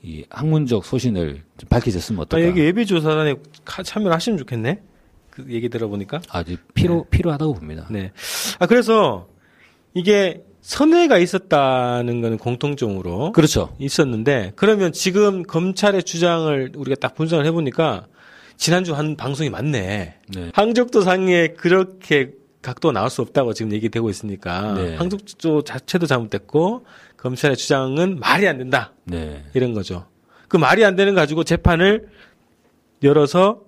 이 0.01 0.25
학문적 0.31 0.83
소신을 0.83 1.43
좀 1.57 1.69
밝혀졌으면 1.69 2.19
아, 2.19 2.21
어떨까? 2.23 2.47
여기 2.47 2.61
예비 2.61 2.85
조사단에 2.87 3.35
카- 3.63 3.83
참여를 3.83 4.13
하시면 4.15 4.37
좋겠네. 4.39 4.81
그 5.29 5.45
얘기 5.49 5.69
들어보니까. 5.69 6.21
아주 6.29 6.57
필요 6.73 7.05
필요하다고 7.05 7.53
봅니다. 7.53 7.87
네. 7.91 8.11
아, 8.59 8.65
그래서 8.65 9.27
이게 9.93 10.43
선회가 10.63 11.17
있었다는 11.17 12.21
거는 12.21 12.37
공통점으로 12.37 13.33
그렇죠. 13.33 13.75
있었는데 13.79 14.53
그러면 14.55 14.93
지금 14.93 15.43
검찰의 15.43 16.03
주장을 16.03 16.71
우리가 16.75 16.95
딱 16.99 17.15
분석을 17.15 17.45
해보니까 17.47 18.07
지난주 18.55 18.95
한 18.95 19.17
방송이 19.17 19.49
맞네. 19.49 20.15
네. 20.33 20.51
항적도 20.53 21.01
상에 21.01 21.49
그렇게 21.49 22.31
각도가 22.61 22.93
나올 22.93 23.09
수 23.09 23.21
없다고 23.21 23.53
지금 23.53 23.73
얘기되고 23.73 24.09
있으니까 24.09 24.73
네. 24.75 24.95
항적도 24.95 25.63
자체도 25.63 26.05
잘못됐고 26.05 26.85
검찰의 27.17 27.57
주장은 27.57 28.19
말이 28.21 28.47
안 28.47 28.57
된다 28.57 28.93
네. 29.03 29.43
이런 29.53 29.73
거죠. 29.73 30.05
그 30.47 30.55
말이 30.55 30.85
안 30.85 30.95
되는 30.95 31.13
거 31.13 31.19
가지고 31.19 31.43
재판을 31.43 32.07
열어서 33.03 33.59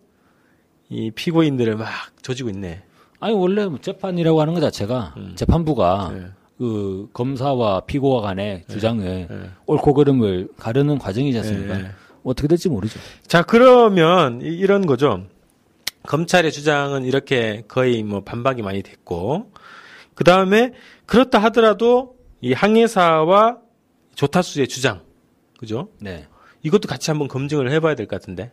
이 0.88 1.12
피고인들을 1.12 1.76
막 1.76 1.90
조지고 2.22 2.50
있네. 2.52 2.84
아니 3.20 3.34
원래 3.34 3.66
뭐 3.66 3.80
재판이라고 3.82 4.40
하는 4.40 4.54
것 4.54 4.62
자체가 4.62 5.16
음. 5.18 5.34
재판부가 5.36 6.12
네. 6.14 6.26
그 6.58 7.10
검사와 7.14 7.82
피고와 7.82 8.22
간의 8.22 8.64
주장을 8.70 9.04
네. 9.30 9.50
옳고 9.66 9.94
그름을 9.94 10.50
가르는 10.58 10.98
과정이지 11.00 11.38
않습니까? 11.40 11.78
네. 11.78 11.92
어떻게 12.24 12.48
될지 12.48 12.70
모르죠. 12.70 13.00
자, 13.28 13.44
그러면 13.44 14.42
이- 14.42 14.46
이런 14.46 14.86
거죠. 14.86 15.26
검찰의 16.04 16.52
주장은 16.52 17.04
이렇게 17.04 17.64
거의 17.68 18.04
뭐 18.04 18.22
반박이 18.24 18.62
많이 18.62 18.82
됐고, 18.84 19.52
그 20.14 20.24
다음에 20.24 20.72
그렇다 21.06 21.40
하더라도 21.40 22.16
이 22.42 22.54
항해사와 22.54 23.58
조타수의 24.16 24.68
주장, 24.68 25.02
그죠? 25.60 25.90
네. 26.00 26.26
이것도 26.64 26.88
같이 26.88 27.12
한번 27.12 27.28
검증을 27.28 27.72
해봐야 27.72 27.96
될 27.96 28.08
것 28.08 28.20
같은데. 28.20 28.52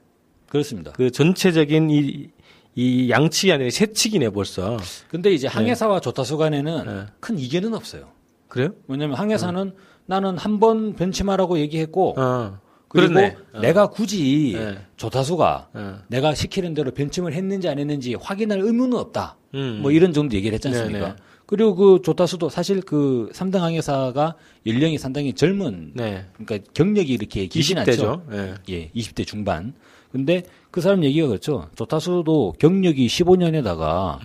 그렇습니다. 0.49 0.93
그 0.93 1.11
전체적인 1.11 1.91
이, 1.91 2.29
이 2.75 3.11
양측이 3.11 3.53
아니라 3.53 3.71
세측이네 3.71 4.31
벌써. 4.31 4.79
근데 5.09 5.33
이제 5.33 5.47
항해사와 5.47 6.01
조타수 6.01 6.39
간에는 6.39 6.85
네. 6.87 7.07
큰 7.21 7.39
이견은 7.39 7.75
없어요. 7.75 8.09
그래요? 8.49 8.71
왜냐하면 8.89 9.17
항해사는 9.19 9.73
나는 10.07 10.37
한 10.39 10.59
번 10.59 10.95
벤치마라고 10.95 11.59
얘기했고 11.59 12.15
어. 12.19 12.59
그리고 12.89 13.15
그렇네. 13.15 13.37
어. 13.55 13.61
내가 13.61 13.89
굳이 13.89 14.55
네. 14.57 14.79
조타수가 14.97 15.69
어. 15.73 15.99
내가 16.09 16.35
시키는 16.35 16.75
대로 16.75 16.91
변침을 16.93 17.33
했는지 17.35 17.69
안 17.69 17.79
했는지 17.79 18.15
확인할 18.15 18.61
의무는 18.61 18.97
없다. 18.99 19.37
음. 19.55 19.79
뭐 19.83 19.91
이런 19.91 20.13
정도 20.13 20.37
얘기를 20.37 20.55
했지 20.55 20.69
않습니까? 20.69 20.99
네네. 20.99 21.15
그리고 21.47 21.75
그 21.75 22.01
조타수도 22.03 22.49
사실 22.49 22.81
그 22.81 23.29
3등 23.35 23.59
항해사가 23.59 24.37
연령이 24.67 24.97
상당히 24.97 25.35
젊은 25.35 25.91
네. 25.95 26.25
그러니까 26.39 26.71
경력이 26.73 27.13
이렇게 27.13 27.47
길진 27.47 27.77
않죠. 27.79 28.23
20대죠. 28.31 28.35
예. 28.35 28.55
예, 28.75 28.91
20대 28.95 29.27
중반. 29.27 29.75
근데 30.13 30.43
그 30.71 30.81
사람 30.81 31.03
얘기가 31.05 31.27
그렇죠. 31.27 31.69
조타수도 31.75 32.55
경력이 32.59 33.07
15년에다가 33.07 34.19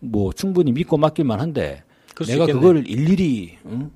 뭐 0.00 0.32
충분히 0.32 0.72
믿고 0.72 0.96
맡길만 0.96 1.38
한데 1.40 1.82
음. 2.14 2.26
내가. 2.46 2.46
그걸 2.46 2.86
일일이 2.88 3.56
응? 3.66 3.90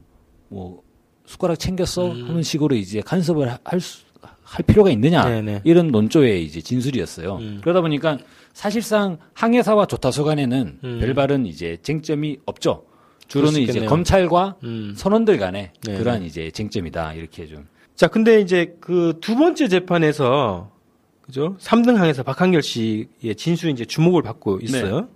뭐 0.49 0.82
숟가락 1.24 1.59
챙겼어 1.59 2.11
음. 2.12 2.28
하는 2.28 2.42
식으로 2.42 2.76
이제 2.76 3.01
간섭을 3.01 3.51
하- 3.51 3.59
할 3.64 3.80
수, 3.80 4.03
할 4.42 4.64
필요가 4.64 4.90
있느냐 4.90 5.24
네네. 5.24 5.62
이런 5.64 5.88
논조의 5.88 6.44
이제 6.44 6.61
진술이었어요. 6.61 7.36
음. 7.36 7.59
그러다 7.62 7.80
보니까 7.80 8.18
사실상 8.53 9.18
항해사와 9.34 9.86
조타수 9.86 10.24
간에는 10.24 10.78
음. 10.84 10.99
별다른 11.01 11.46
이제 11.46 11.78
쟁점이 11.82 12.38
없죠. 12.46 12.84
주로는 13.28 13.53
수 13.53 13.61
이제. 13.61 13.84
검찰과 13.86 14.57
음. 14.64 14.94
선원들 14.96 15.36
네네. 15.84 15.99
그러한 15.99 16.22
이제 16.24 16.51
쟁점이다 16.51 17.12
이렇게 17.14 17.46
좀 17.46 17.66
자, 17.94 18.07
근데 18.09 18.40
이제 18.40 18.76
그 18.80 19.14
두 19.20 19.34
번째 19.36 19.68
재판에서 19.68 20.70
그죠? 21.28 21.56
3등 21.60 21.94
항에서 21.96 22.22
박한결 22.22 22.62
씨의 22.62 23.34
진술이 23.36 23.72
이제 23.72 23.84
주목을 23.84 24.22
받고 24.22 24.60
있어요. 24.62 25.00
네. 25.02 25.06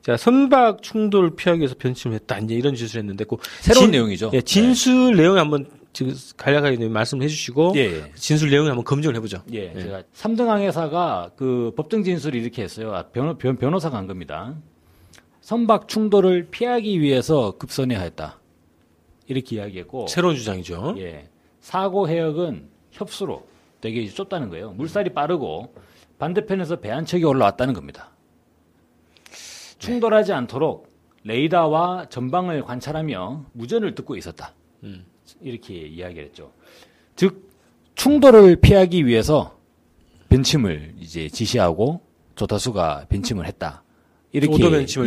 자, 0.00 0.16
선박 0.16 0.82
충돌을 0.82 1.36
피하기 1.36 1.60
위해서 1.60 1.74
변침을 1.78 2.14
했다. 2.16 2.38
이제 2.38 2.54
이런 2.54 2.74
진술을 2.74 3.02
했는데 3.02 3.24
그 3.24 3.36
새로운 3.60 3.84
진- 3.84 3.90
내용이죠. 3.92 4.30
예, 4.32 4.40
진술 4.40 5.14
내용 5.14 5.36
한번 5.36 5.66
지금 5.92 6.14
간략하게 6.38 6.88
말씀해 6.88 7.28
주시고 7.28 7.72
네. 7.74 7.80
예, 7.80 7.96
예. 7.98 8.12
진술 8.14 8.48
내용을 8.50 8.70
한번 8.70 8.82
검증을 8.84 9.14
해 9.14 9.20
보죠. 9.20 9.42
예, 9.52 9.74
제가 9.74 10.02
3등 10.14 10.46
항해사가 10.46 11.32
그 11.36 11.72
법정 11.76 12.02
진술을 12.02 12.40
이렇게 12.40 12.62
했어요. 12.62 12.94
아, 12.94 13.02
변호, 13.10 13.36
변, 13.36 13.56
변호사가 13.58 13.96
한 13.98 14.06
겁니다. 14.06 14.54
선박 15.42 15.86
충돌을 15.86 16.48
피하기 16.50 17.00
위해서 17.02 17.52
급선회 17.58 17.94
하였다. 17.94 18.38
이렇게 19.26 19.56
이야기했고, 19.56 20.06
새로운 20.08 20.34
주장이죠. 20.34 20.94
예, 20.98 21.28
사고 21.60 22.08
해역은 22.08 22.68
협수로 22.90 23.46
되게 23.82 24.06
좁다는 24.06 24.48
거예요. 24.48 24.70
물살이 24.72 25.10
빠르고 25.12 25.74
반대편에서 26.18 26.76
배 26.76 26.88
한 26.90 27.04
척이 27.04 27.24
올라왔다는 27.24 27.74
겁니다. 27.74 28.12
충돌하지 29.78 30.32
않도록 30.32 30.88
레이더와 31.24 32.06
전방을 32.08 32.62
관찰하며 32.62 33.46
무전을 33.52 33.94
듣고 33.94 34.16
있었다. 34.16 34.54
음. 34.84 35.04
이렇게 35.40 35.74
이야기를 35.74 36.24
했죠. 36.26 36.52
즉 37.16 37.50
충돌을 37.96 38.56
피하기 38.56 39.06
위해서 39.06 39.58
벤침을 40.28 40.94
이제 41.00 41.28
지시하고 41.28 42.00
조타수가 42.36 43.06
벤침을 43.08 43.46
했다. 43.46 43.82
이렇게 44.32 44.54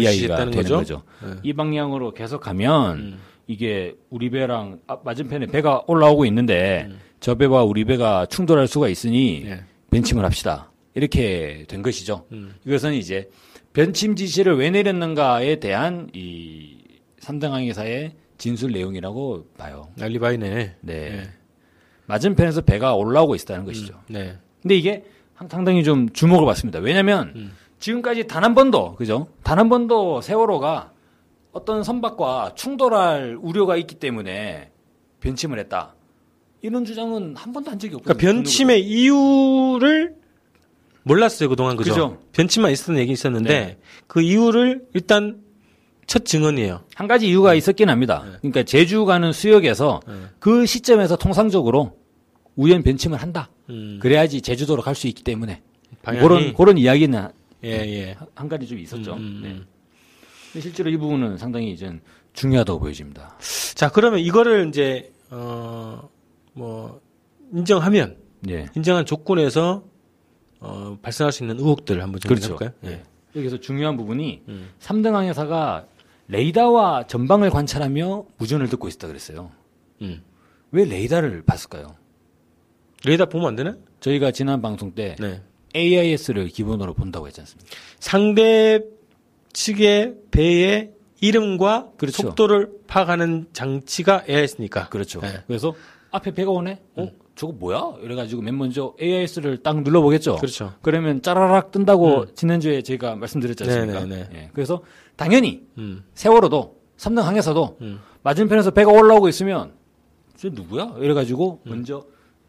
이야기가 0.01 0.35
되는 0.37 0.51
거죠? 0.53 0.75
거죠. 0.77 1.03
네. 1.23 1.33
이 1.43 1.53
방향으로 1.53 2.11
계속하면 2.13 2.97
음. 2.97 3.19
이게 3.47 3.95
우리 4.09 4.29
배랑 4.29 4.81
앞- 4.87 5.03
맞은편에 5.05 5.47
배가 5.47 5.83
올라오고 5.87 6.25
있는데 6.25 6.87
음. 6.89 6.99
저 7.25 7.33
배와 7.33 7.63
우리 7.63 7.85
배가 7.85 8.27
충돌할 8.27 8.67
수가 8.67 8.87
있으니 8.87 9.45
예. 9.47 9.63
벤침을 9.89 10.23
합시다. 10.23 10.71
이렇게 10.93 11.65
된 11.67 11.81
것이죠. 11.81 12.27
음. 12.31 12.53
이것은 12.67 12.93
이제 12.93 13.31
변침 13.73 14.15
지시를 14.15 14.55
왜 14.59 14.69
내렸는가에 14.69 15.55
대한 15.59 16.07
이 16.13 16.77
삼등항해사의 17.21 18.13
진술 18.37 18.73
내용이라고 18.73 19.47
봐요. 19.57 19.87
알리바이네. 19.99 20.75
네. 20.81 20.93
예. 20.93 21.29
맞은편에서 22.05 22.61
배가 22.61 22.93
올라오고 22.93 23.33
있다는 23.33 23.65
것이죠. 23.65 23.99
네. 24.07 24.37
근데 24.61 24.75
이게 24.75 25.03
상- 25.35 25.49
상당히 25.49 25.83
좀 25.83 26.07
주목을 26.09 26.45
받습니다. 26.45 26.77
왜냐하면 26.77 27.33
음. 27.35 27.53
지금까지 27.79 28.27
단 28.27 28.43
한 28.43 28.53
번도 28.53 28.97
그죠? 28.97 29.29
단 29.41 29.57
한 29.57 29.67
번도 29.69 30.21
세월호가 30.21 30.91
어떤 31.53 31.81
선박과 31.83 32.51
충돌할 32.53 33.35
우려가 33.41 33.77
있기 33.77 33.95
때문에 33.95 34.69
변침을 35.21 35.57
했다. 35.57 35.95
이런 36.65 36.83
주장은 36.83 37.35
한 37.35 37.53
번도 37.53 37.69
한 37.71 37.77
적이 37.77 37.95
없거든요. 37.95 38.17
그러니까 38.17 38.39
변침의 38.41 38.81
이유를 38.87 40.15
몰랐어요 41.03 41.49
그동안 41.49 41.75
그죠? 41.77 41.91
그죠. 41.91 42.17
변침만 42.31 42.71
있었던 42.71 42.97
얘기 42.97 43.11
있었는데 43.11 43.49
네. 43.49 43.77
그 44.07 44.21
이유를 44.21 44.85
일단 44.95 45.41
첫 46.07 46.25
증언이에요. 46.25 46.83
한 46.95 47.07
가지 47.07 47.27
이유가 47.27 47.53
있었긴 47.53 47.89
합니다. 47.89 48.23
그러니까 48.41 48.63
제주 48.63 49.05
가는 49.05 49.31
수역에서 49.31 50.01
네. 50.07 50.13
그 50.39 50.65
시점에서 50.65 51.15
통상적으로 51.17 51.97
우연 52.55 52.81
변침을 52.83 53.21
한다. 53.21 53.49
음, 53.69 53.99
그래야지 54.01 54.41
제주도로 54.41 54.81
갈 54.81 54.95
수 54.95 55.07
있기 55.07 55.23
때문에 55.23 55.61
방향이 56.01 56.23
그런 56.27 56.53
그런 56.53 56.77
이야기는 56.77 57.27
예 57.63 57.69
예. 57.69 58.11
한- 58.13 58.27
한 58.35 58.49
가지 58.49 58.65
좀 58.67 58.79
있었죠. 58.79 59.13
음, 59.13 59.17
음, 59.17 59.39
네. 59.43 59.49
음. 60.57 60.61
실제로 60.61 60.89
이 60.89 60.97
부분은 60.97 61.37
상당히 61.37 61.71
이제 61.71 61.91
중요하다고 62.33 62.79
보여집니다. 62.79 63.37
자 63.75 63.89
그러면 63.89 64.19
이거를 64.19 64.67
이제 64.69 65.11
어 65.31 66.07
뭐 66.55 67.01
인정하면 67.53 68.17
네. 68.39 68.65
인정한 68.75 69.05
조건에서 69.05 69.83
어 70.59 70.97
발생할 71.01 71.31
수 71.31 71.43
있는 71.43 71.59
의혹들을 71.59 72.01
한번 72.01 72.19
좀 72.19 72.29
그렇죠. 72.29 72.53
해볼까요? 72.53 72.71
네. 72.81 73.03
여기서 73.35 73.59
중요한 73.59 73.97
부분이 73.97 74.43
음. 74.47 74.69
3등 74.79 75.11
항해사가 75.11 75.85
레이더와 76.29 77.07
전방을 77.07 77.49
관찰하며 77.49 78.25
무전을 78.37 78.69
듣고 78.69 78.87
있다 78.87 79.07
그랬어요. 79.07 79.51
음. 80.01 80.23
왜 80.71 80.85
레이더를 80.85 81.43
봤을까요? 81.43 81.95
레이더 83.05 83.27
보면 83.27 83.49
안 83.49 83.55
되나? 83.55 83.75
저희가 83.99 84.31
지난 84.31 84.61
방송 84.61 84.93
때 84.93 85.15
네. 85.19 85.41
AIS를 85.75 86.47
기본으로 86.47 86.93
본다고 86.93 87.27
했지 87.27 87.41
않습니까? 87.41 87.69
상대 87.99 88.81
측의 89.53 90.15
배의 90.31 90.91
이름과 91.21 91.91
그렇죠. 91.97 92.23
속도를 92.23 92.71
파악하는 92.87 93.47
장치가 93.51 94.23
AIS니까. 94.27 94.89
그렇죠. 94.89 95.19
네. 95.21 95.43
그래서 95.47 95.75
앞에 96.15 96.33
배가 96.33 96.51
오네? 96.51 96.81
어? 96.95 97.07
저거 97.35 97.53
뭐야? 97.53 97.95
이래가지고 98.01 98.41
맨 98.41 98.57
먼저 98.57 98.93
AIS를 99.01 99.61
딱 99.61 99.81
눌러보겠죠. 99.81 100.37
그렇죠. 100.37 100.73
그러면 100.81 101.21
짜라락 101.21 101.71
뜬다고 101.71 102.33
지난주에 102.33 102.81
제가 102.81 103.15
말씀드렸지 103.15 103.63
않습니까? 103.65 103.99
네네네. 104.05 104.29
예. 104.33 104.49
그래서 104.53 104.81
당연히 105.17 105.63
음. 105.77 106.03
세월호도 106.13 106.77
3등 106.97 107.21
항해사도 107.21 107.77
음. 107.81 107.99
맞은편에서 108.23 108.71
배가 108.71 108.91
올라오고 108.91 109.27
있으면 109.27 109.73
저 110.37 110.49
누구야? 110.49 110.95
이래가지고 110.99 111.61
먼저 111.63 112.05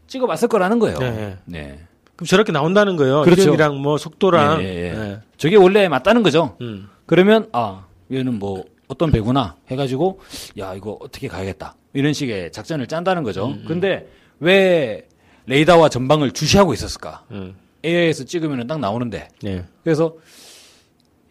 찍어봤을 0.07 0.49
거라는 0.49 0.79
거예요. 0.79 0.99
음. 0.99 1.01
네. 1.01 1.39
네. 1.47 1.81
그럼 2.14 2.27
저렇게 2.27 2.53
나온다는 2.53 2.97
거예요. 2.97 3.23
그렇죠. 3.23 3.43
이름이랑 3.43 3.83
뭐 3.83 3.99
속도랑. 3.99 4.62
예. 4.62 4.93
네. 4.93 5.19
저게 5.37 5.57
원래 5.57 5.89
맞다는 5.89 6.23
거죠. 6.23 6.57
음. 6.61 6.89
그러면 7.07 7.49
아 7.53 7.87
얘는 8.12 8.39
뭐 8.39 8.64
어떤 8.89 9.11
배구나 9.11 9.57
해가지고 9.69 10.21
야 10.59 10.75
이거 10.75 10.97
어떻게 11.01 11.27
가야겠다 11.29 11.75
이런 11.97 12.12
식의 12.12 12.53
작전을 12.53 12.86
짠다는 12.86 13.22
거죠. 13.22 13.47
음, 13.47 13.64
근데 13.66 14.07
왜 14.38 15.09
레이더와 15.47 15.88
전방을 15.88 16.32
주시하고 16.32 16.74
있었을까? 16.74 17.24
음. 17.30 17.57
AIS 17.82 18.26
찍으면 18.26 18.66
딱 18.66 18.80
나오는데 18.80 19.28
네. 19.42 19.64
그래서 19.82 20.14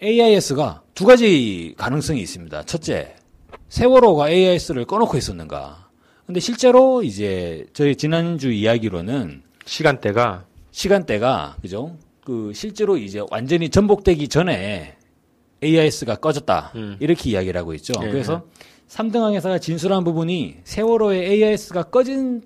AIS가 0.01 0.82
두 0.95 1.05
가지 1.05 1.76
가능성이 1.78 2.22
있습니다. 2.22 2.63
첫째, 2.63 3.16
세월호가 3.70 4.32
AIS를 4.32 4.86
꺼놓고 4.86 5.18
있었는가? 5.18 5.88
근데 6.26 6.39
실제로 6.39 7.03
이제 7.03 7.68
저희 7.74 7.95
지난주 7.95 8.51
이야기로는 8.51 9.43
시간대가 9.66 10.45
시간대가 10.72 11.57
그죠? 11.61 11.95
그 12.24 12.51
실제로 12.55 12.97
이제 12.97 13.22
완전히 13.30 13.70
전복되기 13.70 14.30
전에 14.30 14.95
AIS가 15.63 16.16
꺼졌다 16.16 16.72
음. 16.76 16.97
이렇게 16.99 17.30
이야기를 17.30 17.59
하고 17.59 17.76
있죠. 17.76 17.93
예, 18.01 18.09
그래서 18.09 18.45
삼등 18.88 19.24
항해사가 19.24 19.60
진술한 19.60 20.04
부분이 20.04 20.58
세월호의 20.64 21.26
AIS가 21.26 21.84
꺼진 21.84 22.42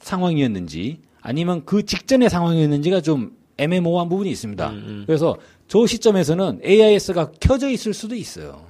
상황이었는지 0.00 1.00
아니면 1.20 1.64
그 1.64 1.84
직전의 1.84 2.28
상황이었는지가 2.30 3.00
좀 3.00 3.36
애매모호한 3.56 4.08
부분이 4.08 4.30
있습니다. 4.30 4.70
음, 4.70 4.74
음. 4.74 5.02
그래서 5.06 5.36
저 5.68 5.86
시점에서는 5.86 6.60
AIS가 6.64 7.32
켜져 7.40 7.68
있을 7.70 7.94
수도 7.94 8.14
있어요. 8.14 8.66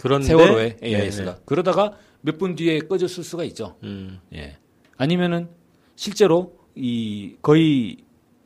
그런데 0.00 0.26
세월호의 0.28 0.76
네, 0.80 0.88
AIS가 0.88 1.34
네. 1.36 1.40
그러다가 1.44 1.96
몇 2.20 2.38
분 2.38 2.54
뒤에 2.54 2.80
꺼졌을 2.80 3.24
수가 3.24 3.44
있죠. 3.44 3.76
음. 3.84 4.20
예. 4.34 4.56
아니면은 4.96 5.48
실제로 5.96 6.56
이 6.74 7.36
거의 7.42 7.96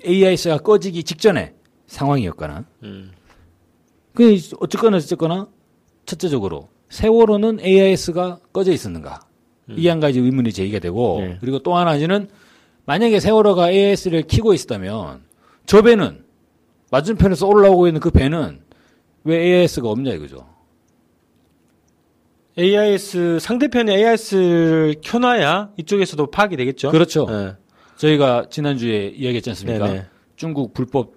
AIS가 0.05 0.59
꺼지기 0.59 1.05
직전에 1.05 1.55
상황이었거나 1.87 2.65
음. 2.85 3.13
그 4.15 4.39
어쨌거나 4.61 4.97
어쨌거나 4.99 5.49
첫째적으로 6.07 6.69
세월호는 6.89 7.61
AIS가 7.61 8.39
꺼져 8.53 8.73
있었는가 8.73 9.21
이한 9.71 10.01
가지 10.01 10.19
의문이 10.21 10.53
제기가 10.53 10.79
되고 10.79 11.21
네. 11.21 11.39
그리고 11.41 11.59
또 11.61 11.75
하나는 11.75 12.29
만약에 12.85 13.21
세월호가 13.21 13.71
AIS를 13.71 14.25
켜고 14.27 14.53
있었다면 14.53 15.23
저 15.67 15.83
배는 15.83 16.25
맞은편에서 16.91 17.47
올라오고 17.47 17.87
있는 17.87 18.01
그 18.01 18.11
배는 18.11 18.61
왜 19.25 19.37
AIS가 19.37 19.89
없냐 19.89 20.13
이거죠. 20.13 20.47
AIS 22.59 23.39
상대편에 23.41 23.97
AIS를 23.97 24.97
켜놔야 25.01 25.71
이쪽에서도 25.79 26.27
파악이 26.27 26.57
되겠죠. 26.57 26.91
그렇죠. 26.91 27.27
네. 27.27 27.55
저희가 27.97 28.47
지난주에 28.51 29.09
이야기했지 29.09 29.51
않습니까? 29.51 29.87
네네. 29.87 30.05
중국 30.37 30.75
불법 30.75 31.15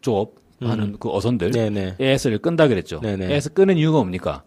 조업 0.00 0.34
하는 0.60 0.96
그 0.98 1.10
어선들 1.10 1.50
네네. 1.52 1.96
AS를 2.00 2.38
끈다 2.38 2.68
그랬죠. 2.68 3.00
네네. 3.00 3.32
AS 3.32 3.52
끄는 3.52 3.76
이유가 3.76 3.98
뭡니까? 3.98 4.42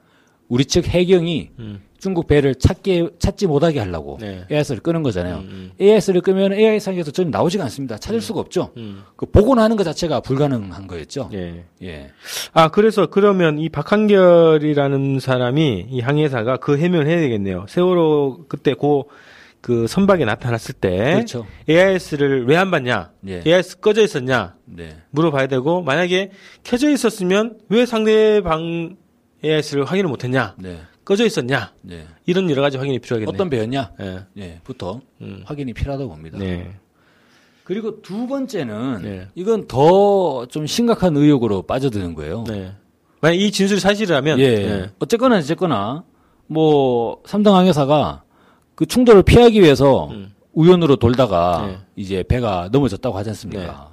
우리 0.49 0.65
측 0.65 0.87
해경이 0.87 1.51
음. 1.59 1.81
중국 1.97 2.27
배를 2.27 2.55
찾게 2.55 3.11
찾지 3.19 3.47
못하게 3.47 3.79
하려고 3.79 4.17
네. 4.19 4.45
AS를 4.51 4.81
끄는 4.81 5.03
거잖아요. 5.03 5.37
음, 5.37 5.71
AS를 5.79 6.21
끄면 6.21 6.51
AI상에서 6.51 7.11
전혀 7.11 7.29
나오지가 7.29 7.63
않습니다. 7.65 7.97
찾을 7.97 8.19
수가 8.21 8.39
없죠. 8.39 8.71
음. 8.75 9.03
그 9.15 9.27
복원하는 9.27 9.77
것 9.77 9.83
자체가 9.83 10.19
불가능한 10.21 10.87
거였죠. 10.87 11.29
예. 11.33 11.63
예. 11.83 12.11
아, 12.53 12.69
그래서 12.69 13.05
그러면 13.05 13.59
이 13.59 13.69
박한결이라는 13.69 15.19
사람이 15.19 15.85
이 15.89 15.99
항해사가 16.01 16.57
그 16.57 16.77
해명을 16.77 17.07
해야 17.07 17.19
되겠네요. 17.19 17.65
세월호 17.69 18.45
그때 18.49 18.73
고 18.73 19.05
그 19.05 19.30
선박이 19.87 20.25
나타났을 20.25 20.73
때 20.73 21.13
그렇죠. 21.13 21.45
AIS를 21.69 22.47
왜안 22.47 22.71
받냐? 22.71 23.11
예. 23.27 23.43
AIS 23.45 23.79
꺼져 23.79 24.01
있었냐? 24.01 24.55
네. 24.65 24.97
물어봐야 25.11 25.47
되고 25.47 25.81
만약에 25.81 26.31
켜져 26.63 26.89
있었으면 26.89 27.59
왜 27.69 27.85
상대방 27.85 28.95
AIS를 29.43 29.85
확인을 29.85 30.09
못했냐? 30.09 30.55
네. 30.57 30.81
꺼져 31.05 31.25
있었냐? 31.25 31.73
네. 31.81 32.05
이런 32.25 32.49
여러 32.49 32.61
가지 32.61 32.77
확인이 32.77 32.99
필요하겠네. 32.99 33.31
어떤 33.31 33.49
배였냐? 33.49 33.91
예. 34.01 34.23
네. 34.33 34.59
부터 34.63 35.01
음. 35.21 35.41
확인이 35.45 35.73
필요하다고 35.73 36.09
봅니다. 36.09 36.37
네. 36.39 36.71
그리고 37.63 38.01
두 38.01 38.27
번째는 38.27 39.01
네. 39.03 39.27
이건 39.35 39.67
더 39.67 40.45
좀 40.49 40.65
심각한 40.65 41.15
의혹으로 41.15 41.61
빠져드는 41.63 42.15
거예요. 42.15 42.43
네. 42.47 42.71
만약 43.21 43.35
이 43.35 43.51
진술이 43.51 43.79
사실이라면 43.79 44.39
예. 44.39 44.43
예. 44.43 44.89
어쨌거나 44.99 45.37
어쨌거나 45.37 46.03
뭐 46.47 47.21
삼등 47.25 47.53
항해사가 47.55 48.23
그 48.81 48.87
충돌을 48.87 49.21
피하기 49.21 49.61
위해서 49.61 50.07
음. 50.07 50.33
우연으로 50.53 50.95
돌다가 50.95 51.67
네. 51.67 51.77
이제 51.95 52.23
배가 52.23 52.67
넘어졌다고 52.71 53.15
하지 53.15 53.29
않습니까? 53.29 53.91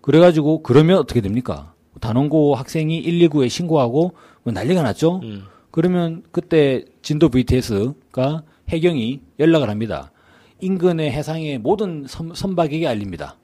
그래가지고 0.00 0.64
그러면 0.64 0.98
어떻게 0.98 1.20
됩니까? 1.20 1.72
단원고 2.00 2.56
학생이 2.56 3.00
119에 3.04 3.48
신고하고 3.48 4.14
뭐 4.42 4.52
난리가 4.52 4.82
났죠. 4.82 5.20
음. 5.22 5.44
그러면 5.70 6.24
그때 6.32 6.84
진도 7.00 7.28
VTS가 7.28 8.42
해경이 8.68 9.20
연락을 9.38 9.70
합니다. 9.70 10.10
인근의 10.58 11.12
해상의 11.12 11.58
모든 11.58 12.04
선, 12.08 12.32
선박에게 12.34 12.88
알립니다. 12.88 13.36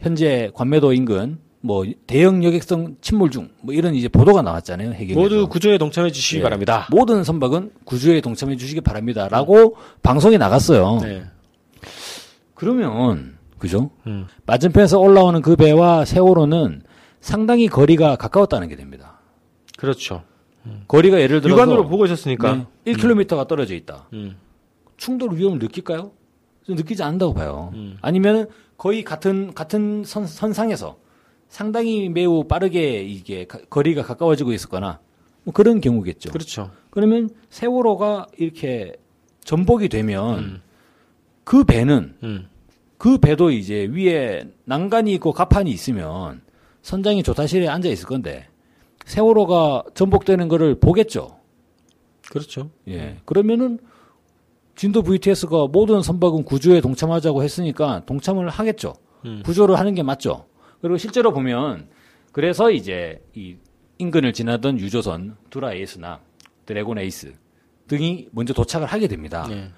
현재 0.00 0.50
관매도 0.54 0.92
인근 0.92 1.38
뭐 1.66 1.84
대형 2.06 2.44
여객선 2.44 2.96
침몰 3.00 3.30
중 3.30 3.50
뭐 3.60 3.74
이런 3.74 3.94
이제 3.94 4.08
보도가 4.08 4.42
나왔잖아요. 4.42 4.92
해경에서. 4.92 5.20
모두 5.20 5.48
구조에 5.48 5.76
동참해 5.78 6.10
주시기 6.12 6.38
예. 6.38 6.42
바랍니다. 6.42 6.86
모든 6.92 7.24
선박은 7.24 7.72
구조에 7.84 8.20
동참해 8.20 8.56
주시기 8.56 8.80
바랍니다라고 8.80 9.76
방송에 10.02 10.38
나갔어요. 10.38 11.00
네. 11.02 11.24
그러면 12.54 13.36
그죠? 13.58 13.90
음. 14.06 14.26
맞은편에서 14.46 14.98
올라오는 14.98 15.40
그 15.42 15.56
배와 15.56 16.04
세월호는 16.04 16.82
상당히 17.20 17.68
거리가 17.68 18.16
가까웠다는 18.16 18.68
게 18.68 18.76
됩니다. 18.76 19.18
그렇죠. 19.76 20.22
거리가 20.88 21.20
예를 21.20 21.40
들어서 21.40 21.62
육안으로 21.62 21.88
보고 21.88 22.04
있었으니까. 22.06 22.66
네, 22.84 22.92
1km가 22.92 23.46
떨어져 23.48 23.74
있다. 23.74 24.08
음. 24.12 24.36
충돌 24.96 25.34
위험을 25.36 25.58
느낄까요? 25.58 26.12
느끼지 26.68 27.02
않는다고 27.02 27.34
봐요. 27.34 27.70
음. 27.74 27.96
아니면 28.00 28.48
거의 28.76 29.04
같은 29.04 29.54
같은 29.54 30.02
선, 30.04 30.26
선상에서 30.26 30.96
상당히 31.48 32.08
매우 32.08 32.44
빠르게 32.44 33.02
이게 33.02 33.46
가- 33.46 33.60
거리가 33.70 34.02
가까워지고 34.02 34.52
있었거나 34.52 35.00
뭐 35.44 35.52
그런 35.54 35.80
경우겠죠. 35.80 36.30
그렇죠. 36.32 36.70
그러면 36.90 37.30
세월호가 37.50 38.26
이렇게 38.36 38.94
전복이 39.44 39.88
되면 39.88 40.38
음. 40.38 40.62
그 41.44 41.64
배는 41.64 42.16
음. 42.22 42.48
그 42.98 43.18
배도 43.18 43.50
이제 43.50 43.84
위에 43.92 44.48
난간이 44.64 45.12
있고 45.14 45.32
가판이 45.32 45.70
있으면 45.70 46.42
선장이 46.82 47.22
조타실에 47.22 47.68
앉아 47.68 47.88
있을 47.88 48.06
건데 48.06 48.48
세월호가 49.04 49.84
전복되는 49.94 50.48
거를 50.48 50.80
보겠죠. 50.80 51.36
그렇죠. 52.28 52.70
예. 52.88 53.18
그러면은 53.24 53.78
진도 54.74 55.02
VTS가 55.02 55.68
모든 55.68 56.02
선박은 56.02 56.42
구조에 56.44 56.80
동참하자고 56.80 57.42
했으니까 57.44 58.02
동참을 58.06 58.48
하겠죠. 58.48 58.94
음. 59.24 59.42
구조를 59.44 59.78
하는 59.78 59.94
게 59.94 60.02
맞죠. 60.02 60.45
그리고 60.80 60.96
실제로 60.96 61.32
보면 61.32 61.88
그래서 62.32 62.70
이제 62.70 63.22
이 63.34 63.56
인근을 63.98 64.32
지나던 64.32 64.78
유조선 64.78 65.36
두라 65.50 65.72
에이스나 65.72 66.20
드래곤 66.66 66.98
에이스 66.98 67.34
등이 67.88 68.28
먼저 68.32 68.52
도착을 68.52 68.86
하게 68.86 69.08
됩니다. 69.08 69.46
네. 69.48 69.70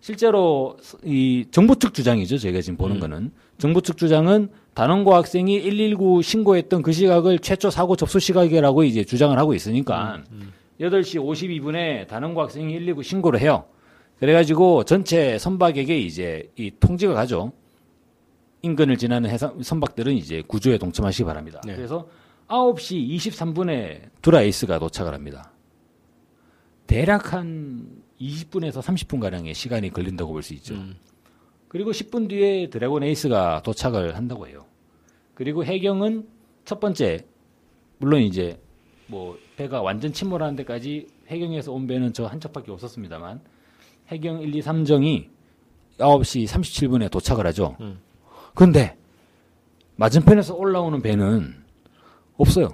실제로 0.00 0.76
이 1.04 1.46
정부 1.50 1.78
측 1.78 1.92
주장이죠. 1.92 2.38
제가 2.38 2.60
지금 2.60 2.76
보는 2.76 3.00
거는 3.00 3.32
정부 3.58 3.82
측 3.82 3.96
주장은 3.96 4.50
단원고 4.74 5.14
학생이 5.14 5.60
119 5.62 6.22
신고했던 6.22 6.82
그 6.82 6.92
시각을 6.92 7.40
최초 7.40 7.70
사고 7.70 7.96
접수 7.96 8.20
시각이라고 8.20 8.84
이제 8.84 9.04
주장을 9.04 9.36
하고 9.36 9.54
있으니까 9.54 10.22
8시 10.80 11.20
52분에 11.20 12.06
단원고 12.06 12.40
학생이 12.42 12.72
119 12.72 13.02
신고를 13.02 13.40
해요. 13.40 13.64
그래가지고 14.20 14.84
전체 14.84 15.38
선박에게 15.38 15.98
이제 15.98 16.50
이 16.56 16.70
통지가 16.78 17.14
가죠. 17.14 17.52
인근을 18.62 18.96
지나는 18.96 19.30
해상 19.30 19.62
선박들은 19.62 20.14
이제 20.14 20.42
구조에 20.46 20.78
동참하시기 20.78 21.24
바랍니다. 21.24 21.60
네. 21.64 21.76
그래서 21.76 22.08
9시 22.48 23.08
23분에 23.16 24.10
두라 24.22 24.42
에이스가 24.42 24.78
도착을 24.78 25.12
합니다. 25.14 25.52
대략 26.86 27.32
한 27.32 28.02
20분에서 28.20 28.80
30분 28.80 29.20
가량의 29.20 29.54
시간이 29.54 29.90
걸린다고 29.90 30.32
볼 30.32 30.42
수 30.42 30.54
있죠. 30.54 30.74
음. 30.74 30.96
그리고 31.68 31.90
10분 31.90 32.28
뒤에 32.28 32.70
드래곤 32.70 33.02
에이스가 33.02 33.62
도착을 33.62 34.16
한다고 34.16 34.46
해요. 34.46 34.64
그리고 35.34 35.64
해경은 35.64 36.26
첫 36.64 36.80
번째 36.80 37.26
물론 37.98 38.22
이제 38.22 38.60
뭐 39.08 39.36
배가 39.56 39.82
완전 39.82 40.12
침몰하는 40.12 40.56
데까지 40.56 41.08
해경에서 41.28 41.72
온 41.72 41.86
배는 41.86 42.12
저 42.12 42.26
한 42.26 42.40
척밖에 42.40 42.70
없었습니다만 42.72 43.40
해경 44.08 44.40
1, 44.42 44.54
2, 44.54 44.60
3정이 44.62 45.28
9시 45.98 46.46
37분에 46.46 47.10
도착을 47.10 47.46
하죠. 47.48 47.76
음. 47.80 47.98
그런데 48.56 48.96
맞은편에서 49.96 50.54
올라오는 50.54 51.00
배는 51.00 51.54
없어요. 52.38 52.70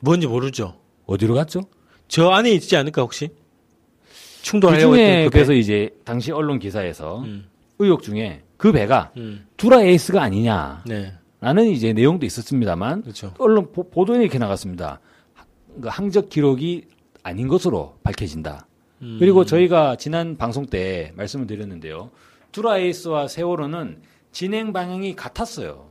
뭔지 0.00 0.26
모르죠. 0.26 0.78
어디로 1.06 1.34
갔죠? 1.34 1.62
저 2.08 2.28
안에 2.30 2.50
있지 2.50 2.76
않을까 2.76 3.02
혹시? 3.02 3.28
그 3.28 4.42
충돌하려고 4.42 4.94
중에 4.94 5.04
했던 5.04 5.24
그 5.24 5.30
배. 5.30 5.38
그래서 5.38 5.52
이제 5.52 5.90
당시 6.04 6.32
언론 6.32 6.58
기사에서 6.58 7.20
음. 7.20 7.46
의혹 7.78 8.02
중에 8.02 8.42
그 8.56 8.72
배가 8.72 9.12
음. 9.16 9.46
두라 9.56 9.82
에이스가 9.82 10.20
아니냐. 10.22 10.82
네. 10.86 11.14
라는 11.40 11.66
이제 11.68 11.92
내용도 11.92 12.26
있었습니다만 12.26 13.02
그렇죠. 13.02 13.32
언론 13.38 13.70
보, 13.72 13.88
보도에 13.88 14.20
이렇게 14.20 14.38
나갔습니다. 14.38 15.00
하- 15.34 15.44
그 15.80 15.88
항적 15.88 16.28
기록이 16.28 16.86
아닌 17.22 17.46
것으로 17.46 17.96
밝혀진다. 18.02 18.66
음. 19.02 19.16
그리고 19.20 19.44
저희가 19.44 19.94
지난 19.96 20.36
방송 20.36 20.66
때 20.66 21.12
말씀을 21.16 21.46
드렸는데요. 21.46 22.10
두라에이스와 22.52 23.28
세월호는 23.28 24.02
진행 24.32 24.72
방향이 24.72 25.16
같았어요. 25.16 25.90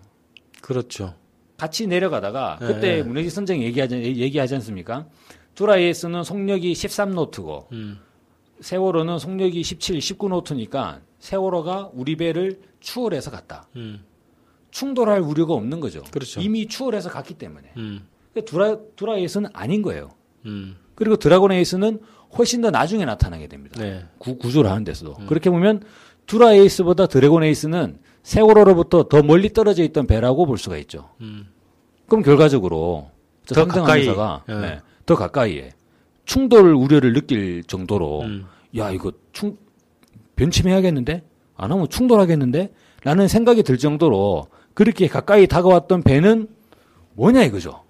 그렇죠. 0.61 1.15
같이 1.57 1.87
내려가다가 1.87 2.57
네. 2.61 2.67
그때 2.67 3.03
문혜지 3.03 3.29
선장이 3.29 3.63
얘기하지, 3.63 3.95
얘기하지 3.95 4.55
않습니까? 4.55 5.07
두라에이스는 5.55 6.23
속력이 6.23 6.73
13노트고 6.73 7.71
음. 7.71 7.99
세월호는 8.59 9.19
속력이 9.19 9.63
17, 9.63 9.97
19노트니까 9.99 11.01
세월호가 11.19 11.91
우리 11.93 12.15
배를 12.15 12.61
추월해서 12.79 13.31
갔다. 13.31 13.67
음. 13.75 14.03
충돌할 14.69 15.21
우려가 15.21 15.53
없는 15.53 15.79
거죠. 15.79 16.03
그렇죠. 16.11 16.39
이미 16.41 16.67
추월해서 16.67 17.09
갔기 17.09 17.35
때문에. 17.35 17.71
음. 17.77 18.07
그러니까 18.33 18.51
두라, 18.51 18.77
두라에이스는 18.95 19.49
아닌 19.53 19.81
거예요. 19.81 20.11
음. 20.45 20.77
그리고 20.93 21.15
드라곤 21.15 21.51
에이스는 21.51 21.99
훨씬 22.37 22.61
더 22.61 22.69
나중에 22.69 23.05
나타나게 23.05 23.47
됩니다. 23.47 23.81
네. 23.81 24.05
구, 24.17 24.37
구조를 24.37 24.69
하는 24.69 24.83
데서도. 24.83 25.25
그렇게 25.27 25.49
보면 25.49 25.83
두라 26.27 26.53
에이스보다 26.53 27.07
드래곤 27.07 27.43
에이스는 27.43 27.99
세월호로부터 28.23 29.03
더 29.07 29.23
멀리 29.23 29.51
떨어져 29.53 29.83
있던 29.83 30.05
배라고 30.05 30.45
볼 30.45 30.57
수가 30.57 30.77
있죠. 30.77 31.09
음. 31.21 31.47
그럼 32.07 32.23
결과적으로 32.23 33.09
저더 33.45 33.65
가까이. 33.65 34.05
항해사가 34.05 34.43
예. 34.49 34.53
네, 34.53 34.79
더 35.05 35.15
가까이에 35.15 35.71
충돌 36.25 36.73
우려를 36.75 37.13
느낄 37.13 37.63
정도로 37.63 38.21
음. 38.21 38.45
야 38.77 38.91
이거 38.91 39.11
충 39.31 39.57
변침해야겠는데 40.35 41.23
안 41.55 41.71
하면 41.71 41.89
충돌하겠는데 41.89 42.73
라는 43.03 43.27
생각이 43.27 43.63
들 43.63 43.77
정도로 43.77 44.47
그렇게 44.73 45.07
가까이 45.07 45.47
다가왔던 45.47 46.03
배는 46.03 46.49
뭐냐 47.13 47.43
이거죠. 47.43 47.83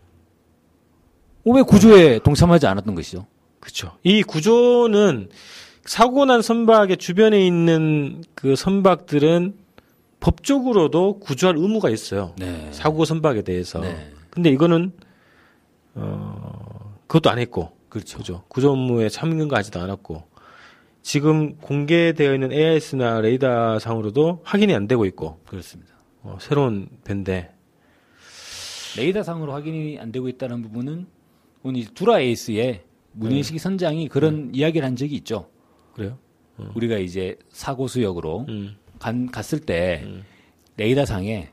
왜 1.43 1.61
구조에 1.61 2.19
동참하지 2.19 2.67
않았던 2.67 2.93
것이죠? 2.93 3.25
그렇죠. 3.59 3.93
이 4.03 4.21
구조는 4.21 5.29
사고 5.87 6.25
난 6.25 6.41
선박의 6.41 6.97
주변에 6.97 7.45
있는 7.47 8.21
그 8.35 8.57
선박들은 8.57 9.55
법적으로도 10.19 11.19
구조할 11.19 11.55
의무가 11.57 11.89
있어요. 11.89 12.33
네. 12.37 12.67
사고 12.71 13.05
선박에 13.05 13.43
대해서. 13.43 13.79
네. 13.79 14.11
근데 14.29 14.49
이거는 14.49 14.91
어 15.95 16.97
그것도 17.07 17.29
안 17.29 17.39
했고. 17.39 17.71
그렇죠. 17.87 18.17
그죠. 18.17 18.43
구조 18.49 18.71
업무에 18.71 19.07
참여하지도 19.07 19.79
않았고. 19.79 20.23
지금 21.03 21.55
공개되어 21.55 22.33
있는 22.33 22.51
AIS나 22.51 23.21
레이더 23.21 23.79
상으로도 23.79 24.41
확인이 24.43 24.75
안 24.75 24.87
되고 24.89 25.05
있고. 25.05 25.39
그렇습니다. 25.47 25.93
어, 26.21 26.37
새로운 26.41 26.89
밴데. 27.05 27.53
레이더 28.97 29.23
상으로 29.23 29.53
확인이 29.53 29.97
안 29.99 30.11
되고 30.11 30.27
있다는 30.27 30.63
부분은 30.63 31.07
오늘 31.63 31.79
이 31.79 31.85
두라 31.85 32.19
에이스의 32.19 32.83
문인식 33.13 33.57
선장이 33.57 34.09
그런 34.09 34.51
이야기를 34.53 34.85
한 34.85 34.97
적이 34.97 35.15
있죠. 35.15 35.47
그래요? 35.97 36.17
우리가 36.75 36.97
이제 36.97 37.35
사고 37.49 37.87
수역으로 37.87 38.45
음. 38.49 38.75
간, 38.99 39.29
갔을 39.29 39.59
때 39.59 40.03
음. 40.05 40.23
레이더상에 40.77 41.49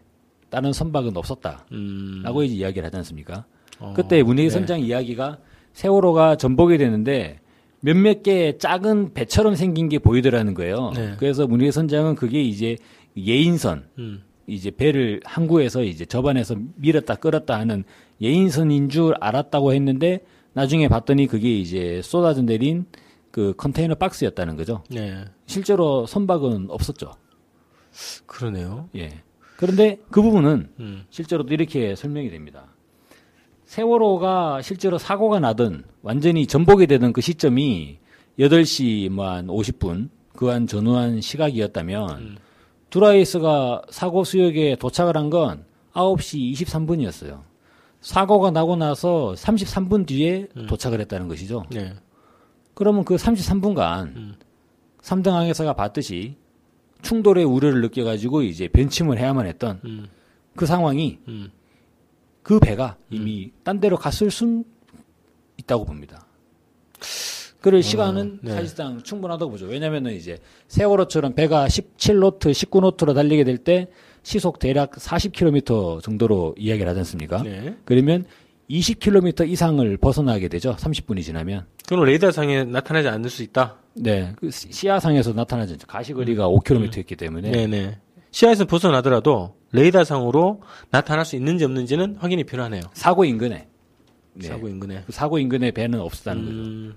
다른 0.51 0.73
선박은 0.73 1.17
없었다라고 1.17 1.65
음. 1.73 2.45
이제 2.45 2.55
이야기를 2.55 2.87
하지 2.87 2.97
않습니까? 2.99 3.45
어, 3.81 3.93
그때 3.97 4.23
문인식 4.23 4.61
네. 4.61 4.61
선장 4.61 4.81
이야기가 4.81 5.39
세월호가 5.73 6.37
전복이 6.37 6.79
되는데 6.79 7.41
몇몇 7.81 8.23
개의 8.23 8.59
작은 8.59 9.13
배처럼 9.13 9.57
생긴 9.57 9.89
게 9.89 9.99
보이더라는 9.99 10.55
거예요. 10.55 10.93
네. 10.95 11.15
그래서 11.19 11.47
문희재 11.47 11.71
선장은 11.73 12.15
그게 12.15 12.43
이제 12.43 12.77
예인선, 13.17 13.89
음. 13.99 14.23
이제 14.47 14.71
배를 14.71 15.21
항구에서 15.25 15.83
이제 15.83 16.05
접안에서 16.05 16.57
밀었다 16.77 17.17
끌었다 17.17 17.59
하는 17.59 17.85
예인선인 18.23 18.89
줄 18.89 19.15
알았다고 19.21 19.75
했는데 19.75 20.21
나중에 20.55 20.89
봤더니 20.89 21.27
그게 21.27 21.59
이제 21.59 22.01
쏟아져 22.03 22.43
내린 22.43 22.87
그 23.35 23.53
컨테이너 23.57 23.97
박스였다는 23.97 24.55
거죠. 24.57 24.85
네. 24.89 25.25
실제로 25.47 26.07
선박은 26.07 26.69
없었죠. 26.71 27.15
그러네요. 28.27 28.89
예. 28.95 29.23
그런데 29.57 29.99
그 30.09 30.23
부분은 30.23 30.71
음. 30.79 31.05
실제로도 31.11 31.53
이렇게 31.53 31.97
설명이 31.97 32.31
됩니다. 32.31 32.67
세월호가 33.65 34.63
실제로 34.63 34.99
사고가 34.99 35.41
나든 35.41 35.83
완전히 36.03 36.47
전복이 36.47 36.87
되던 36.87 37.13
그 37.13 37.21
시점이 37.21 37.99
8시 38.39 39.09
뭐한 39.09 39.49
50분 39.49 40.11
그 40.37 40.49
한 40.49 40.69
전후한 40.69 41.21
시각이었다면 41.21 42.39
둘라에이스가 42.91 43.83
사고 43.91 44.23
수역에 44.23 44.77
도착을 44.77 45.17
한 45.17 45.29
건 45.31 45.65
9시 45.93 46.53
23분이었어요. 46.53 47.43
사고가 48.01 48.53
나고 48.53 48.77
나서 48.77 49.35
33분 49.37 50.07
뒤에 50.07 50.47
도착을 50.69 51.01
했다는 51.01 51.27
것이죠. 51.27 51.65
네. 51.73 51.95
그러면 52.75 53.05
그 53.05 53.17
33분간 53.17 54.35
삼등 55.01 55.35
항해사가 55.35 55.75
봤듯이 55.75 56.37
충돌의 57.03 57.45
우려를 57.45 57.83
느껴가지고 57.83 58.43
이제 58.43 58.69
변침을 58.69 59.19
해야만 59.19 59.47
했던 59.47 59.81
음. 59.85 60.07
그 60.57 60.67
상황이 60.67 61.19
음. 61.29 61.51
그 62.43 62.59
배가 62.59 62.97
이미 63.11 63.53
딴 63.63 63.81
데로 63.81 63.97
갔을 63.97 64.31
순 64.31 64.65
있다고 65.57 65.85
봅니다. 65.85 66.27
그럴 67.61 67.83
시간은 67.83 68.41
네. 68.43 68.53
사실상 68.53 69.03
충분하다고 69.03 69.51
보죠. 69.53 69.67
왜냐면은 69.67 70.13
이제 70.13 70.39
세월호처럼 70.69 71.35
배가 71.35 71.67
17노트, 71.67 72.51
19노트로 72.51 73.15
달리게 73.15 73.45
될 73.45 73.57
때 73.59 73.89
시속 74.25 74.59
대략 74.59 74.93
40km 74.93 76.03
정도로 76.03 76.55
이야기를 76.59 76.89
하지 76.89 77.01
않습니까? 77.01 77.43
네. 77.43 77.77
그러면 77.85 78.25
20km 78.71 79.49
이상을 79.49 79.97
벗어나게 79.99 80.49
되죠. 80.49 80.75
30분이 80.77 81.23
지나면. 81.23 81.67
그럼 81.87 82.05
레이더상에 82.05 82.65
나타나지 82.65 83.09
않을 83.09 83.29
수 83.31 83.43
있다. 83.43 83.77
네. 83.95 84.33
그 84.37 84.51
시- 84.51 84.73
시야상에서 84.73 85.33
나타나죠. 85.35 85.77
가시거리가 85.87 86.49
5km였기 86.49 87.17
때문에. 87.19 87.51
네네. 87.51 87.99
시야에서 88.31 88.65
벗어나더라도 88.65 89.55
레이더상으로 89.73 90.63
나타날 90.91 91.25
수 91.25 91.37
있는지 91.37 91.65
없는지는 91.65 92.17
확인이 92.17 92.45
필요하네요. 92.45 92.83
사고 92.95 93.25
인근에. 93.25 93.69
네. 94.35 94.49
사고 94.49 94.69
인근에. 94.69 95.05
그 95.07 95.13
사고 95.13 95.39
인근에 95.39 95.71
배는 95.71 96.01
없었다는 96.01 96.45
거죠. 96.45 96.57
음, 96.57 96.95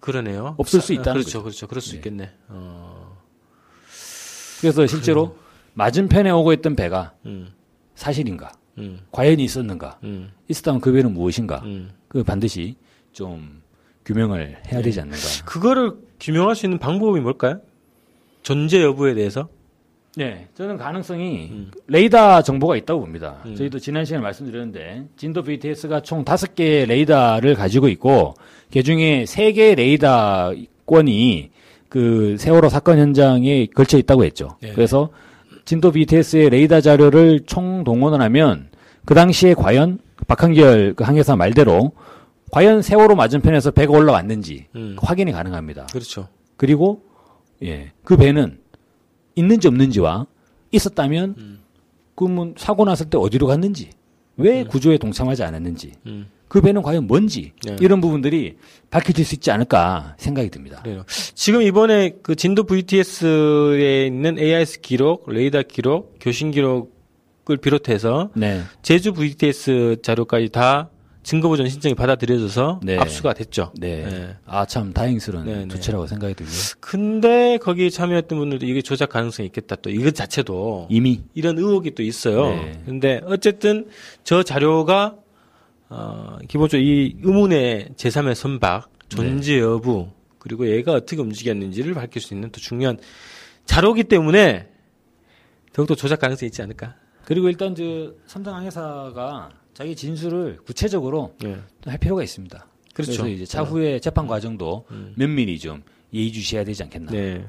그러네요. 0.00 0.54
없을 0.58 0.80
수 0.80 0.88
사- 0.88 0.94
있다는 0.94 1.20
그렇죠, 1.22 1.38
거죠. 1.38 1.42
그렇죠. 1.42 1.66
그럴 1.68 1.80
수 1.80 1.90
네. 1.92 1.96
있겠네. 1.96 2.30
어, 2.48 3.16
그래서 4.60 4.86
실제로 4.86 5.36
맞은편에 5.74 6.30
오고 6.30 6.52
있던 6.54 6.76
배가 6.76 7.14
음, 7.26 7.48
사실인가? 7.94 8.52
음, 8.78 9.00
과연 9.12 9.40
있었는가? 9.40 9.98
음, 10.04 10.30
있었다면 10.48 10.80
그 10.80 10.92
배는 10.92 11.12
무엇인가? 11.12 11.62
음. 11.64 11.90
그 12.08 12.22
반드시 12.22 12.76
좀 13.12 13.62
규명을 14.04 14.58
해야 14.70 14.82
되지 14.82 15.00
않는가? 15.00 15.22
그거를 15.44 15.92
규명할 16.20 16.54
수 16.54 16.66
있는 16.66 16.78
방법이 16.78 17.20
뭘까요? 17.20 17.60
존재 18.42 18.82
여부에 18.82 19.14
대해서? 19.14 19.48
네, 20.16 20.46
저는 20.54 20.76
가능성이 20.76 21.48
음. 21.50 21.70
레이더 21.88 22.42
정보가 22.42 22.76
있다고 22.76 23.00
봅니다. 23.00 23.38
음. 23.46 23.56
저희도 23.56 23.80
지난 23.80 24.04
시간에 24.04 24.22
말씀드렸는데 24.22 25.06
진도 25.16 25.42
VTS가 25.42 26.02
총 26.02 26.24
다섯 26.24 26.54
개의 26.54 26.86
레이더를 26.86 27.54
가지고 27.54 27.88
있고 27.88 28.34
그 28.72 28.82
중에 28.82 29.24
세 29.26 29.52
개의 29.52 29.74
레이더권이 29.74 31.50
그 31.88 32.36
세월호 32.38 32.68
사건 32.68 32.98
현장에 32.98 33.66
걸쳐 33.66 33.98
있다고 33.98 34.24
했죠. 34.24 34.56
네. 34.60 34.72
그래서 34.72 35.10
진도 35.64 35.90
BTS의 35.92 36.50
레이더 36.50 36.80
자료를 36.80 37.40
총 37.46 37.84
동원을 37.84 38.20
하면 38.22 38.68
그 39.04 39.14
당시에 39.14 39.54
과연 39.54 39.98
박한결 40.26 40.94
그 40.94 41.04
항해사 41.04 41.36
말대로 41.36 41.92
과연 42.50 42.82
세월호 42.82 43.16
맞은편에서 43.16 43.72
배가 43.72 43.92
올라왔는지 43.92 44.66
음, 44.76 44.96
확인이 45.00 45.32
가능합니다. 45.32 45.86
그렇죠. 45.86 46.28
그리고 46.56 47.02
예, 47.62 47.92
그 48.04 48.16
배는 48.16 48.58
있는지 49.34 49.68
없는지와 49.68 50.26
있었다면 50.70 51.34
음. 51.38 51.58
그러면 52.14 52.54
사고 52.56 52.84
났을 52.84 53.10
때 53.10 53.18
어디로 53.18 53.46
갔는지 53.46 53.90
왜 54.36 54.64
구조에 54.64 54.98
동참하지 54.98 55.42
않았는지 55.42 55.92
음, 56.06 56.26
그 56.48 56.60
배는 56.60 56.82
과연 56.82 57.06
뭔지 57.06 57.52
네. 57.66 57.76
이런 57.80 58.00
부분들이 58.00 58.56
밝혀질 58.90 59.24
수 59.24 59.34
있지 59.34 59.50
않을까 59.50 60.14
생각이 60.18 60.50
듭니다. 60.50 60.80
그래요. 60.82 61.04
지금 61.34 61.62
이번에 61.62 62.12
그 62.22 62.36
진도 62.36 62.64
VTS에 62.64 64.06
있는 64.06 64.38
AIS 64.38 64.80
기록, 64.80 65.28
레이더 65.28 65.62
기록, 65.62 66.16
교신 66.20 66.50
기록을 66.50 67.56
비롯해서 67.60 68.30
네. 68.34 68.62
제주 68.82 69.12
VTS 69.12 69.96
자료까지 70.02 70.50
다 70.50 70.90
증거보전 71.24 71.68
신청이 71.68 71.94
받아들여져서 71.94 72.80
네. 72.84 72.98
압수가 72.98 73.32
됐죠. 73.32 73.72
네. 73.78 74.04
네. 74.04 74.36
아, 74.46 74.66
참 74.66 74.92
다행스러운 74.92 75.46
네, 75.46 75.56
네. 75.60 75.68
조치라고 75.68 76.06
생각이 76.06 76.34
들고요. 76.34 76.54
근데 76.80 77.58
거기 77.58 77.90
참여했던 77.90 78.38
분들도 78.38 78.66
이게 78.66 78.82
조작 78.82 79.08
가능성이 79.08 79.46
있겠다. 79.46 79.74
또 79.76 79.90
이것 79.90 80.14
자체도 80.14 80.88
이미 80.90 81.22
이런 81.34 81.58
의혹이 81.58 81.94
또 81.94 82.02
있어요. 82.02 82.50
네. 82.50 82.82
근데 82.84 83.20
어쨌든 83.24 83.86
저 84.22 84.42
자료가 84.42 85.16
어, 85.96 86.38
기본적으로 86.48 86.84
이 86.84 87.16
의문의 87.22 87.90
제3의 87.96 88.34
선박 88.34 88.90
존재 89.08 89.60
여부 89.60 90.08
그리고 90.40 90.68
얘가 90.68 90.92
어떻게 90.92 91.22
움직였는지를 91.22 91.94
밝힐 91.94 92.20
수 92.20 92.34
있는 92.34 92.50
또 92.50 92.60
중요한 92.60 92.98
자료기 93.64 94.04
때문에 94.04 94.68
더욱더 95.72 95.94
조작 95.94 96.18
가능성이 96.18 96.48
있지 96.48 96.62
않을까. 96.62 96.96
그리고 97.24 97.48
일단 97.48 97.74
저 97.76 98.12
삼성 98.26 98.56
항해사가 98.56 99.50
자기 99.72 99.94
진술을 99.94 100.58
구체적으로 100.66 101.34
예. 101.44 101.58
할 101.86 101.98
필요가 101.98 102.22
있습니다. 102.24 102.66
그렇죠. 102.92 103.12
래서 103.12 103.28
이제 103.28 103.44
차후에 103.44 104.00
재판 104.00 104.26
과정도 104.26 104.86
음. 104.90 105.14
면밀히 105.16 105.58
좀 105.58 105.82
예의주시해야 106.12 106.64
되지 106.64 106.82
않겠나. 106.82 107.12
네. 107.12 107.46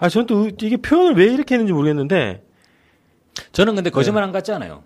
아, 0.00 0.08
저는 0.08 0.26
또 0.26 0.48
이게 0.48 0.76
표현을 0.76 1.16
왜 1.16 1.32
이렇게 1.32 1.54
했는지 1.54 1.72
모르겠는데 1.72 2.44
저는 3.52 3.76
근데 3.76 3.90
거짓말 3.90 4.24
안 4.24 4.32
같지 4.32 4.52
않아요. 4.52 4.82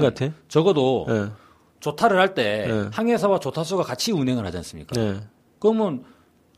같아. 0.00 0.32
적어도 0.48 1.06
예. 1.10 1.43
조타를 1.84 2.18
할때 2.18 2.64
네. 2.66 2.88
항해사와 2.92 3.40
조타수가 3.40 3.82
같이 3.82 4.10
운행을 4.10 4.46
하지 4.46 4.56
않습니까? 4.56 4.98
네. 4.98 5.20
그러면 5.58 6.02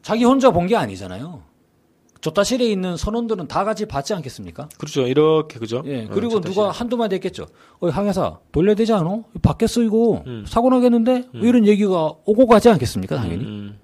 자기 0.01 0.25
혼자 0.25 0.53
본 0.53 0.69
게 0.69 0.77
아니잖아요. 0.77 1.43
조타실에 2.21 2.65
있는 2.65 2.97
선원들은 2.97 3.49
다 3.49 3.65
같이 3.65 3.87
받지 3.87 4.15
않겠습니까? 4.15 4.69
그렇죠. 4.79 5.07
이렇게 5.07 5.59
그죠? 5.59 5.83
예. 5.87 6.05
어, 6.05 6.09
그리고 6.13 6.41
첫 6.41 6.43
누가. 6.51 6.71
한두 6.71 6.97
마디 6.97 7.17
했겠죠. 7.17 7.47
어, 7.81 7.89
항해사 7.89 8.39
돌려야 8.53 8.77
되지 8.77 8.93
않아? 8.93 9.23
바뀌었어 9.43 9.83
이거 9.83 10.23
음. 10.29 10.45
사고 10.47 10.71
나겠는데? 10.71 11.25
뭐 11.33 11.43
이런 11.43 11.67
얘기가 11.67 12.15
오고 12.25 12.47
가지 12.47 12.69
않겠습니까? 12.69 13.17
당연히. 13.17 13.45
음, 13.45 13.79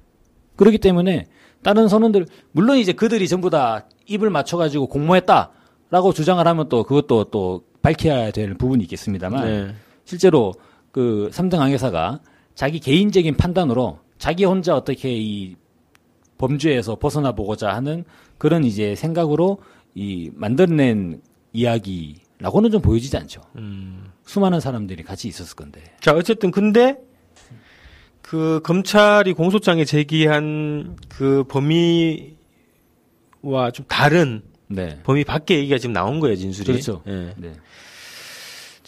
그렇기 0.56 0.78
때문에 0.78 1.26
다른 1.64 1.88
선원들 1.88 2.26
물론 2.52 2.78
이제 2.78 2.92
그들이 2.92 3.26
전부 3.28 3.50
다 3.50 3.86
입을 4.06 4.30
맞춰가지고 4.30 4.86
공모했다라고 4.86 6.12
주장을 6.14 6.44
하면 6.46 6.68
또 6.68 6.84
그것도 6.84 7.24
또 7.24 7.62
밝혀야 7.82 8.30
될 8.30 8.54
부분이 8.54 8.84
있겠습니다만 8.84 9.44
네. 9.44 9.74
실제로 10.04 10.54
그 10.92 11.30
삼등 11.32 11.60
항해사가 11.60 12.20
자기 12.54 12.78
개인적인 12.78 13.36
판단으로 13.36 13.98
자기 14.18 14.44
혼자 14.44 14.76
어떻게 14.76 15.16
이 15.16 15.56
범죄에서 16.38 16.96
벗어나 16.96 17.32
보고자 17.32 17.74
하는 17.74 18.04
그런 18.38 18.64
이제 18.64 18.94
생각으로 18.94 19.58
이 19.94 20.30
만들어낸 20.34 21.20
이야기라고는 21.52 22.70
좀 22.70 22.82
보여지지 22.82 23.16
않죠. 23.16 23.40
음. 23.56 24.10
수많은 24.24 24.60
사람들이 24.60 25.02
같이 25.02 25.28
있었을 25.28 25.56
건데. 25.56 25.82
자, 26.00 26.12
어쨌든 26.12 26.50
근데 26.50 26.98
그 28.20 28.60
검찰이 28.64 29.32
공소장에 29.34 29.84
제기한 29.84 30.96
그 31.08 31.44
범위와 31.44 32.32
좀 33.72 33.84
다른 33.88 34.42
네. 34.68 34.98
범위 35.02 35.24
밖의 35.24 35.58
얘기가 35.58 35.78
지금 35.78 35.92
나온 35.92 36.18
거예요, 36.20 36.36
진술이. 36.36 36.66
그렇죠. 36.66 37.02
예. 37.06 37.34
네. 37.36 37.52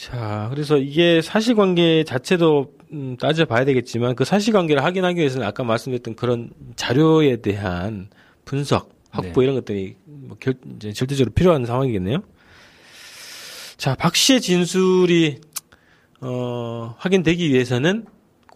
자, 0.04 0.48
그래서 0.50 0.76
이게 0.76 1.22
사실관계 1.22 2.04
자체도 2.04 2.74
음, 2.92 3.16
따져봐야 3.18 3.64
되겠지만 3.64 4.14
그 4.14 4.26
사실관계를 4.26 4.84
확인하기 4.84 5.18
위해서는 5.18 5.46
아까 5.46 5.64
말씀드렸던 5.64 6.14
그런 6.14 6.50
자료에 6.76 7.36
대한 7.36 8.10
분석, 8.44 8.90
확보 9.08 9.40
네. 9.40 9.44
이런 9.44 9.54
것들이 9.54 9.96
뭐 10.04 10.36
결, 10.38 10.56
이제 10.76 10.92
절대적으로 10.92 11.32
필요한 11.32 11.64
상황이겠네요. 11.64 12.18
자, 13.78 13.94
박 13.94 14.14
씨의 14.14 14.42
진술이 14.42 15.40
어, 16.20 16.94
확인되기 16.98 17.48
위해서는 17.48 18.04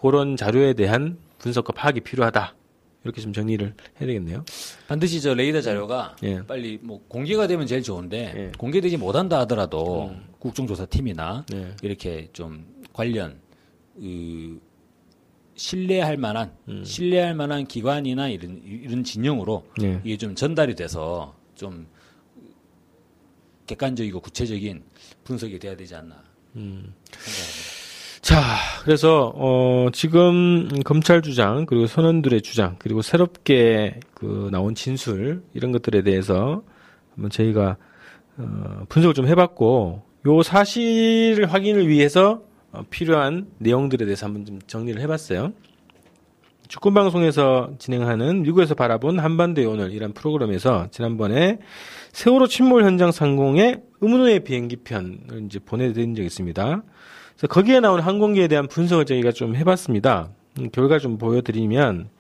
그런 0.03 0.37
자료에 0.37 0.75
대한 0.75 1.17
분석과 1.39 1.73
파악이 1.73 2.01
필요하다. 2.01 2.57
이렇게 3.05 3.23
좀 3.23 3.33
정리를 3.33 3.67
해야 3.67 4.07
되겠네요. 4.07 4.45
반드시 4.87 5.23
저 5.23 5.33
레이더 5.33 5.63
자료가 5.63 6.17
예. 6.25 6.45
빨리 6.47 6.79
뭐 6.83 7.01
공개가 7.09 7.47
되면 7.47 7.67
제일 7.67 7.83
좋은데 7.83 8.35
예. 8.37 8.53
공개되지 8.59 8.99
못한다 8.99 9.39
하더라도 9.41 10.15
국정조사팀이나 10.39 11.45
네. 11.51 11.75
이렇게 11.83 12.29
좀 12.33 12.65
관련 12.93 13.41
그 13.95 14.61
신뢰할 15.55 16.17
만한 16.17 16.53
음. 16.69 16.85
신뢰할 16.85 17.35
만한 17.35 17.67
기관이나 17.67 18.29
이런 18.29 18.63
이런 18.65 19.03
진영으로 19.03 19.67
네. 19.79 20.01
이게 20.05 20.17
좀 20.17 20.35
전달이 20.35 20.77
돼서 20.77 21.35
좀 21.57 21.87
객관적이고 23.67 24.21
구체적인 24.21 24.83
분석이 25.25 25.59
돼야 25.59 25.77
되지 25.77 25.95
않나 25.97 26.23
음. 26.57 26.95
생각합니다. 27.11 27.79
자, 28.21 28.57
그래서 28.85 29.33
어 29.35 29.89
지금 29.93 30.69
검찰 30.85 31.23
주장 31.23 31.67
그리고 31.67 31.87
선원들의 31.87 32.43
주장 32.43 32.77
그리고 32.79 33.03
새롭게 33.03 34.01
그 34.15 34.49
나온 34.53 34.75
진술 34.75 35.43
이런 35.55 35.73
것들에 35.73 36.03
대해서 36.03 36.63
한번 37.15 37.31
저희가 37.31 37.77
어 38.37 38.85
분석을 38.89 39.15
좀 39.15 39.27
해봤고 39.27 40.08
요 40.27 40.43
사실 40.43 41.47
확인을 41.49 41.89
위해서 41.89 42.43
어, 42.73 42.83
필요한 42.91 43.47
내용들에 43.59 44.05
대해서 44.05 44.27
한번 44.27 44.45
좀 44.45 44.59
정리를 44.67 45.01
해봤어요. 45.01 45.53
축구 46.67 46.93
방송에서 46.93 47.71
진행하는 47.79 48.43
미국에서 48.43 48.75
바라본 48.75 49.21
한반도의 49.21 49.67
오늘 49.67 49.91
이란 49.91 50.13
프로그램에서 50.13 50.89
지난번에 50.91 51.61
세월호 52.13 52.47
침몰 52.47 52.85
현장 52.85 53.11
상공의 53.11 53.81
의문의 54.03 54.45
비행기 54.45 54.77
편을 54.77 55.47
이제 55.47 55.59
보내드린 55.61 56.15
적이 56.15 56.27
있습니다. 56.27 56.83
그래서 57.37 57.47
거기에 57.49 57.81
나온 57.81 58.01
항공기에 58.01 58.49
대한 58.49 58.67
분석을 58.67 59.07
저희가 59.07 59.33
좀 59.33 59.57
해봤습니다. 59.57 60.29
음, 60.59 60.69
결과 60.71 60.99
좀 60.99 61.17
보여드리면 61.17 62.11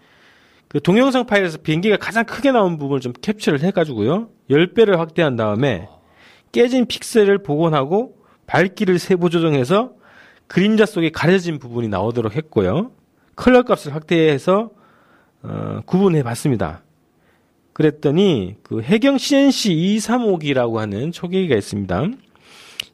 그 0.69 0.81
동영상 0.81 1.27
파일에서 1.27 1.59
비행기가 1.59 1.97
가장 1.97 2.25
크게 2.25 2.53
나온 2.53 2.79
부분을 2.79 3.01
좀 3.01 3.13
캡처를 3.13 3.61
해가지고요. 3.61 4.29
10배를 4.51 4.97
확대한 4.97 5.37
다음에 5.37 5.89
깨진 6.59 6.87
픽셀을 6.87 7.45
복원하고 7.45 8.17
밝기를 8.49 8.99
세부 8.99 9.31
조정해서 9.31 9.93
그림자 10.49 10.87
속에 10.87 11.11
가려진 11.11 11.61
부분이 11.61 11.87
나오도록 11.87 12.35
했고요. 12.35 12.91
컬러 13.37 13.63
값을 13.63 13.95
확대해서 13.95 14.71
어, 15.45 15.83
구분해 15.87 16.25
봤습니다. 16.25 16.83
그랬더니 17.75 18.57
그 18.65 18.83
해경 18.83 19.19
CNC 19.19 19.71
235기라고 19.71 20.79
하는 20.79 21.13
초계기가 21.13 21.55
있습니다. 21.55 22.07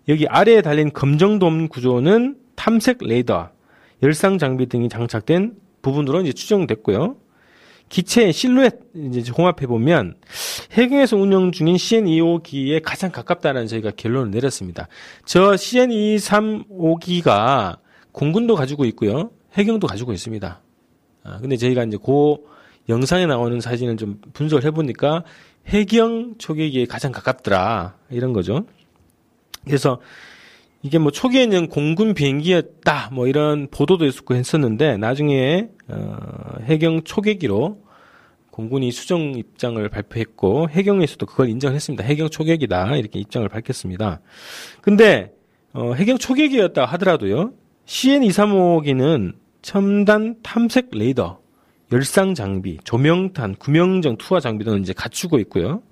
여기 0.08 0.26
아래에 0.28 0.60
달린 0.60 0.92
검정돔 0.92 1.68
구조는 1.68 2.36
탐색 2.56 2.98
레이더, 3.00 3.48
열상 4.02 4.36
장비 4.36 4.66
등이 4.66 4.90
장착된 4.90 5.54
부분으로 5.80 6.20
이제 6.20 6.34
추정됐고요. 6.34 7.16
기체의 7.89 8.32
실루엣 8.32 8.80
이제 9.12 9.30
홍합해 9.30 9.66
보면 9.66 10.14
해경에서 10.72 11.16
운영 11.16 11.53
중인 11.53 11.76
CN255기에 11.76 12.82
가장 12.82 13.12
가깝다는 13.12 13.66
저희가 13.66 13.93
결론을 13.97 14.30
내렸습니다. 14.30 14.89
저 15.24 15.53
CN235기가 15.53 17.78
공군도 18.12 18.55
가지고 18.55 18.85
있고요. 18.87 19.30
해경도 19.55 19.87
가지고 19.87 20.12
있습니다. 20.12 20.61
아, 21.24 21.39
근데 21.41 21.57
저희가 21.57 21.85
이제 21.85 21.97
그 22.05 22.37
영상에 22.89 23.26
나오는 23.26 23.61
사진을 23.61 23.97
좀 23.97 24.20
분석을 24.32 24.64
해보니까 24.64 25.24
해경 25.66 26.35
초계기에 26.39 26.87
가장 26.87 27.12
가깝더라. 27.12 27.97
이런 28.11 28.32
거죠. 28.32 28.66
그래서 29.64 30.01
이게 30.82 30.99
뭐 30.99 31.11
초기에는 31.11 31.68
공군 31.68 32.12
비행기였다 32.12 33.09
뭐 33.12 33.26
이런 33.26 33.68
보도도 33.70 34.05
있었고 34.05 34.35
했었는데 34.35 34.99
나중에 34.99 35.70
어, 35.89 36.16
해경 36.62 37.03
초계기로 37.03 37.82
공군이 38.51 38.93
수정 38.93 39.35
입장을 39.35 39.87
발표했고 39.89 40.68
해경에서도 40.70 41.26
그걸 41.26 41.49
인정했습니다. 41.49 42.05
해경 42.05 42.30
초계기다 42.30 42.97
이렇게 42.97 43.18
입장을 43.18 43.49
밝혔습니다. 43.49 44.20
근데 44.80 45.32
어, 45.72 45.93
해경 45.95 46.18
초계기였다 46.18 46.85
하더라도요. 46.85 47.53
CN235기는 47.87 49.35
첨단 49.61 50.37
탐색 50.43 50.91
레이더, 50.93 51.41
열상 51.93 52.35
장비, 52.35 52.78
조명탄, 52.85 53.57
구명정 53.57 54.18
투하 54.18 54.39
장비 54.39 54.64
등을 54.64 54.80
이제 54.80 54.93
갖추고 54.93 55.39
있고요. 55.41 55.82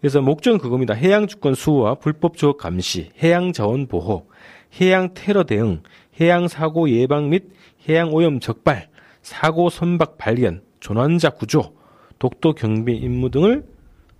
그래서 0.00 0.20
목적은 0.20 0.58
그겁니다. 0.58 0.94
해양 0.94 1.26
주권 1.26 1.54
수호와 1.54 1.96
불법 1.96 2.36
조업 2.36 2.56
감시, 2.56 3.10
해양 3.22 3.52
자원 3.52 3.86
보호, 3.86 4.28
해양 4.80 5.12
테러 5.14 5.44
대응, 5.44 5.82
해양 6.20 6.48
사고 6.48 6.88
예방 6.90 7.30
및 7.30 7.50
해양 7.88 8.12
오염 8.12 8.40
적발, 8.40 8.88
사고 9.22 9.70
선박 9.70 10.18
발견, 10.18 10.62
조난자 10.80 11.30
구조, 11.30 11.74
독도 12.18 12.54
경비 12.54 12.96
임무 12.96 13.30
등을 13.30 13.64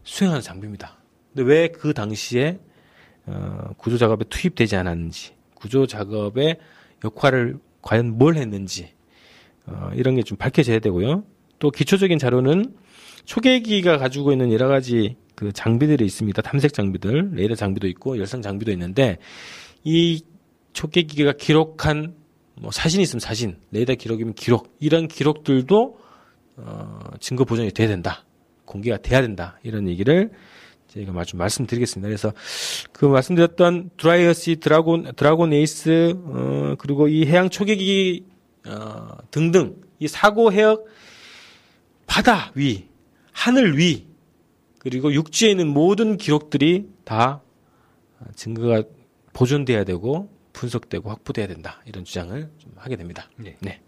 수행하는 0.05 0.43
장비입니다. 0.43 0.99
근데 1.35 1.43
왜 1.51 1.69
그 1.69 1.93
당시에 1.95 2.59
어, 3.27 3.71
구조 3.77 3.99
작업에 3.99 4.25
투입되지 4.29 4.77
않았는지, 4.77 5.35
구조 5.55 5.87
작업의 5.87 6.59
역할을 7.05 7.59
과연 7.83 8.17
뭘 8.19 8.37
했는지 8.37 8.93
어, 9.67 9.91
이런 9.95 10.17
게 10.17 10.23
좀 10.23 10.39
밝혀져야 10.39 10.79
되고요. 10.79 11.25
또 11.59 11.71
기초적인 11.71 12.19
자료는 12.19 12.75
초계기가 13.25 13.99
가지고 13.99 14.33
있는 14.33 14.53
여러 14.53 14.69
가지 14.69 15.17
그 15.35 15.53
장비들이 15.53 16.05
있습니다. 16.07 16.41
탐색 16.43 16.73
장비들, 16.73 17.33
레이더 17.33 17.55
장비도 17.55 17.87
있고 17.89 18.19
열상 18.19 18.43
장비도 18.43 18.73
있는데 18.73 19.19
이 19.85 20.23
초계기가 20.73 21.33
기록한 21.33 22.15
뭐 22.61 22.71
사진이 22.71 23.03
있으면 23.03 23.21
사진, 23.21 23.57
레이더 23.71 23.95
기록이면 23.95 24.35
기록 24.35 24.77
이런 24.81 25.09
기록들도 25.09 25.99
어, 26.57 27.01
증거 27.21 27.45
보존이 27.45 27.71
돼야 27.73 27.89
된다. 27.89 28.25
공개가 28.65 28.99
돼야 28.99 29.23
된다. 29.23 29.59
이런 29.63 29.89
얘기를 29.89 30.31
저희가 30.89 31.25
좀 31.25 31.39
말씀드리겠습니다. 31.39 32.09
그래서 32.09 32.33
그 32.93 33.05
말씀드렸던 33.07 33.91
둘라에이스 33.97 34.57
드라곤 34.57 35.13
드라곤 35.17 35.53
에이스 35.53 36.15
어, 36.17 36.75
그리고 36.79 37.09
이 37.09 37.27
해양 37.27 37.49
초계기 37.51 38.25
어, 38.67 39.09
등등 39.31 39.77
이 39.99 40.09
사고 40.09 40.53
해역 40.53 40.87
바다 42.07 42.53
위, 42.55 42.87
하늘 43.33 43.79
위 43.79 44.07
그리고 44.79 45.13
육지에 45.13 45.51
있는 45.51 45.69
모든 45.69 46.17
기록들이 46.17 46.89
다 47.05 47.43
증거가 48.35 48.83
보존돼야 49.33 49.85
되고 49.85 50.31
분석되고 50.59 51.09
확보돼야 51.09 51.47
된다 51.47 51.81
이런 51.87 52.05
주장을 52.05 52.51
좀 52.59 52.73
하게 52.77 52.97
됩니다. 52.97 53.29
네. 53.61 53.81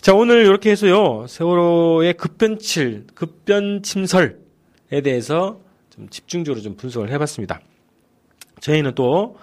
자 0.00 0.14
오늘 0.14 0.44
이렇게 0.44 0.70
해서요 0.70 1.26
세월호의 1.26 2.14
급변칠 2.14 3.06
급변 3.14 3.82
침설에 3.82 4.34
대해서 5.02 5.60
좀 5.90 6.08
집중적으로 6.08 6.62
좀 6.62 6.76
분석을 6.76 7.10
해봤습니다. 7.10 7.60
저희는 8.60 8.94
또 8.94 9.36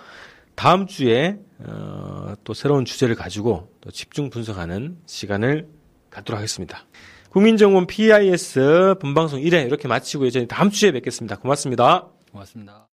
다음 0.55 0.88
주에 0.88 1.38
어, 1.59 2.34
또 2.43 2.53
새로운 2.53 2.86
주제를 2.86 3.15
가지고 3.15 3.69
또 3.82 3.91
집중 3.91 4.29
분석하는 4.29 4.97
시간을 5.05 5.67
갖도록 6.09 6.38
하겠습니다. 6.38 6.86
국민정원 7.29 7.88
PIS 7.88 8.95
본방송 8.99 9.39
1회 9.41 9.65
이렇게 9.65 9.88
마치고 9.88 10.29
저희 10.29 10.47
다음 10.47 10.69
주에 10.69 10.91
뵙겠습니다. 10.91 11.38
고맙습니다. 11.38 12.07
고맙습니다. 12.32 12.90